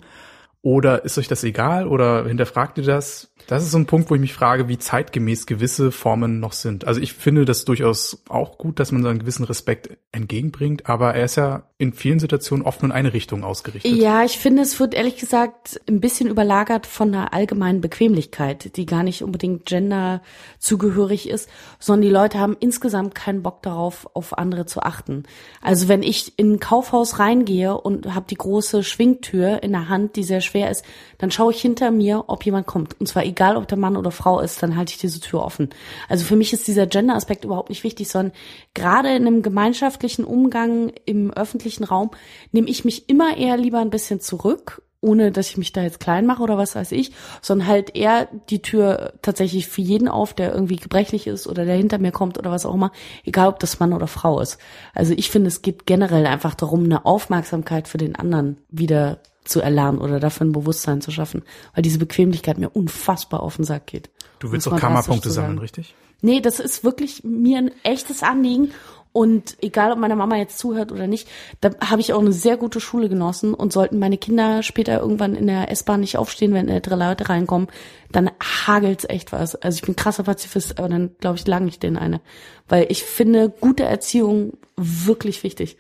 [0.65, 3.31] Oder ist euch das egal oder hinterfragt ihr das?
[3.49, 6.87] Das ist so ein Punkt, wo ich mich frage, wie zeitgemäß gewisse Formen noch sind.
[6.87, 11.15] Also ich finde das durchaus auch gut, dass man so einen gewissen Respekt entgegenbringt, aber
[11.15, 13.93] er ist ja in vielen Situationen oft nur in eine Richtung ausgerichtet.
[13.93, 18.87] Ja, ich finde, es wird ehrlich gesagt ein bisschen überlagert von einer allgemeinen Bequemlichkeit, die
[18.87, 24.65] gar nicht unbedingt genderzugehörig ist, sondern die Leute haben insgesamt keinen Bock darauf, auf andere
[24.65, 25.25] zu achten.
[25.61, 30.17] Also wenn ich in ein Kaufhaus reingehe und habe die große Schwingtür in der Hand,
[30.17, 30.85] die sehr schwer ist,
[31.19, 32.99] dann schaue ich hinter mir, ob jemand kommt.
[33.01, 35.71] Und zwar egal, ob der Mann oder Frau ist, dann halte ich diese Tür offen.
[36.09, 38.33] Also für mich ist dieser Gender-Aspekt überhaupt nicht wichtig, sondern
[38.73, 42.11] gerade in einem gemeinschaftlichen Umgang im öffentlichen Raum
[42.53, 46.01] nehme ich mich immer eher lieber ein bisschen zurück ohne dass ich mich da jetzt
[46.01, 50.33] klein mache oder was weiß ich, sondern halt eher die Tür tatsächlich für jeden auf,
[50.33, 52.91] der irgendwie gebrechlich ist oder der hinter mir kommt oder was auch immer,
[53.23, 54.57] egal ob das Mann oder Frau ist.
[54.95, 59.61] Also ich finde, es geht generell einfach darum, eine Aufmerksamkeit für den anderen wieder zu
[59.61, 61.43] erlernen oder dafür ein Bewusstsein zu schaffen,
[61.75, 64.11] weil diese Bequemlichkeit mir unfassbar auf den Sack geht.
[64.39, 65.95] Du willst doch Karma-Punkte sammeln, richtig?
[66.23, 68.73] Nee, das ist wirklich mir ein echtes Anliegen
[69.17, 71.29] und egal, ob meine Mama jetzt zuhört oder nicht,
[71.61, 75.37] da habe ich auch eine sehr gute Schule genossen und sollten meine Kinder später irgendwann
[75.37, 77.69] in der S-Bahn nicht aufstehen, wenn ältere Leute reinkommen,
[78.11, 79.55] dann hagelt's echt was.
[79.55, 82.23] Also ich bin krasser Pazifist, aber dann glaube ich lang nicht den eine.
[82.69, 85.77] Weil ich finde gute Erziehung wirklich wichtig.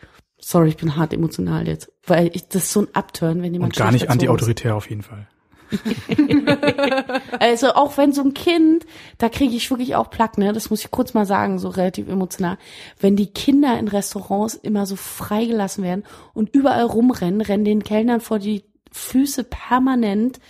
[0.46, 1.90] Sorry, ich bin hart emotional jetzt.
[2.06, 5.00] Weil ich, das ist so ein Upturn, wenn jemand Und gar nicht anti-autoritär auf jeden
[5.00, 5.26] Fall.
[7.40, 8.84] also auch wenn so ein Kind,
[9.16, 10.52] da kriege ich wirklich auch Plack, ne?
[10.52, 12.58] Das muss ich kurz mal sagen, so relativ emotional.
[13.00, 18.20] Wenn die Kinder in Restaurants immer so freigelassen werden und überall rumrennen, rennen den Kellnern
[18.20, 20.40] vor die Füße permanent,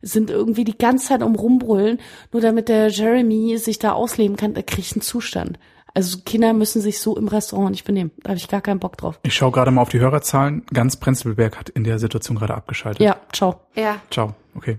[0.00, 1.98] sind irgendwie die ganze Zeit um rumbrüllen,
[2.32, 5.58] nur damit der Jeremy sich da ausleben kann, da kriege ich einen Zustand.
[5.94, 8.10] Also Kinder müssen sich so im Restaurant nicht benehmen.
[8.22, 9.18] Da habe ich gar keinen Bock drauf.
[9.22, 10.64] Ich schaue gerade mal auf die Hörerzahlen.
[10.72, 13.00] Ganz Prenzlberg hat in der Situation gerade abgeschaltet.
[13.00, 13.60] Ja, ciao.
[13.74, 13.96] Ja.
[14.10, 14.78] Ciao, okay.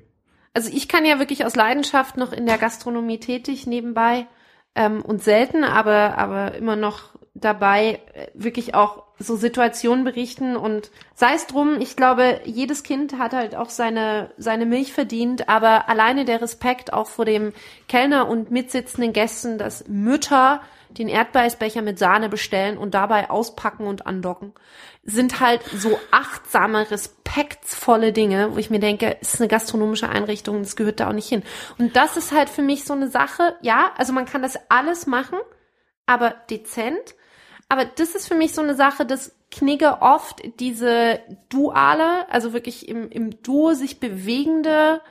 [0.53, 4.27] Also ich kann ja wirklich aus Leidenschaft noch in der Gastronomie tätig nebenbei
[4.75, 10.91] ähm, und selten, aber aber immer noch dabei äh, wirklich auch so Situationen berichten und
[11.13, 15.87] sei es drum, ich glaube, jedes Kind hat halt auch seine seine Milch verdient, aber
[15.87, 17.53] alleine der Respekt auch vor dem
[17.87, 20.61] Kellner und mitsitzenden Gästen, dass Mütter
[20.97, 24.53] den Erdbeersbecher mit Sahne bestellen und dabei auspacken und andocken,
[25.03, 30.75] sind halt so achtsame, respektsvolle Dinge, wo ich mir denke, ist eine gastronomische Einrichtung, das
[30.75, 31.43] gehört da auch nicht hin.
[31.77, 35.07] Und das ist halt für mich so eine Sache, ja, also man kann das alles
[35.07, 35.39] machen,
[36.05, 37.15] aber dezent.
[37.69, 41.19] Aber das ist für mich so eine Sache, das knigge oft diese
[41.49, 45.01] duale, also wirklich im, im Duo sich bewegende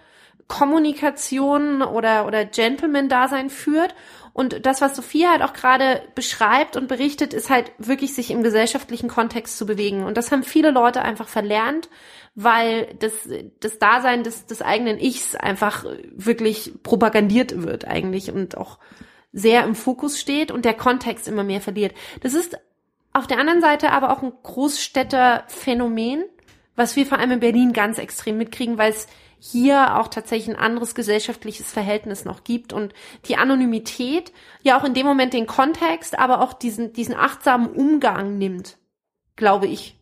[0.51, 3.95] Kommunikation oder, oder Gentleman-Dasein führt
[4.41, 8.43] und das, was Sophia halt auch gerade beschreibt und berichtet, ist halt wirklich sich im
[8.43, 10.03] gesellschaftlichen Kontext zu bewegen.
[10.03, 11.91] Und das haben viele Leute einfach verlernt,
[12.35, 13.13] weil das,
[13.61, 18.79] das Dasein des, des eigenen Ichs einfach wirklich propagandiert wird eigentlich und auch
[19.31, 21.93] sehr im Fokus steht und der Kontext immer mehr verliert.
[22.23, 22.57] Das ist
[23.13, 26.25] auf der anderen Seite aber auch ein Großstädterphänomen,
[26.77, 29.07] was wir vor allem in Berlin ganz extrem mitkriegen, weil es
[29.41, 32.93] hier auch tatsächlich ein anderes gesellschaftliches Verhältnis noch gibt und
[33.25, 34.33] die Anonymität
[34.63, 38.77] ja auch in dem Moment den Kontext, aber auch diesen, diesen achtsamen Umgang nimmt,
[39.37, 39.99] glaube ich.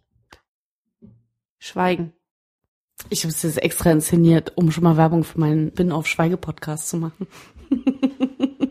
[1.59, 2.13] Schweigen.
[3.11, 6.37] Ich habe es jetzt extra inszeniert, um schon mal Werbung für meinen Bin auf Schweige
[6.37, 7.29] Podcast zu machen.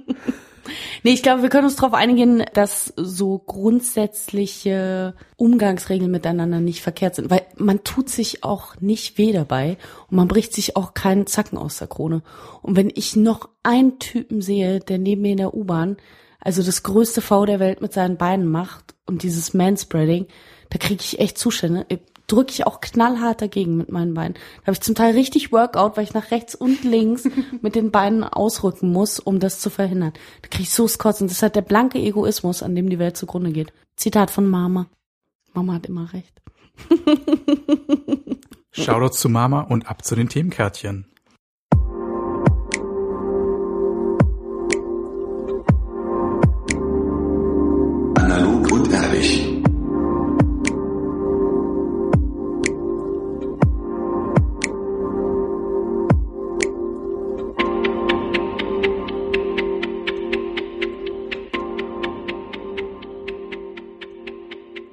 [1.03, 7.15] Nee, ich glaube, wir können uns darauf einigen, dass so grundsätzliche Umgangsregeln miteinander nicht verkehrt
[7.15, 9.77] sind, weil man tut sich auch nicht weh dabei
[10.09, 12.21] und man bricht sich auch keinen Zacken aus der Krone.
[12.61, 15.97] Und wenn ich noch einen Typen sehe, der neben mir in der U-Bahn,
[16.39, 20.27] also das größte V der Welt mit seinen Beinen macht und dieses Manspreading,
[20.69, 21.85] da kriege ich echt Zustände
[22.27, 24.33] drücke ich auch knallhart dagegen mit meinen Beinen.
[24.33, 27.27] Da habe ich zum Teil richtig Workout, weil ich nach rechts und links
[27.61, 30.13] mit den Beinen ausrücken muss, um das zu verhindern.
[30.41, 31.27] Da kriege ich so Skotzen.
[31.27, 33.73] Das ist halt der blanke Egoismus, an dem die Welt zugrunde geht.
[33.95, 34.87] Zitat von Mama.
[35.53, 36.41] Mama hat immer recht.
[38.71, 41.07] Shoutouts zu Mama und ab zu den Themenkärtchen.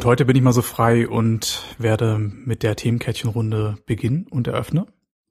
[0.05, 4.87] Heute bin ich mal so frei und werde mit der Themenkettchenrunde beginnen und eröffne.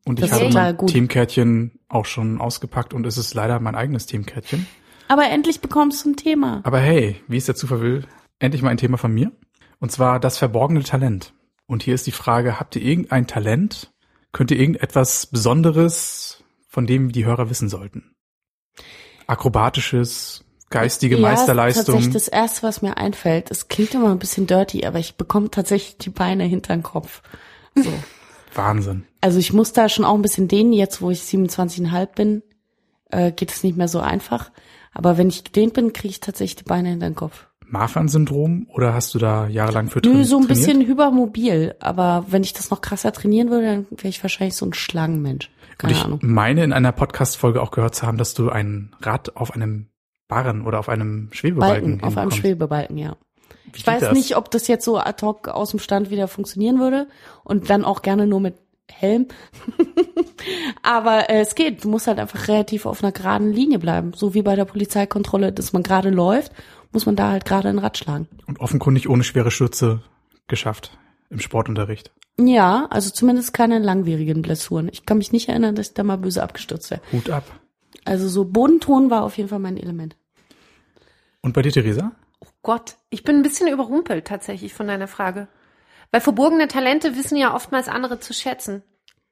[0.06, 0.90] Und ich Das habe ist total mein gut.
[0.90, 4.68] Themenkärtchen auch schon ausgepackt und es ist leider mein eigenes Themenkärtchen.
[5.08, 6.62] Aber endlich bekommst du ein Thema.
[6.64, 8.06] Aber hey, wie es der Zufall will,
[8.40, 9.32] endlich mal ein Thema von mir.
[9.80, 11.34] Und zwar das verborgene Talent.
[11.68, 13.94] Und hier ist die Frage, habt ihr irgendein Talent,
[14.34, 18.16] Könnt ihr irgendetwas Besonderes, von dem die Hörer wissen sollten?
[19.28, 20.44] Akrobatisches,
[20.74, 21.86] geistige ja, Meisterleistung.
[21.86, 25.50] Tatsächlich das erste, was mir einfällt, es klingt immer ein bisschen dirty, aber ich bekomme
[25.50, 27.22] tatsächlich die Beine hinter den Kopf.
[27.76, 27.92] So.
[28.56, 29.06] Wahnsinn.
[29.22, 32.44] Also ich muss da schon auch ein bisschen dehnen, jetzt wo ich 27,5 bin,
[33.10, 34.52] äh, geht es nicht mehr so einfach.
[34.94, 37.48] Aber wenn ich gedehnt bin, kriege ich tatsächlich die Beine hinter den Kopf.
[37.66, 40.66] Marfan-Syndrom oder hast du da jahrelang für Nö, train- so ein trainiert?
[40.68, 41.76] bisschen hypermobil.
[41.80, 45.50] Aber wenn ich das noch krasser trainieren würde, dann wäre ich wahrscheinlich so ein Schlangenmensch.
[45.72, 46.20] Und Keine ich Ahnung.
[46.22, 49.88] meine in einer Podcast-Folge auch gehört zu haben, dass du ein Rad auf einem
[50.34, 52.32] Barren oder auf einem Schwebebalken Balken, auf einem.
[52.32, 53.16] Schwebebalken, ja.
[53.72, 54.14] Wie Ich weiß das?
[54.14, 57.08] nicht, ob das jetzt so ad hoc aus dem Stand wieder funktionieren würde
[57.44, 58.56] und dann auch gerne nur mit
[58.92, 59.28] Helm.
[60.84, 61.84] Aber äh, es geht.
[61.84, 64.12] Du musst halt einfach relativ auf einer geraden Linie bleiben.
[64.14, 66.52] So wie bei der Polizeikontrolle, dass man gerade läuft,
[66.92, 68.28] muss man da halt gerade ein Rad schlagen.
[68.46, 70.02] Und offenkundig ohne schwere Stürze
[70.48, 70.98] geschafft
[71.30, 72.12] im Sportunterricht.
[72.40, 74.90] Ja, also zumindest keine langwierigen Blessuren.
[74.92, 77.02] Ich kann mich nicht erinnern, dass ich da mal böse abgestürzt wäre.
[77.12, 77.44] Hut ab.
[78.06, 80.16] Also so Bodenton war auf jeden Fall mein Element.
[81.44, 82.12] Und bei dir, Theresa?
[82.40, 85.48] Oh Gott, ich bin ein bisschen überrumpelt tatsächlich von deiner Frage.
[86.12, 88.82] Weil verborgene Talente wissen ja oftmals andere zu schätzen.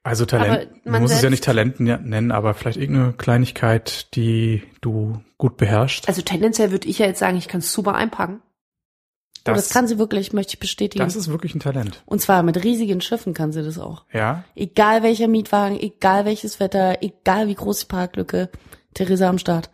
[0.04, 4.16] Also Talent, man man muss es ja nicht Talent ne- nennen, aber vielleicht irgendeine Kleinigkeit,
[4.16, 6.08] die du gut beherrschst.
[6.08, 8.42] Also tendenziell würde ich ja jetzt sagen, ich kann es super einpacken.
[9.44, 11.04] Das, das kann sie wirklich, möchte ich bestätigen.
[11.04, 12.04] das ist wirklich ein Talent.
[12.06, 14.06] Und zwar mit riesigen Schiffen kann sie das auch.
[14.12, 18.50] Ja, Egal welcher Mietwagen, egal welches Wetter, egal wie groß die Parklücke.
[18.94, 19.70] Theresa am Start.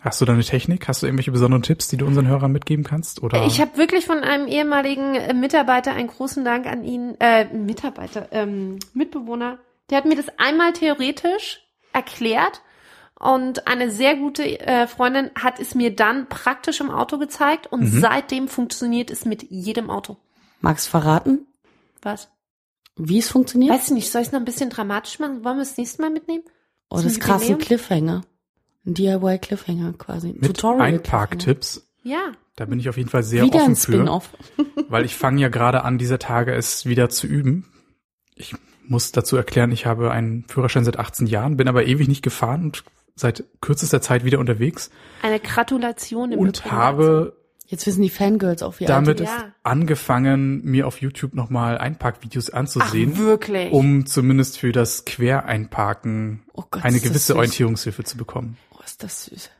[0.00, 0.86] Hast du da eine Technik?
[0.88, 3.22] Hast du irgendwelche besonderen Tipps, die du unseren Hörern mitgeben kannst?
[3.22, 7.46] Oder Ich habe wirklich von einem ehemaligen äh, Mitarbeiter einen großen Dank an ihn, äh,
[7.52, 9.58] Mitarbeiter, ähm, Mitbewohner.
[9.90, 11.62] Der hat mir das einmal theoretisch
[11.92, 12.60] erklärt
[13.18, 17.80] und eine sehr gute äh, Freundin hat es mir dann praktisch im Auto gezeigt und
[17.94, 18.00] Mhm.
[18.00, 20.18] seitdem funktioniert es mit jedem Auto.
[20.60, 21.46] Magst verraten,
[22.02, 22.28] Was?
[22.96, 23.72] wie es funktioniert?
[23.74, 25.42] Weiß nicht, soll ich es noch ein bisschen dramatisch machen?
[25.44, 26.44] Wollen wir es nächstes Mal mitnehmen?
[26.90, 27.48] oh, das ist Zum krass,
[28.86, 29.38] ein Jubiläum?
[29.40, 29.92] Cliffhanger.
[29.98, 30.28] Quasi.
[30.28, 31.86] Ein mit Tutorial Einparktipps?
[32.02, 32.32] Ja.
[32.54, 34.30] Da bin ich auf jeden Fall sehr Wieder offen ein für, Spin-off.
[34.88, 37.66] weil ich fange ja gerade an, dieser Tage es wieder zu üben.
[38.34, 38.54] Ich
[38.86, 42.62] muss dazu erklären, ich habe einen Führerschein seit 18 Jahren, bin aber ewig nicht gefahren
[42.64, 42.84] und
[43.16, 44.90] seit kürzester Zeit wieder unterwegs
[45.22, 47.36] Eine Gratulation im und habe
[47.68, 49.52] Jetzt wissen die Fangirls auch, wie damit alt Ja.
[49.64, 53.72] angefangen, mir auf YouTube nochmal Einparkvideos Ach, anzusehen, wirklich?
[53.72, 57.34] um zumindest für das Quereinparken Oh Gott, eine ist gewisse.
[57.34, 58.56] Orientierungshilfe zu bekommen.
[58.86, 59.50] Ist das süß.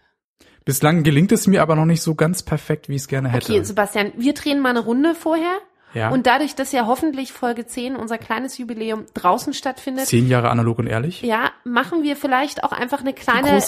[0.65, 3.53] Bislang gelingt es mir aber noch nicht so ganz perfekt, wie ich es gerne hätte.
[3.53, 5.59] Okay, Sebastian, wir drehen mal eine Runde vorher.
[5.95, 6.11] ja.
[6.11, 10.79] Und dadurch, dass ja hoffentlich Folge 10, unser kleines Jubiläum, draußen stattfindet, Zehn Jahre analog
[10.79, 11.23] und ehrlich.
[11.23, 13.61] ja, machen wir vielleicht auch einfach eine kleine.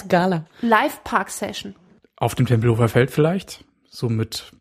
[0.60, 1.74] Live-Park-Session.
[2.16, 3.64] Auf dem Tempelhofer Feld vielleicht.
[3.90, 4.52] So mit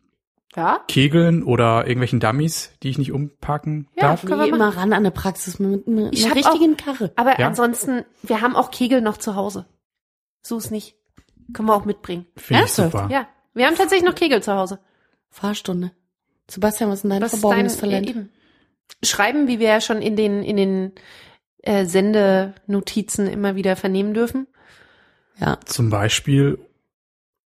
[0.56, 0.80] Ja?
[0.88, 4.24] Kegeln oder irgendwelchen Dummies, die ich nicht umparken Ja, darf.
[4.24, 7.12] Können wir immer ran an eine Praxis mit, mit Ich einer richtigen Karre.
[7.16, 7.46] Aber Ja.
[7.48, 9.66] ansonsten, wir haben auch Kegel noch zu Hause.
[10.42, 10.96] So ist nicht.
[11.52, 12.26] Können wir auch mitbringen.
[12.36, 13.08] Finde ich super.
[13.10, 13.26] Ja.
[13.54, 14.78] Wir haben tatsächlich noch Kegel zu Hause.
[15.30, 15.92] Fahrstunde.
[16.50, 18.06] Sebastian, was ist denn dein Was ist verborgenes dein, Talent?
[18.06, 18.30] Ja, eben.
[19.02, 20.92] Schreiben, wie wir ja schon in den, in den
[21.62, 24.46] äh, Sendenotizen immer wieder vernehmen dürfen.
[25.38, 25.58] Ja.
[25.64, 26.58] Zum Beispiel,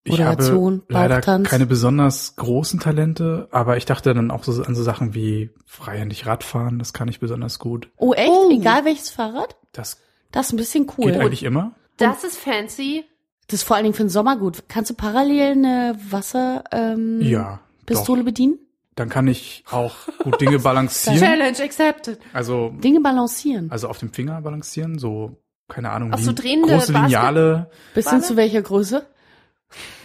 [0.04, 1.48] ich Moderation, habe leider Bauchtanz.
[1.48, 6.26] keine besonders großen Talente, aber ich dachte dann auch so an so Sachen wie freihändig
[6.26, 7.90] Radfahren, das kann ich besonders gut.
[7.96, 8.30] Oh, echt?
[8.30, 8.50] Oh.
[8.52, 9.56] Egal welches Fahrrad?
[9.72, 10.00] Das
[10.30, 11.12] Das ist ein bisschen cool.
[11.12, 11.74] geht eigentlich immer.
[12.02, 13.04] Das ist fancy.
[13.48, 14.64] Das ist vor allen Dingen für den Sommer gut.
[14.68, 17.60] Kannst du parallel eine Wasser ähm, Ja.
[17.86, 18.58] Pistole bedienen?
[18.94, 21.18] Dann kann ich auch gut Dinge balancieren.
[21.18, 22.18] Challenge accepted.
[22.32, 23.70] Also, Dinge balancieren.
[23.70, 25.36] also auf dem Finger balancieren, so,
[25.68, 29.04] keine Ahnung, Auch so drehende große Basket- Lineale, Bis hin zu welcher Größe?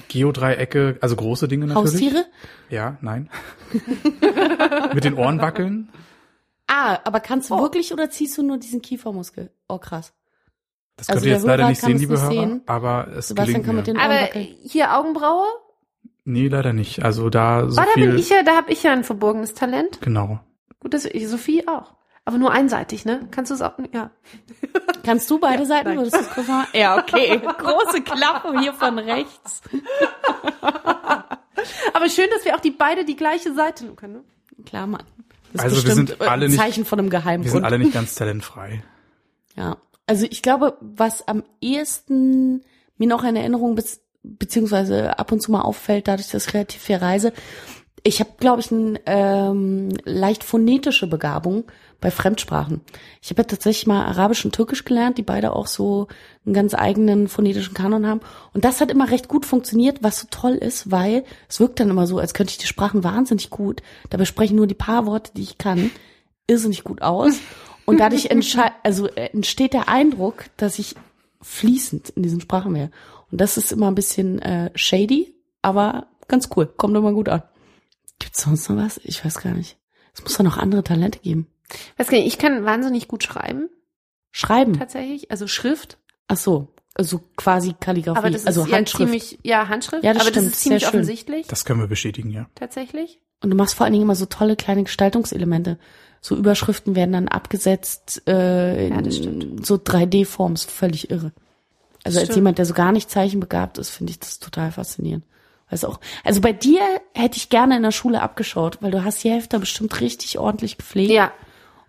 [0.10, 1.92] Geodreiecke, also große Dinge natürlich.
[1.94, 2.26] Haustiere?
[2.70, 3.30] Ja, nein.
[4.94, 5.90] Mit den Ohren wackeln.
[6.68, 7.62] Ah, aber kannst du Oh.
[7.62, 9.52] wirklich oder ziehst du nur diesen Kiefermuskel?
[9.68, 10.14] Oh, krass.
[10.98, 12.62] Das Also könnt ihr jetzt der leider nicht sehen, liebe nicht Hörer, sehen.
[12.66, 13.82] aber es Sebastian gelingt kann mir.
[13.82, 15.46] mit den Ohren Aber hier Augenbraue?
[16.26, 17.06] Nee, leider nicht.
[17.06, 18.08] Also da so Oh, da viel.
[18.08, 20.02] bin ich ja, da habe ich ja ein verborgenes Talent.
[20.02, 20.40] genau.
[20.80, 21.94] Gut, das Sophie auch.
[22.26, 23.28] Aber nur einseitig, ne?
[23.32, 23.74] Kannst du es auch?
[23.94, 24.10] Ja.
[25.06, 25.88] Kannst du beide Seiten?
[25.90, 25.98] nein.
[26.00, 26.48] Würdest du das?
[26.74, 27.40] Ja, okay.
[27.40, 29.62] Große Klappe hier von rechts.
[31.94, 34.14] Aber schön, dass wir auch die beide die gleiche Seite nur können.
[34.14, 34.24] Ne?
[34.66, 35.04] Klar, Mann.
[35.54, 37.46] Das ist Also wir sind alle ein nicht- Zeichen von einem Geheimgrund.
[37.46, 38.84] Wir sind alle nicht ganz talentfrei.
[39.56, 39.78] Ja,
[40.08, 42.64] also ich glaube, was am ehesten
[42.98, 46.82] mir noch in Erinnerung bis, beziehungsweise ab und zu mal auffällt, dadurch, dass ich relativ
[46.82, 47.34] viel reise,
[48.04, 51.66] ich habe, glaube ich, eine ähm, leicht phonetische Begabung
[52.00, 52.82] bei Fremdsprachen.
[53.22, 56.08] Ich habe ja tatsächlich mal Arabisch und Türkisch gelernt, die beide auch so
[56.46, 58.22] einen ganz eigenen phonetischen Kanon haben.
[58.54, 61.90] Und das hat immer recht gut funktioniert, was so toll ist, weil es wirkt dann
[61.90, 63.82] immer so, als könnte ich die Sprachen wahnsinnig gut.
[64.10, 65.92] Dabei sprechen nur die paar Worte, die ich kann,
[66.48, 67.40] irrsinnig gut aus.
[67.90, 68.30] Und dadurch
[68.84, 70.96] also äh, entsteht der Eindruck, dass ich
[71.42, 72.92] fließend in diesen Sprachen wäre.
[73.32, 76.66] Und das ist immer ein bisschen äh, shady, aber ganz cool.
[76.66, 77.44] Kommt immer gut an.
[78.20, 79.00] Gibt's sonst noch was?
[79.04, 79.78] Ich weiß gar nicht.
[80.14, 81.48] Es muss doch noch andere Talente geben.
[81.98, 83.70] Weiß gar nicht, ich kann wahnsinnig gut schreiben,
[84.32, 84.78] Schreiben.
[84.78, 85.32] tatsächlich.
[85.32, 85.98] Also Schrift.
[86.28, 86.74] Ach so.
[86.94, 88.18] Also quasi Kalligrafie.
[88.18, 89.12] Aber das ist also ja Handschrift.
[89.12, 90.04] ziemlich, ja, Handschrift.
[90.04, 91.00] Ja, das aber stimmt, das ist ziemlich sehr schön.
[91.00, 92.50] offensichtlich, Das können wir bestätigen, ja.
[92.56, 93.22] tatsächlich.
[93.42, 95.78] Und du machst vor allen Dingen immer so tolle kleine Gestaltungselemente.
[96.22, 100.66] So Überschriften werden dann abgesetzt äh, Ja, in so 3D-Forms.
[100.66, 101.32] Völlig irre.
[102.04, 105.26] Also als jemand, der so gar nicht zeichenbegabt ist, finde ich das total faszinierend.
[105.70, 106.00] Weiß auch.
[106.24, 106.82] Also bei dir
[107.14, 110.78] hätte ich gerne in der Schule abgeschaut, weil du hast die Hälfte bestimmt richtig ordentlich
[110.78, 111.12] gepflegt.
[111.12, 111.32] Ja.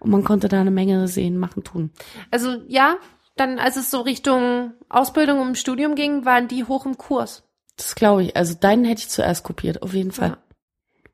[0.00, 1.90] Und man konnte da eine Menge sehen, machen, tun.
[2.30, 2.96] Also ja,
[3.36, 7.44] dann als es so Richtung Ausbildung und Studium ging, waren die hoch im Kurs.
[7.76, 8.36] Das glaube ich.
[8.36, 10.30] Also deinen hätte ich zuerst kopiert, auf jeden Fall.
[10.30, 10.38] Ja.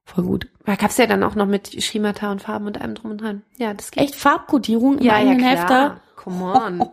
[0.05, 0.49] Voll gut.
[0.67, 3.43] Da gab's ja dann auch noch mit Schemata und Farben und allem drum und dran.
[3.57, 4.05] Ja, das geht.
[4.05, 5.51] Echt Farbkodierung im Ja, ja, klar.
[5.51, 6.01] Hefter?
[6.17, 6.89] Come on.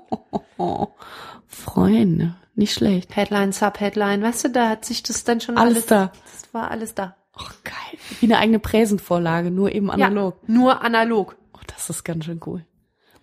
[0.58, 0.88] Oh,
[1.48, 3.16] Freunde, nicht schlecht.
[3.16, 6.12] Headline, Subheadline, weißt du, da hat sich das dann schon Alles alles, da.
[6.24, 7.16] Das war alles da.
[7.38, 8.00] Oh, geil.
[8.20, 10.38] Wie eine eigene Präsentvorlage, nur eben analog.
[10.48, 11.36] Ja, nur analog.
[11.54, 12.66] Oh, das ist ganz schön cool.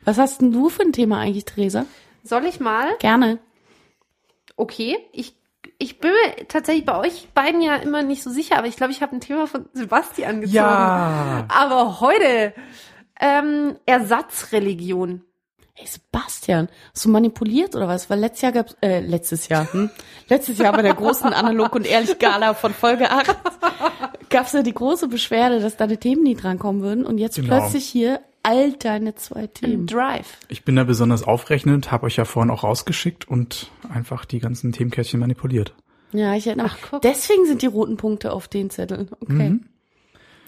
[0.04, 1.84] Was hast denn du für ein Thema eigentlich, Theresa?
[2.24, 2.88] Soll ich mal?
[3.00, 3.38] Gerne.
[4.56, 5.34] Okay, ich
[5.78, 8.92] ich bin mir tatsächlich bei euch beiden ja immer nicht so sicher, aber ich glaube,
[8.92, 10.56] ich habe ein Thema von Sebastian gezogen.
[10.56, 11.46] Ja.
[11.48, 12.52] Aber heute
[13.20, 15.22] ähm, Ersatzreligion.
[15.74, 18.10] Hey Sebastian, hast du manipuliert oder was?
[18.10, 19.88] Weil letztes Jahr gab's, äh, letztes Jahr, hm?
[20.28, 23.36] Letztes Jahr bei der großen Analog und Ehrlich Gala von Folge 8
[24.28, 27.60] gab's ja die große Beschwerde, dass deine Themen nie drankommen würden und jetzt Genau.
[27.60, 29.86] plötzlich hier all deine zwei Im Themen.
[29.86, 30.38] Drive.
[30.48, 34.72] Ich bin da besonders aufrechnend, habe euch ja vorhin auch rausgeschickt und einfach die ganzen
[34.72, 35.74] Themenkärtchen manipuliert.
[36.12, 37.02] Ja, ich erinnere Ach, guck.
[37.02, 39.10] Deswegen sind die roten Punkte auf den Zetteln.
[39.20, 39.58] Okay.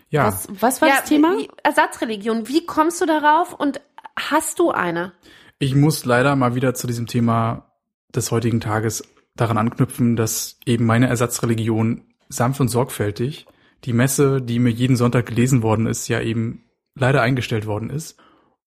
[0.08, 1.36] Ja, Was, was war das Thema?
[1.62, 2.48] Ersatzreligion.
[2.48, 3.80] Wie kommst du darauf und
[4.16, 5.12] hast du eine?
[5.60, 7.70] ich muss leider mal wieder zu diesem Thema
[8.14, 9.04] des heutigen Tages
[9.36, 13.46] daran anknüpfen, dass eben meine Ersatzreligion sanft und sorgfältig,
[13.84, 16.64] die Messe, die mir jeden Sonntag gelesen worden ist, ja eben
[16.94, 18.18] leider eingestellt worden ist.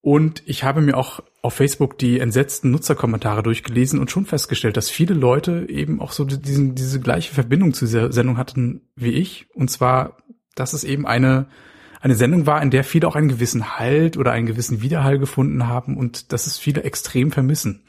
[0.02, 4.90] Und ich habe mir auch auf Facebook die entsetzten Nutzerkommentare durchgelesen und schon festgestellt, dass
[4.90, 9.48] viele Leute eben auch so diesen, diese gleiche Verbindung zu dieser Sendung hatten wie ich.
[9.54, 10.18] Und zwar,
[10.56, 11.48] dass es eben eine,
[12.02, 15.68] eine Sendung war, in der viele auch einen gewissen Halt oder einen gewissen Widerhall gefunden
[15.68, 17.86] haben und dass es viele extrem vermissen.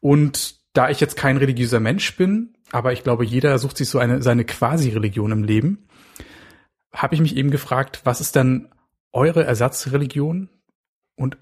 [0.00, 3.98] Und da ich jetzt kein religiöser Mensch bin, aber ich glaube, jeder sucht sich so
[3.98, 5.88] eine, seine Quasi-Religion im Leben,
[6.92, 8.68] habe ich mich eben gefragt, was ist dann
[9.12, 10.48] eure Ersatzreligion
[11.16, 11.38] und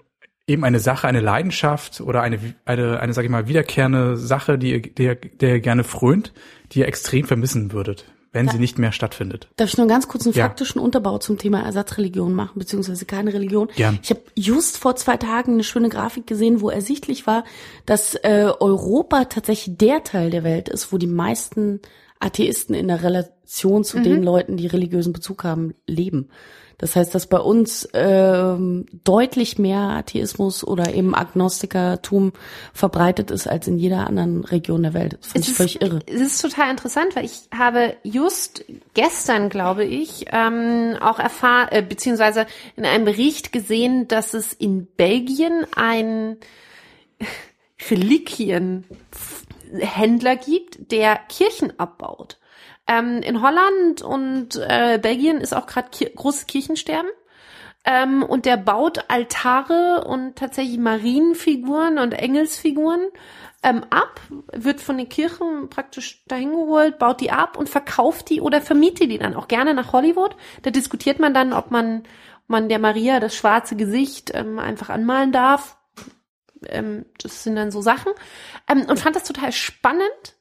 [0.47, 4.71] eben eine Sache, eine Leidenschaft oder eine, eine, eine sage ich mal, wiederkehrende Sache, die
[4.71, 6.33] ihr, der, der ihr gerne frönt,
[6.71, 9.47] die ihr extrem vermissen würdet, wenn sie nicht mehr stattfindet.
[9.57, 10.45] Darf ich nur ganz kurz einen Ja.
[10.45, 13.69] faktischen Unterbau zum Thema Ersatzreligion machen, beziehungsweise keine Religion?
[13.75, 13.99] Gern.
[14.01, 17.43] Ich habe just vor zwei Tagen eine schöne Grafik gesehen, wo ersichtlich war,
[17.85, 21.79] dass äh, Europa tatsächlich der Teil der Welt ist, wo die meisten
[22.19, 26.29] Atheisten in der Relation zu den Leuten, die religiösen Bezug haben, leben.
[26.79, 32.31] Das heißt, dass bei uns ähm, deutlich mehr Atheismus oder eben Agnostikertum
[32.73, 35.17] verbreitet ist als in jeder anderen Region der Welt.
[35.21, 35.99] Das finde ich völlig irre.
[36.07, 41.81] Es ist total interessant, weil ich habe just gestern, glaube ich, ähm, auch erfahren, äh,
[41.81, 42.47] beziehungsweise
[42.77, 46.37] in einem Bericht gesehen, dass es in Belgien ein
[47.91, 52.38] Reliquienhändler gibt, der Kirchen abbaut.
[52.89, 57.11] Ähm, in Holland und äh, Belgien ist auch gerade Ki großes Kirchensterben.
[57.85, 63.01] Ähm, und der baut Altare und tatsächlich Marienfiguren und Engelsfiguren
[63.61, 64.19] ähm, ab,
[64.51, 69.11] wird von den Kirchen praktisch dahin geholt, baut die ab und verkauft die oder vermietet
[69.11, 70.35] die dann auch gerne nach Hollywood.
[70.63, 74.89] Da diskutiert man dann, ob man, ob man der Maria das schwarze Gesicht ähm, einfach
[74.89, 75.77] anmalen darf.
[76.65, 78.13] Ähm, das sind dann so Sachen.
[78.67, 80.38] Ähm, und fand das total spannend,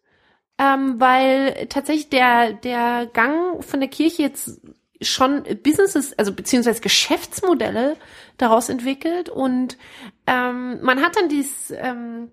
[0.59, 4.61] ähm, weil tatsächlich der, der Gang von der Kirche jetzt
[5.01, 7.97] schon Businesses, also beziehungsweise Geschäftsmodelle
[8.37, 9.79] daraus entwickelt und
[10.27, 12.33] ähm, man hat dann dieses ähm,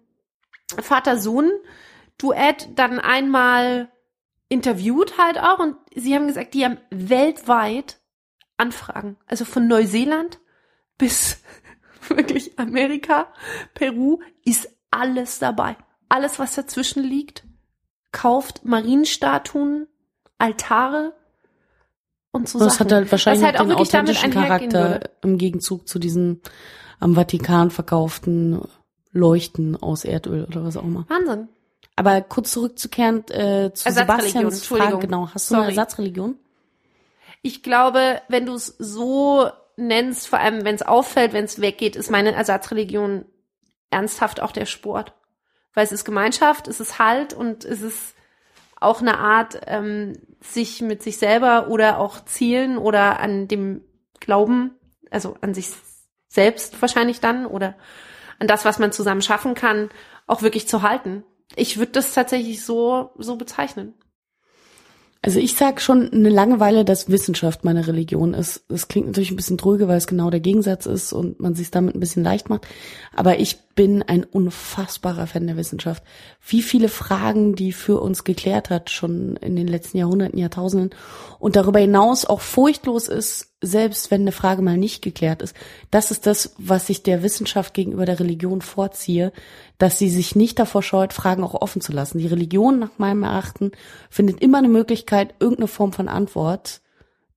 [0.81, 3.91] Vater-Sohn-Duett dann einmal
[4.49, 7.99] interviewt halt auch und sie haben gesagt, die haben weltweit
[8.57, 10.39] Anfragen, also von Neuseeland
[10.97, 11.41] bis
[12.09, 13.31] wirklich Amerika,
[13.73, 15.75] Peru ist alles dabei.
[16.07, 17.43] Alles, was dazwischen liegt,
[18.15, 19.87] kauft Marienstatuen,
[20.37, 21.13] Altare
[22.31, 22.85] und so Das Sachen.
[22.87, 26.41] hat halt wahrscheinlich halt auch den authentischen Charakter im Gegenzug zu diesen
[27.01, 28.61] am Vatikan verkauften
[29.11, 31.05] Leuchten aus Erdöl oder was auch immer.
[31.09, 31.49] Wahnsinn.
[31.97, 35.29] Aber kurz zurückzukehren äh, zu Sebastians Frage, genau.
[35.33, 35.71] Hast du eine Sorry.
[35.73, 36.35] Ersatzreligion?
[37.41, 41.97] Ich glaube, wenn du es so nenn's, vor allem wenn es auffällt, wenn es weggeht,
[41.97, 43.25] ist meine Ersatzreligion
[43.89, 45.13] ernsthaft auch der Sport.
[45.75, 48.15] Weil es ist Gemeinschaft, es ist Halt und es ist
[48.79, 53.81] auch eine Art, ähm, sich mit sich selber oder auch Zielen oder an dem
[54.19, 54.71] Glauben,
[55.11, 55.69] also an sich
[56.27, 57.75] selbst wahrscheinlich dann oder
[58.39, 59.89] an das, was man zusammen schaffen kann,
[60.27, 61.23] auch wirklich zu halten.
[61.55, 63.93] Ich würde das tatsächlich so, so bezeichnen.
[65.25, 68.63] Also ich sag schon eine Langeweile, dass Wissenschaft meine Religion ist.
[68.69, 71.71] Das klingt natürlich ein bisschen dröge, weil es genau der Gegensatz ist und man sich
[71.71, 72.67] damit ein bisschen leicht macht.
[73.15, 76.03] Aber ich bin ein unfassbarer Fan der Wissenschaft.
[76.47, 80.91] Wie viele Fragen, die für uns geklärt hat, schon in den letzten Jahrhunderten, Jahrtausenden
[81.39, 85.55] und darüber hinaus auch furchtlos ist, selbst wenn eine Frage mal nicht geklärt ist.
[85.91, 89.31] Das ist das, was ich der Wissenschaft gegenüber der Religion vorziehe,
[89.77, 92.19] dass sie sich nicht davor scheut, Fragen auch offen zu lassen.
[92.19, 93.71] Die Religion, nach meinem Erachten,
[94.09, 96.81] findet immer eine Möglichkeit, irgendeine Form von Antwort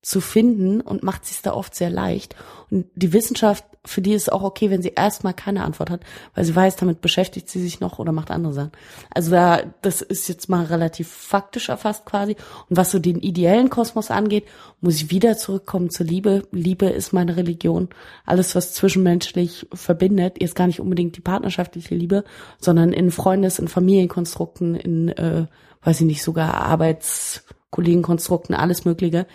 [0.01, 2.37] zu finden und macht sich da oft sehr leicht.
[2.71, 6.03] Und die Wissenschaft, für die ist es auch okay, wenn sie erstmal keine Antwort hat,
[6.35, 8.73] weil sie weiß, damit beschäftigt sie sich noch oder macht andere Sachen.
[9.11, 12.37] Also da, das ist jetzt mal relativ faktisch erfasst quasi.
[12.69, 14.45] Und was so den ideellen Kosmos angeht,
[14.81, 16.47] muss ich wieder zurückkommen zur Liebe.
[16.53, 17.89] Liebe ist meine Religion.
[18.25, 22.25] Alles, was zwischenmenschlich verbindet, ist gar nicht unbedingt die partnerschaftliche Liebe,
[22.61, 25.47] sondern in Freundes-, in Familienkonstrukten, in, äh,
[25.83, 29.27] weiß ich nicht, sogar Arbeits- Kollegenkonstrukten, alles Mögliche.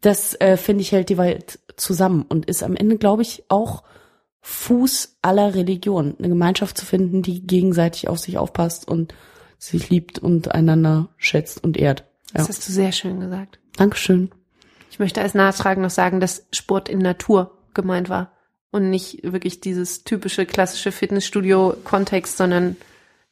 [0.00, 3.82] Das äh, finde ich hält die Welt zusammen und ist am Ende, glaube ich, auch
[4.42, 9.14] Fuß aller Religionen, eine Gemeinschaft zu finden, die gegenseitig auf sich aufpasst und
[9.58, 12.04] sich liebt und einander schätzt und ehrt.
[12.32, 12.38] Ja.
[12.38, 13.58] Das hast du sehr schön gesagt.
[13.76, 14.30] Dankeschön.
[14.90, 18.32] Ich möchte als Nachtragen noch sagen, dass Sport in Natur gemeint war
[18.70, 22.76] und nicht wirklich dieses typische klassische Fitnessstudio-Kontext, sondern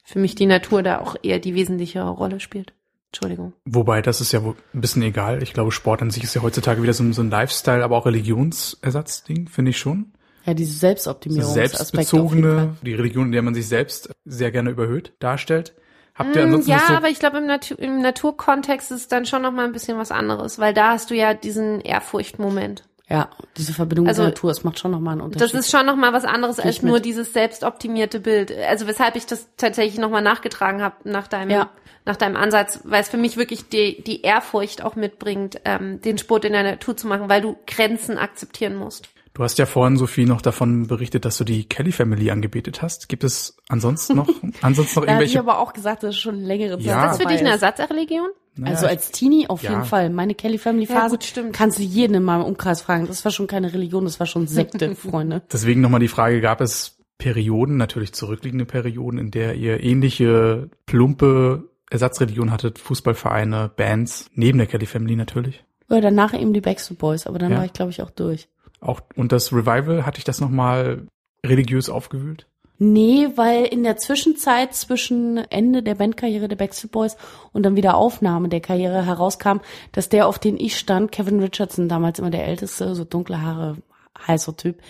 [0.05, 2.73] für mich die Natur da auch eher die wesentliche Rolle spielt.
[3.11, 3.55] Entschuldigung.
[3.65, 5.43] Wobei, das ist ja wohl ein bisschen egal.
[5.43, 7.97] Ich glaube, Sport an sich ist ja heutzutage wieder so, ein- so ein Lifestyle, aber
[7.97, 10.13] auch Religionsersatzding, finde ich schon.
[10.45, 11.53] Ja, diese So jeden Fall.
[11.53, 15.75] selbstbezogene, die Religion, in der man sich selbst sehr gerne überhöht darstellt.
[16.15, 19.09] Habt ihr Mm, ansonsten ja, so, aber ich glaube, im, Natu im Naturkontext ist es
[19.09, 22.85] dann schon noch mal ein bisschen was anderes, weil da hast du ja diesen Ehrfurchtmoment.
[23.09, 25.55] Ja, diese Verbindung Also, mit der Natur, das macht schon nochmal einen Unterschied.
[25.55, 28.53] Das ist schon noch mal was anderes als nur dieses selbstoptimierte Bild.
[28.69, 31.71] Also weshalb ich das tatsächlich noch mal nachgetragen habe nach deinem Ja.
[32.09, 36.19] Nach deinem Ansatz, weil es für mich wirklich die die Ehrfurcht auch mitbringt, ähm, den
[36.19, 39.09] Sport in der Natur zu machen, weil du Grenzen akzeptieren musst.
[39.35, 43.09] du hast ja vorhin, Sophie, noch davon berichtet, dass du die Kelly Family angebetet hast.
[43.09, 44.29] Gibt es ansonsten noch,
[44.63, 45.39] ansonsten noch da habe ich irgendwelche?
[45.39, 46.87] aber auch gesagt, das ist schon längere Zeit.
[46.87, 47.05] Ja.
[47.05, 47.51] Ist das für dich eine.
[47.51, 48.31] Ersatzreligion?
[48.57, 49.71] Naja, Also als Teenie auf Ja.
[49.71, 50.11] jeden Fall.
[50.11, 51.53] Meine Kelly Family Ja, Phase gut, stimmt.
[51.53, 53.07] kannst du jeden in meinem Umkreis fragen.
[53.07, 55.43] Das war schon keine Religion, das war schon Sekte, Freunde.
[55.53, 61.68] Deswegen nochmal die Frage, gab es Perioden, natürlich zurückliegende Perioden, in der ihr ähnliche plumpe
[61.91, 65.65] Ersatzreligion hattet, Fußballvereine, Bands, neben der Kelly Family natürlich?
[65.89, 67.59] Oder danach eben die Backstreet Boys, aber dann Ja.
[67.59, 68.49] war ich, glaube ich, auch durch.
[68.81, 71.07] Auch, und das Revival, hatte ich das nochmal
[71.45, 72.47] religiös aufgewühlt?
[72.81, 77.17] Nee, weil in der Zwischenzeit zwischen Ende der Bandkarriere der Backstreet Boys
[77.53, 79.59] und dann wieder Aufnahme der Karriere herauskam,
[79.91, 83.79] dass der, auf den ich stand, Kevin Richardson, damals immer der älteste, so dunkle Haare,
[84.27, 84.81] heißer Typ,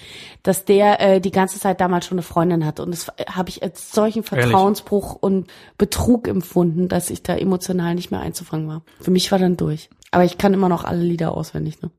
[0.42, 2.82] dass der äh, die ganze Zeit damals schon eine Freundin hatte.
[2.82, 4.44] Und das habe ich als solchen Ehrlich?
[4.44, 8.82] Vertrauensbruch und Betrug empfunden, dass ich da emotional nicht mehr einzufangen war.
[9.00, 9.90] Für mich war dann durch.
[10.10, 11.90] Aber ich kann immer noch alle Lieder auswendig, ne?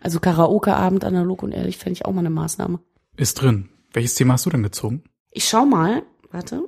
[0.00, 2.80] Also Karaoke-Abend, analog und ehrlich, fände ich auch mal eine Maßnahme.
[3.16, 3.68] Ist drin.
[3.92, 5.04] Welches Thema hast du denn gezogen?
[5.30, 6.64] Ich schau mal, warte.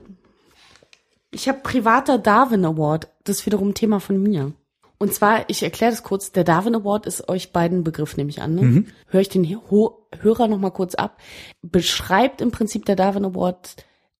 [1.30, 3.08] Ich habe privater Darwin Award.
[3.24, 4.52] Das ist wiederum Thema von mir.
[4.98, 8.40] Und zwar, ich erkläre das kurz, der Darwin Award ist euch beiden Begriff, nehme ich
[8.40, 8.54] an.
[8.54, 8.84] Ne?
[9.08, 11.18] Höre ich den Ho Hörer noch mal kurz ab.
[11.62, 13.76] Beschreibt im Prinzip der Darwin Award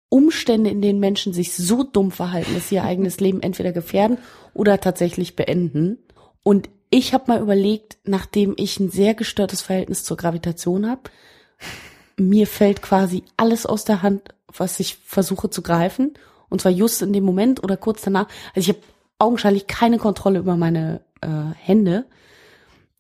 [0.09, 4.19] Umstände, in denen Menschen sich so dumm verhalten, dass sie ihr eigenes Leben entweder gefährden
[4.53, 5.99] oder tatsächlich beenden.
[6.43, 11.03] Und ich habe mal überlegt, nachdem ich ein sehr gestörtes Verhältnis zur Gravitation habe,
[12.17, 16.15] mir fällt quasi alles aus der Hand, was ich versuche zu greifen.
[16.49, 18.29] Und zwar just in dem Moment oder kurz danach.
[18.55, 18.87] Also ich habe
[19.25, 21.29] augenscheinlich keine Kontrolle über meine äh,
[21.59, 22.05] Hände.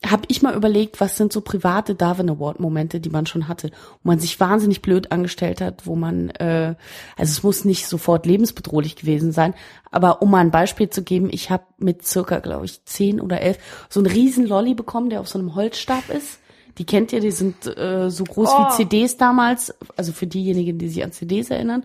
[0.04, 3.70] Habe ich mal überlegt, was sind so private Darwin Award Momente, die man schon hatte,
[4.02, 6.74] wo man sich wahnsinnig blöd angestellt hat, wo man, äh,
[7.16, 9.54] also es muss nicht sofort lebensbedrohlich gewesen sein,
[9.90, 13.40] aber um mal ein Beispiel zu geben, ich habe mit circa, glaube ich, zehn oder
[13.40, 13.56] elf
[13.88, 16.38] so einen riesen Lolly bekommen, der auf so einem Holzstab ist.
[16.76, 18.58] Die kennt ihr, die sind äh, so groß Oh.
[18.58, 21.84] wie CDs damals, also für diejenigen, die sich an CDs erinnern.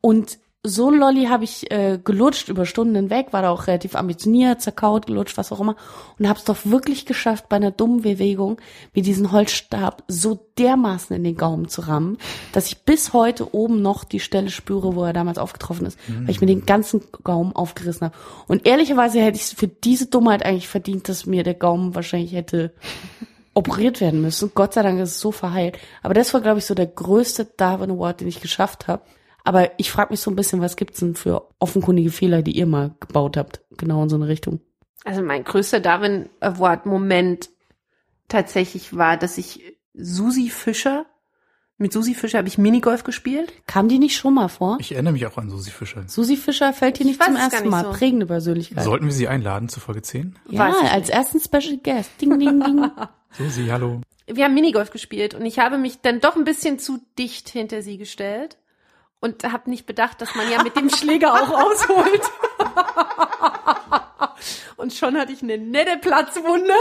[0.00, 3.94] Und so ein Lolly habe ich äh, gelutscht über Stunden hinweg, war da auch relativ
[3.94, 5.76] ambitioniert, zerkaut, gelutscht, was auch immer.
[6.18, 8.60] Und habe es doch wirklich geschafft, bei einer dummen Bewegung
[8.92, 12.18] wie diesen Holzstab so dermaßen in den Gaumen zu rammen,
[12.52, 16.30] dass ich bis heute oben noch die Stelle spüre, wo er damals aufgetroffen ist, weil
[16.30, 18.16] ich mir den ganzen Gaumen aufgerissen habe.
[18.48, 22.72] Und ehrlicherweise hätte ich für diese Dummheit eigentlich verdient, dass mir der Gaumen wahrscheinlich hätte
[23.54, 24.50] operiert werden müssen.
[24.54, 25.78] Gott sei Dank ist es so verheilt.
[26.02, 29.02] Aber das war, glaube ich, so der größte Darwin Award, den ich geschafft habe.
[29.48, 32.66] Aber ich frage mich so ein bisschen, was gibt's denn für offenkundige Fehler, die ihr
[32.66, 33.62] mal gebaut habt?
[33.78, 34.60] Genau in so eine Richtung.
[35.06, 37.48] Also mein größter Darwin Award Moment
[38.28, 39.62] tatsächlich war, dass ich
[39.94, 41.06] Susi Fischer
[41.78, 43.50] mit Susi Fischer habe ich Minigolf gespielt.
[43.66, 44.76] Kam die nicht schon mal vor?
[44.80, 46.04] Ich erinnere mich auch an Susi Fischer.
[46.06, 47.84] Susi Fischer fällt hier Ich nicht zum es ersten nicht Mal.
[47.84, 47.90] so.
[47.92, 48.84] Prägende Persönlichkeit.
[48.84, 50.38] Sollten wir sie einladen zu Folge 10?
[50.50, 52.10] ja, als ersten Special Guest.
[52.20, 52.90] Ding, ding, ding.
[53.30, 54.02] Susi, hallo.
[54.26, 57.80] Wir haben Minigolf gespielt und ich habe mich dann doch ein bisschen zu dicht hinter
[57.80, 58.58] sie gestellt
[59.20, 62.22] und habe nicht bedacht, dass man ja mit dem Schläger auch ausholt.
[64.76, 66.74] und schon hatte ich eine nette Platzwunde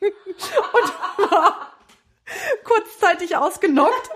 [0.00, 1.72] und war
[2.64, 4.10] kurzzeitig ausgenockt.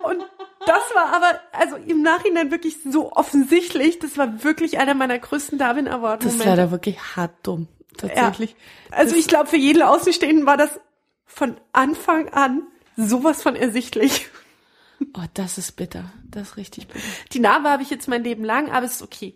[0.00, 0.24] Und
[0.66, 5.58] das war aber, also im Nachhinein wirklich so offensichtlich, das war wirklich einer meiner größten
[5.58, 6.60] Darwin Award Das ist Momente.
[6.60, 7.68] leider wirklich hart dumm.
[7.96, 8.50] Tatsächlich.
[8.90, 8.96] Ja.
[8.98, 10.80] Also ich glaube, für jeden Außenstehenden war das
[11.24, 12.62] von Anfang an
[12.96, 14.28] sowas von ersichtlich.
[15.14, 16.12] Oh, das ist bitter.
[16.30, 17.00] Das ist richtig bitter.
[17.32, 19.34] Die Narbe habe ich jetzt mein Leben lang, aber es ist okay.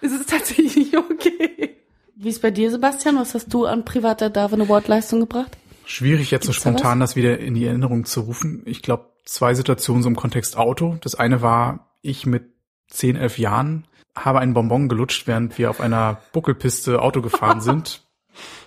[0.00, 1.76] Es ist tatsächlich okay.
[2.14, 3.16] Wie ist bei dir, Sebastian?
[3.16, 5.56] Was hast du an privater Darwin Award Leistung gebracht?
[5.84, 8.62] Schwierig jetzt so Gibt's da spontan das wieder in die Erinnerung zu rufen.
[8.64, 10.96] Ich glaube, zwei Situationen so im Kontext Auto.
[11.02, 12.44] Das eine war, ich mit
[12.88, 18.02] 10, 11 Jahren habe einen Bonbon gelutscht, während wir auf einer Buckelpiste Auto gefahren sind.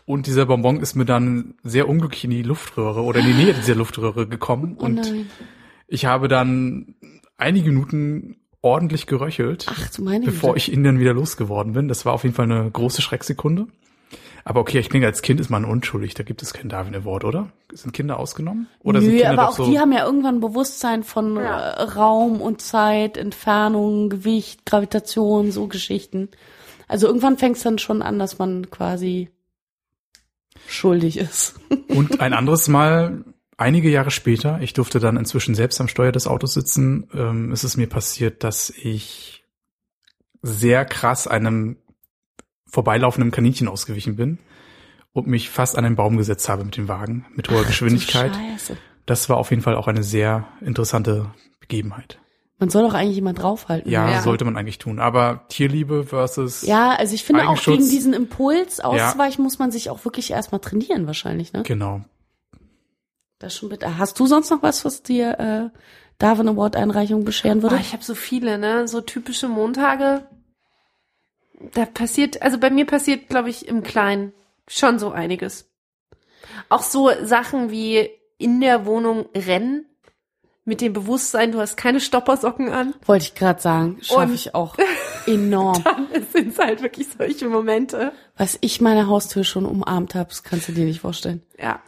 [0.05, 3.53] Und dieser Bonbon ist mir dann sehr unglücklich in die Luftröhre oder in die Nähe
[3.53, 4.77] dieser Luftröhre gekommen.
[4.79, 5.29] Oh und nein.
[5.89, 6.95] Ich habe dann
[7.37, 11.87] einige Minuten ordentlich geröchelt, Ach, du meine bevor ich ihn dann wieder losgeworden bin.
[11.87, 13.67] Das war auf jeden Fall eine große Schrecksekunde.
[14.43, 16.13] Aber okay, ich denke, als Kind ist man unschuldig.
[16.15, 17.51] Da gibt es keinen Darwin Award, oder?
[17.71, 18.67] Sind Kinder ausgenommen?
[18.79, 19.69] Oder sind Nö, Kinder aber auch so?
[19.69, 21.69] die haben ja irgendwann ein Bewusstsein von Ja.
[21.71, 26.29] äh, Raum und Zeit, Entfernung, Gewicht, Gravitation, so Geschichten.
[26.87, 29.29] Also irgendwann fängt es dann schon an, dass man quasi
[30.67, 31.59] schuldig ist.
[31.87, 33.23] Und ein anderes Mal,
[33.60, 37.64] einige Jahre später, ich durfte dann inzwischen selbst am Steuer des Autos sitzen, ähm, ist
[37.64, 39.44] es mir passiert, dass ich
[40.41, 41.77] sehr krass einem
[42.68, 44.40] vorbeilaufenden Kaninchen ausgewichen bin
[45.11, 48.34] und mich fast an einen Baum gesetzt habe mit dem Wagen mit hoher Geschwindigkeit.
[48.34, 48.77] So scheiße.
[49.06, 52.19] Das war auf jeden Fall auch eine sehr interessante Begebenheit.
[52.60, 53.90] Man soll doch eigentlich immer draufhalten.
[53.90, 54.22] Ja, Ja.
[54.22, 54.99] sollte man eigentlich tun.
[54.99, 59.90] Aber Tierliebe versus Ja, also ich finde auch gegen diesen Impuls auszuweichen, muss man sich
[59.90, 61.64] auch wirklich erstmal trainieren wahrscheinlich, ne?
[61.64, 62.02] genau.
[63.39, 63.97] Das schon bitter.
[63.97, 65.77] Hast du sonst noch was, was dir äh,
[66.17, 67.75] Darwin Award Einreichung bescheren würde?
[67.75, 68.87] Boah, ich habe so viele, ne?
[68.87, 70.27] So typische Montage.
[71.73, 74.33] Da passiert, also bei mir passiert, glaube ich, im Kleinen
[74.67, 75.69] schon so einiges.
[76.67, 79.85] Auch so Sachen wie in der Wohnung rennen
[80.65, 82.93] mit dem Bewusstsein, du hast keine Stoppersocken an.
[83.05, 84.77] Wollte ich gerade sagen, schaffe ich auch
[85.25, 85.83] enorm.
[86.11, 88.11] Es sind halt wirklich solche Momente.
[88.37, 91.41] Was ich meine Haustür schon umarmt habe, das kannst du dir nicht vorstellen.
[91.57, 91.81] Ja.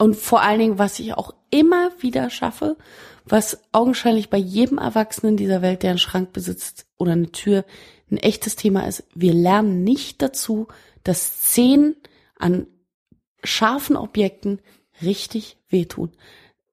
[0.00, 2.78] Und vor allen Dingen, was ich auch immer wieder schaffe,
[3.26, 7.66] was augenscheinlich bei jedem Erwachsenen dieser Welt, der einen Schrank besitzt oder eine Tür,
[8.10, 10.68] ein echtes Thema ist, wir lernen nicht dazu,
[11.04, 11.96] dass Szenen
[12.38, 12.66] an
[13.44, 14.62] scharfen Objekten
[15.02, 16.12] richtig wehtun.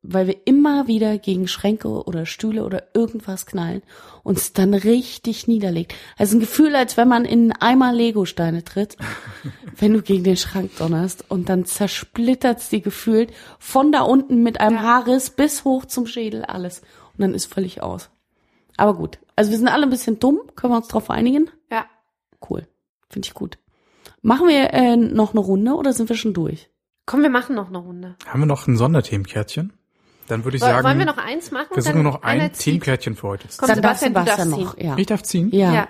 [0.10, 3.82] Weil wir immer wieder gegen Schränke oder Stühle oder irgendwas knallen
[4.24, 5.94] und es dann richtig niederlegt.
[6.18, 8.96] Also ein Gefühl, als wenn man in einen Eimer Legosteine tritt,
[9.78, 14.62] wenn du gegen den Schrank donnerst und dann zersplittert's die gefühlt von da unten mit
[14.62, 16.82] einem Haarriss bis hoch zum Schädel alles.
[17.18, 18.10] Und dann ist völlig aus.
[18.78, 19.20] Aber gut.
[19.36, 20.40] Also wir sind alle ein bisschen dumm.
[20.56, 21.50] Können wir uns drauf einigen?
[21.70, 21.86] Ja.
[22.48, 22.68] Cool.
[23.10, 23.58] Finde ich gut.
[24.22, 26.70] Machen wir äh, noch eine Runde oder sind wir schon durch?
[27.06, 28.16] Komm, wir machen noch eine Runde.
[28.26, 29.74] Haben wir noch ein Sonderthemenkärtchen?
[30.28, 31.70] Dann würde ich sagen, Wollen wir noch eins machen?
[31.74, 32.52] wir suchen Dann nur noch ein.
[32.54, 33.48] Themenkärtchen für heute.
[33.58, 34.76] Komm, Dann darf Sebastian, du Sebastian darfst noch.
[34.76, 34.86] ziehen.
[34.88, 34.98] Ja.
[34.98, 35.50] Ich darf ziehen.
[35.52, 35.74] Ja.
[35.74, 35.88] Ja.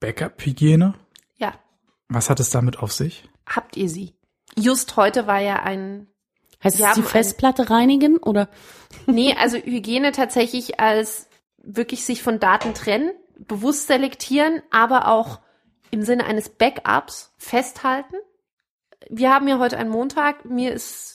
[0.00, 0.94] Backup-Hygiene.
[1.36, 1.54] Ja.
[2.08, 3.28] Was hat es damit auf sich?
[3.46, 4.14] Habt ihr sie?
[4.56, 6.06] Just heute war ja ein
[6.62, 8.48] Heißt Wir es die Festplatte reinigen oder?
[9.06, 15.40] Nee, also Hygiene tatsächlich als wirklich sich von Daten trennen, bewusst selektieren, aber auch
[15.90, 18.14] im Sinne eines Backups festhalten.
[19.10, 20.44] Wir haben ja heute einen Montag.
[20.46, 21.13] Mir ist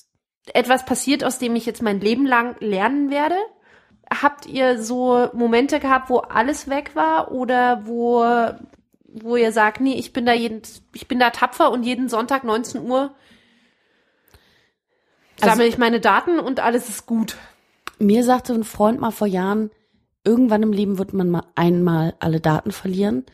[0.56, 3.36] etwas passiert, aus dem ich jetzt mein Leben lang lernen werde.
[4.10, 8.24] Habt ihr so Momente gehabt, wo alles weg war oder wo,
[9.08, 10.62] wo ihr sagt, nee, ich bin da jeden,
[10.94, 13.14] ich bin da tapfer und jeden Sonntag 19 Uhr
[15.42, 17.38] Also- sammle ich meine Daten und alles ist gut.
[18.00, 19.72] Mir sagte ein Freund mal vor Jahren,
[20.24, 23.26] irgendwann im Leben wird man mal einmal alle Daten verlieren.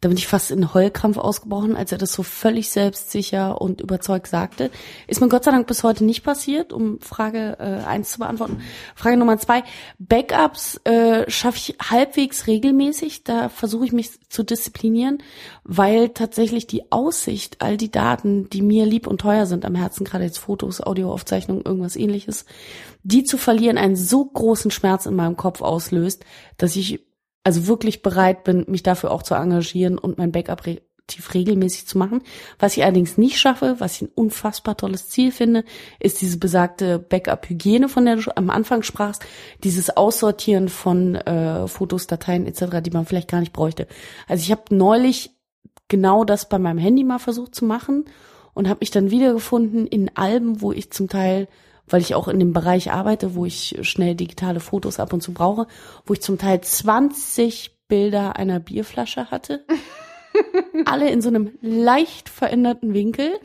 [0.00, 4.28] Da bin ich fast in Heulkrampf ausgebrochen, als er das so völlig selbstsicher und überzeugt
[4.28, 4.70] sagte.
[5.06, 8.62] Ist mir Gott sei Dank bis heute nicht passiert, um Frage äh, eins zu beantworten.
[8.94, 9.62] Frage Nummer zwei.
[9.98, 13.24] Backups äh, schaffe ich halbwegs regelmäßig.
[13.24, 15.22] Da versuche ich mich zu disziplinieren,
[15.64, 20.04] weil tatsächlich die Aussicht, all die Daten, die mir lieb und teuer sind am Herzen,
[20.04, 22.46] gerade jetzt Fotos, Audioaufzeichnungen, irgendwas ähnliches,
[23.02, 26.24] die zu verlieren einen so großen Schmerz in meinem Kopf auslöst,
[26.56, 27.00] dass ich
[27.44, 31.98] also wirklich bereit bin, mich dafür auch zu engagieren und mein Backup relativ regelmäßig zu
[31.98, 32.22] machen.
[32.58, 35.64] Was ich allerdings nicht schaffe, was ich ein unfassbar tolles Ziel finde,
[35.98, 39.24] ist diese besagte Backup-Hygiene, von der du am Anfang sprachst,
[39.64, 43.86] dieses Aussortieren von äh, Fotos, Dateien etc., die man vielleicht gar nicht bräuchte.
[44.28, 45.30] Also ich habe neulich
[45.88, 48.04] genau das bei meinem Handy mal versucht zu machen
[48.54, 51.48] und habe mich dann wiedergefunden in Alben, wo ich zum Teil
[51.90, 55.32] weil ich auch in dem Bereich arbeite, wo ich schnell digitale Fotos ab und zu
[55.32, 55.66] brauche,
[56.06, 59.64] wo ich zum Teil 20 Bilder einer Bierflasche hatte.
[60.84, 63.38] alle in so einem leicht veränderten Winkel,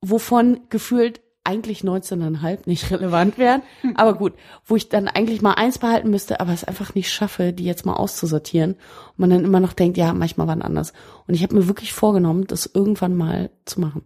[0.00, 3.62] wovon gefühlt eigentlich 19,5 nicht relevant wären.
[3.94, 4.34] Aber gut,
[4.64, 7.86] wo ich dann eigentlich mal eins behalten müsste, aber es einfach nicht schaffe, die jetzt
[7.86, 8.72] mal auszusortieren.
[8.72, 10.92] Und man dann immer noch denkt, ja, manchmal waren anders.
[11.26, 14.04] Und ich habe mir wirklich vorgenommen, das irgendwann mal zu machen.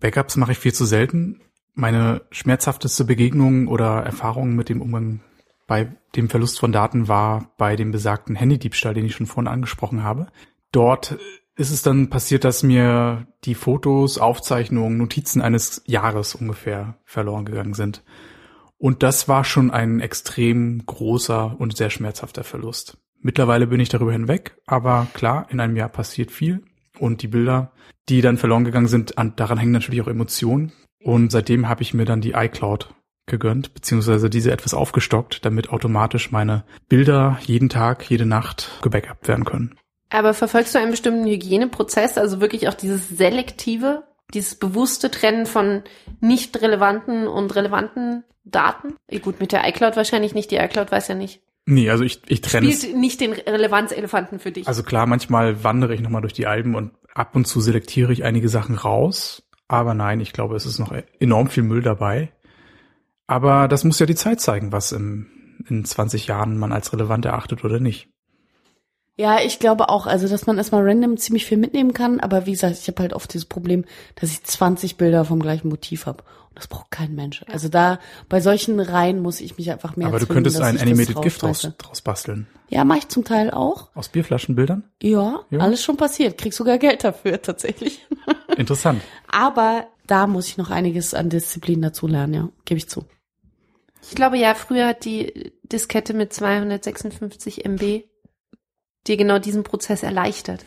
[0.00, 1.40] Backups mache ich viel zu selten.
[1.78, 5.20] Meine schmerzhafteste Begegnung oder Erfahrung mit dem Umgang
[5.68, 10.02] bei dem Verlust von Daten war bei dem besagten Handydiebstahl, den ich schon vorhin angesprochen
[10.02, 10.26] habe.
[10.72, 11.16] Dort
[11.54, 17.74] ist es dann passiert, dass mir die Fotos, Aufzeichnungen, Notizen eines Jahres ungefähr verloren gegangen
[17.74, 18.02] sind.
[18.76, 22.98] Und das war schon ein extrem großer und sehr schmerzhafter Verlust.
[23.20, 26.64] Mittlerweile bin ich darüber hinweg, aber klar, in einem Jahr passiert viel
[26.98, 27.70] und die Bilder,
[28.08, 30.72] die dann verloren gegangen sind, daran hängen natürlich auch Emotionen.
[31.02, 32.88] Und seitdem habe ich mir dann die iCloud
[33.26, 39.44] gegönnt, beziehungsweise diese etwas aufgestockt, damit automatisch meine Bilder jeden Tag, jede Nacht gebackupt werden
[39.44, 39.78] können.
[40.10, 45.82] Aber verfolgst du einen bestimmten Hygieneprozess, also wirklich auch dieses selektive, dieses bewusste Trennen von
[46.20, 48.94] nicht relevanten und relevanten Daten?
[49.22, 51.42] Gut, mit der iCloud wahrscheinlich nicht, die iCloud weiß ja nicht.
[51.66, 54.66] Nee, also ich, ich trenne Spielt nicht den Relevanzelefanten für dich.
[54.66, 58.24] Also klar, manchmal wandere ich nochmal durch die Alben und ab und zu selektiere ich
[58.24, 59.42] einige Sachen raus.
[59.68, 62.32] Aber nein, ich glaube, es ist noch enorm viel Müll dabei.
[63.26, 65.26] Aber das muss ja die Zeit zeigen, was im,
[65.68, 68.08] in 20 Jahren man als relevant erachtet oder nicht.
[69.16, 72.52] Ja, ich glaube auch, also dass man erstmal random ziemlich viel mitnehmen kann, aber wie
[72.52, 73.84] gesagt, ich habe halt oft dieses Problem,
[74.14, 76.22] dass ich 20 Bilder vom gleichen Motiv habe.
[76.48, 77.42] Und das braucht kein Mensch.
[77.46, 77.52] Ja.
[77.52, 77.98] Also da,
[78.28, 81.42] bei solchen Reihen muss ich mich einfach mehr Aber zwingen, du könntest ein Animated Gift
[81.42, 82.46] draus, draus basteln.
[82.68, 83.88] Ja, mache ich zum Teil auch.
[83.94, 84.84] Aus Bierflaschenbildern?
[85.02, 86.38] Ja, ja, alles schon passiert.
[86.38, 88.06] Krieg sogar Geld dafür, tatsächlich.
[88.56, 89.02] Interessant.
[89.26, 93.04] Aber da muss ich noch einiges an Disziplin dazu lernen, ja, gebe ich zu.
[94.02, 98.04] Ich glaube ja, früher hat die Diskette mit 256 MB
[99.06, 100.64] dir genau diesen Prozess erleichtert.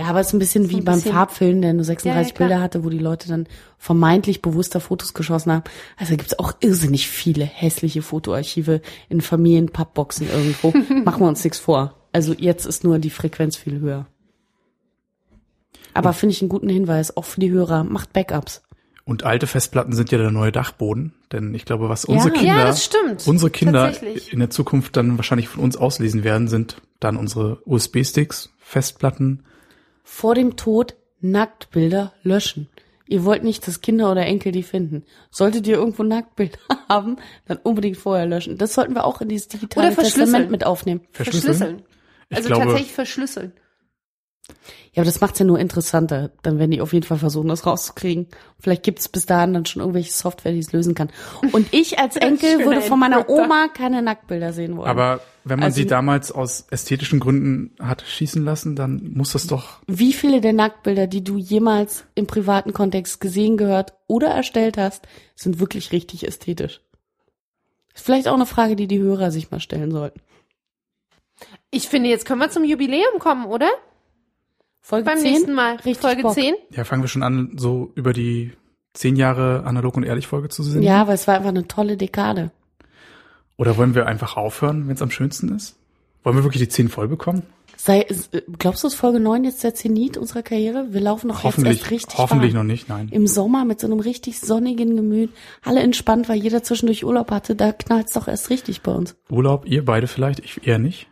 [0.00, 1.12] Ja, aber es ist ein bisschen so wie ein beim bisschen.
[1.12, 3.46] Farbfilm, der nur 36 ja, ja, Bilder hatte, wo die Leute dann
[3.76, 5.64] vermeintlich bewusster Fotos geschossen haben.
[5.98, 10.70] Also gibt's auch irrsinnig viele hässliche Fotoarchive in Familienpappboxen irgendwo.
[11.04, 11.96] Machen wir uns nichts vor.
[12.12, 14.06] Also jetzt ist nur die Frequenz viel höher.
[15.92, 18.62] Aber finde ich einen guten Hinweis, auch für die Hörer, macht Backups.
[19.04, 22.40] Und alte Festplatten sind ja der neue Dachboden, denn ich glaube, was unsere ja.
[22.40, 23.92] Kinder, ja, unsere Kinder
[24.30, 29.42] in der Zukunft dann wahrscheinlich von uns auslesen werden, sind dann unsere USB-Sticks, Festplatten.
[30.12, 32.68] Vor dem Tod Nacktbilder löschen.
[33.06, 35.04] Ihr wollt nicht, dass Kinder oder Enkel die finden.
[35.30, 36.58] Solltet ihr irgendwo Nacktbilder
[36.88, 37.16] haben,
[37.46, 38.58] dann unbedingt vorher löschen.
[38.58, 41.02] Das sollten wir auch in dieses digitale Testament mit aufnehmen.
[41.12, 41.54] Verschlüsseln.
[41.54, 41.82] verschlüsseln.
[42.28, 43.52] Also glaube, tatsächlich verschlüsseln.
[44.92, 46.30] Ja, aber das macht's ja nur interessanter.
[46.42, 48.28] Dann werden die auf jeden Fall versuchen, das rauszukriegen.
[48.58, 51.10] Vielleicht gibt's bis dahin dann schon irgendwelche Software, die es lösen kann.
[51.52, 54.88] Und ich als Enkel würde von meiner Oma keine Nacktbilder sehen wollen.
[54.88, 59.46] Aber wenn man also, sie damals aus ästhetischen Gründen hat schießen lassen, dann muss das
[59.46, 59.80] doch.
[59.86, 65.06] Wie viele der Nacktbilder, die du jemals im privaten Kontext gesehen, gehört oder erstellt hast,
[65.34, 66.80] sind wirklich richtig ästhetisch?
[67.94, 70.20] Ist vielleicht auch eine Frage, die die Hörer sich mal stellen sollten.
[71.70, 73.70] Ich finde, jetzt können wir zum Jubiläum kommen, oder?
[74.80, 75.32] Folge Beim 10?
[75.32, 75.76] nächsten Mal.
[75.76, 76.34] Richtig Folge Bock.
[76.34, 76.54] 10?
[76.70, 78.52] Ja, fangen wir schon an, so über die
[78.94, 80.82] zehn Jahre analog und ehrlich Folge zu sehen.
[80.82, 82.50] Ja, aber es war einfach eine tolle Dekade.
[83.56, 85.76] Oder wollen wir einfach aufhören, wenn es am schönsten ist?
[86.24, 87.42] Wollen wir wirklich die zehn voll bekommen?
[87.76, 88.06] Sei,
[88.58, 90.88] glaubst du, ist Folge 9 jetzt der Zenit unserer Karriere?
[90.90, 92.66] Wir laufen noch hoffentlich, jetzt erst richtig Hoffentlich warm.
[92.66, 93.08] noch nicht, nein.
[93.10, 95.30] Im Sommer mit so einem richtig sonnigen Gemüt.
[95.64, 97.56] Alle entspannt, weil jeder zwischendurch Urlaub hatte.
[97.56, 99.16] Da knallt's doch erst richtig bei uns.
[99.30, 101.06] Urlaub, ihr beide vielleicht, ich eher nicht.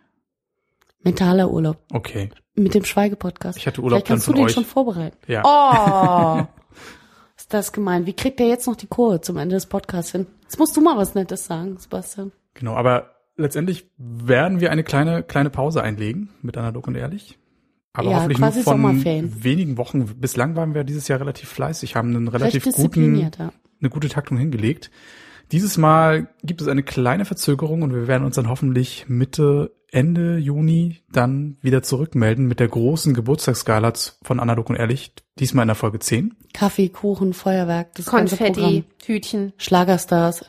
[1.03, 1.79] Mentaler Urlaub.
[1.93, 2.31] Okay.
[2.55, 3.59] Mit dem Schweigepodcast.
[3.59, 4.53] Ich hatte Urlaub Vielleicht kannst du den euch.
[4.53, 5.17] schon vorbereiten.
[5.27, 5.43] Ja.
[5.45, 6.47] Oh.
[7.37, 8.07] ist das gemein.
[8.07, 10.27] Wie kriegt der jetzt noch die Kurve zum Ende des Podcasts hin?
[10.43, 12.33] Jetzt musst du mal was Nettes sagen, Sebastian.
[12.55, 17.39] Genau, aber letztendlich werden wir eine kleine, kleine Pause einlegen mit Analog und Ehrlich.
[17.93, 20.07] Aber Ja, hoffentlich nur von wenigen Wochen.
[20.21, 23.31] Bislang waren wir dieses Jahr relativ fleißig, haben einen relativ guten, ja.
[23.81, 24.91] eine gute Taktung hingelegt.
[25.51, 30.37] Dieses Mal gibt es eine kleine Verzögerung und wir werden uns dann hoffentlich Mitte, Ende
[30.37, 33.93] Juni dann wieder zurückmelden mit der großen Geburtstagsgala
[34.23, 36.35] von Analog und Ehrlich, diesmal in der Folge 10.
[36.53, 38.85] Kaffee, Kuchen, Feuerwerk, das ganze Konfetti, Programm.
[39.05, 40.45] Hütchen, Schlagerstars,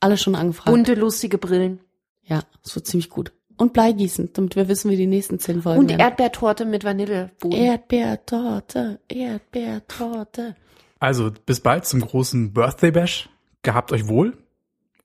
[0.00, 0.70] alles schon angefragt.
[0.70, 1.80] bunte, lustige Brillen.
[2.22, 3.32] ja, es wird ziemlich gut.
[3.56, 6.00] Und Bleigießen, damit wir wissen, wie die nächsten zehn Folgen Und werden.
[6.00, 7.52] Erdbeertorte mit Vanilleboden.
[7.52, 10.56] Erdbeertorte, Erdbeertorte.
[10.98, 13.28] Also bis bald zum großen Birthday Bash.
[13.62, 14.36] Gehabt euch wohl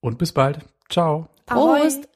[0.02, 0.60] und bis bald.
[0.90, 1.30] Ciao.
[1.46, 1.80] Ahoi.
[1.82, 2.09] Prost!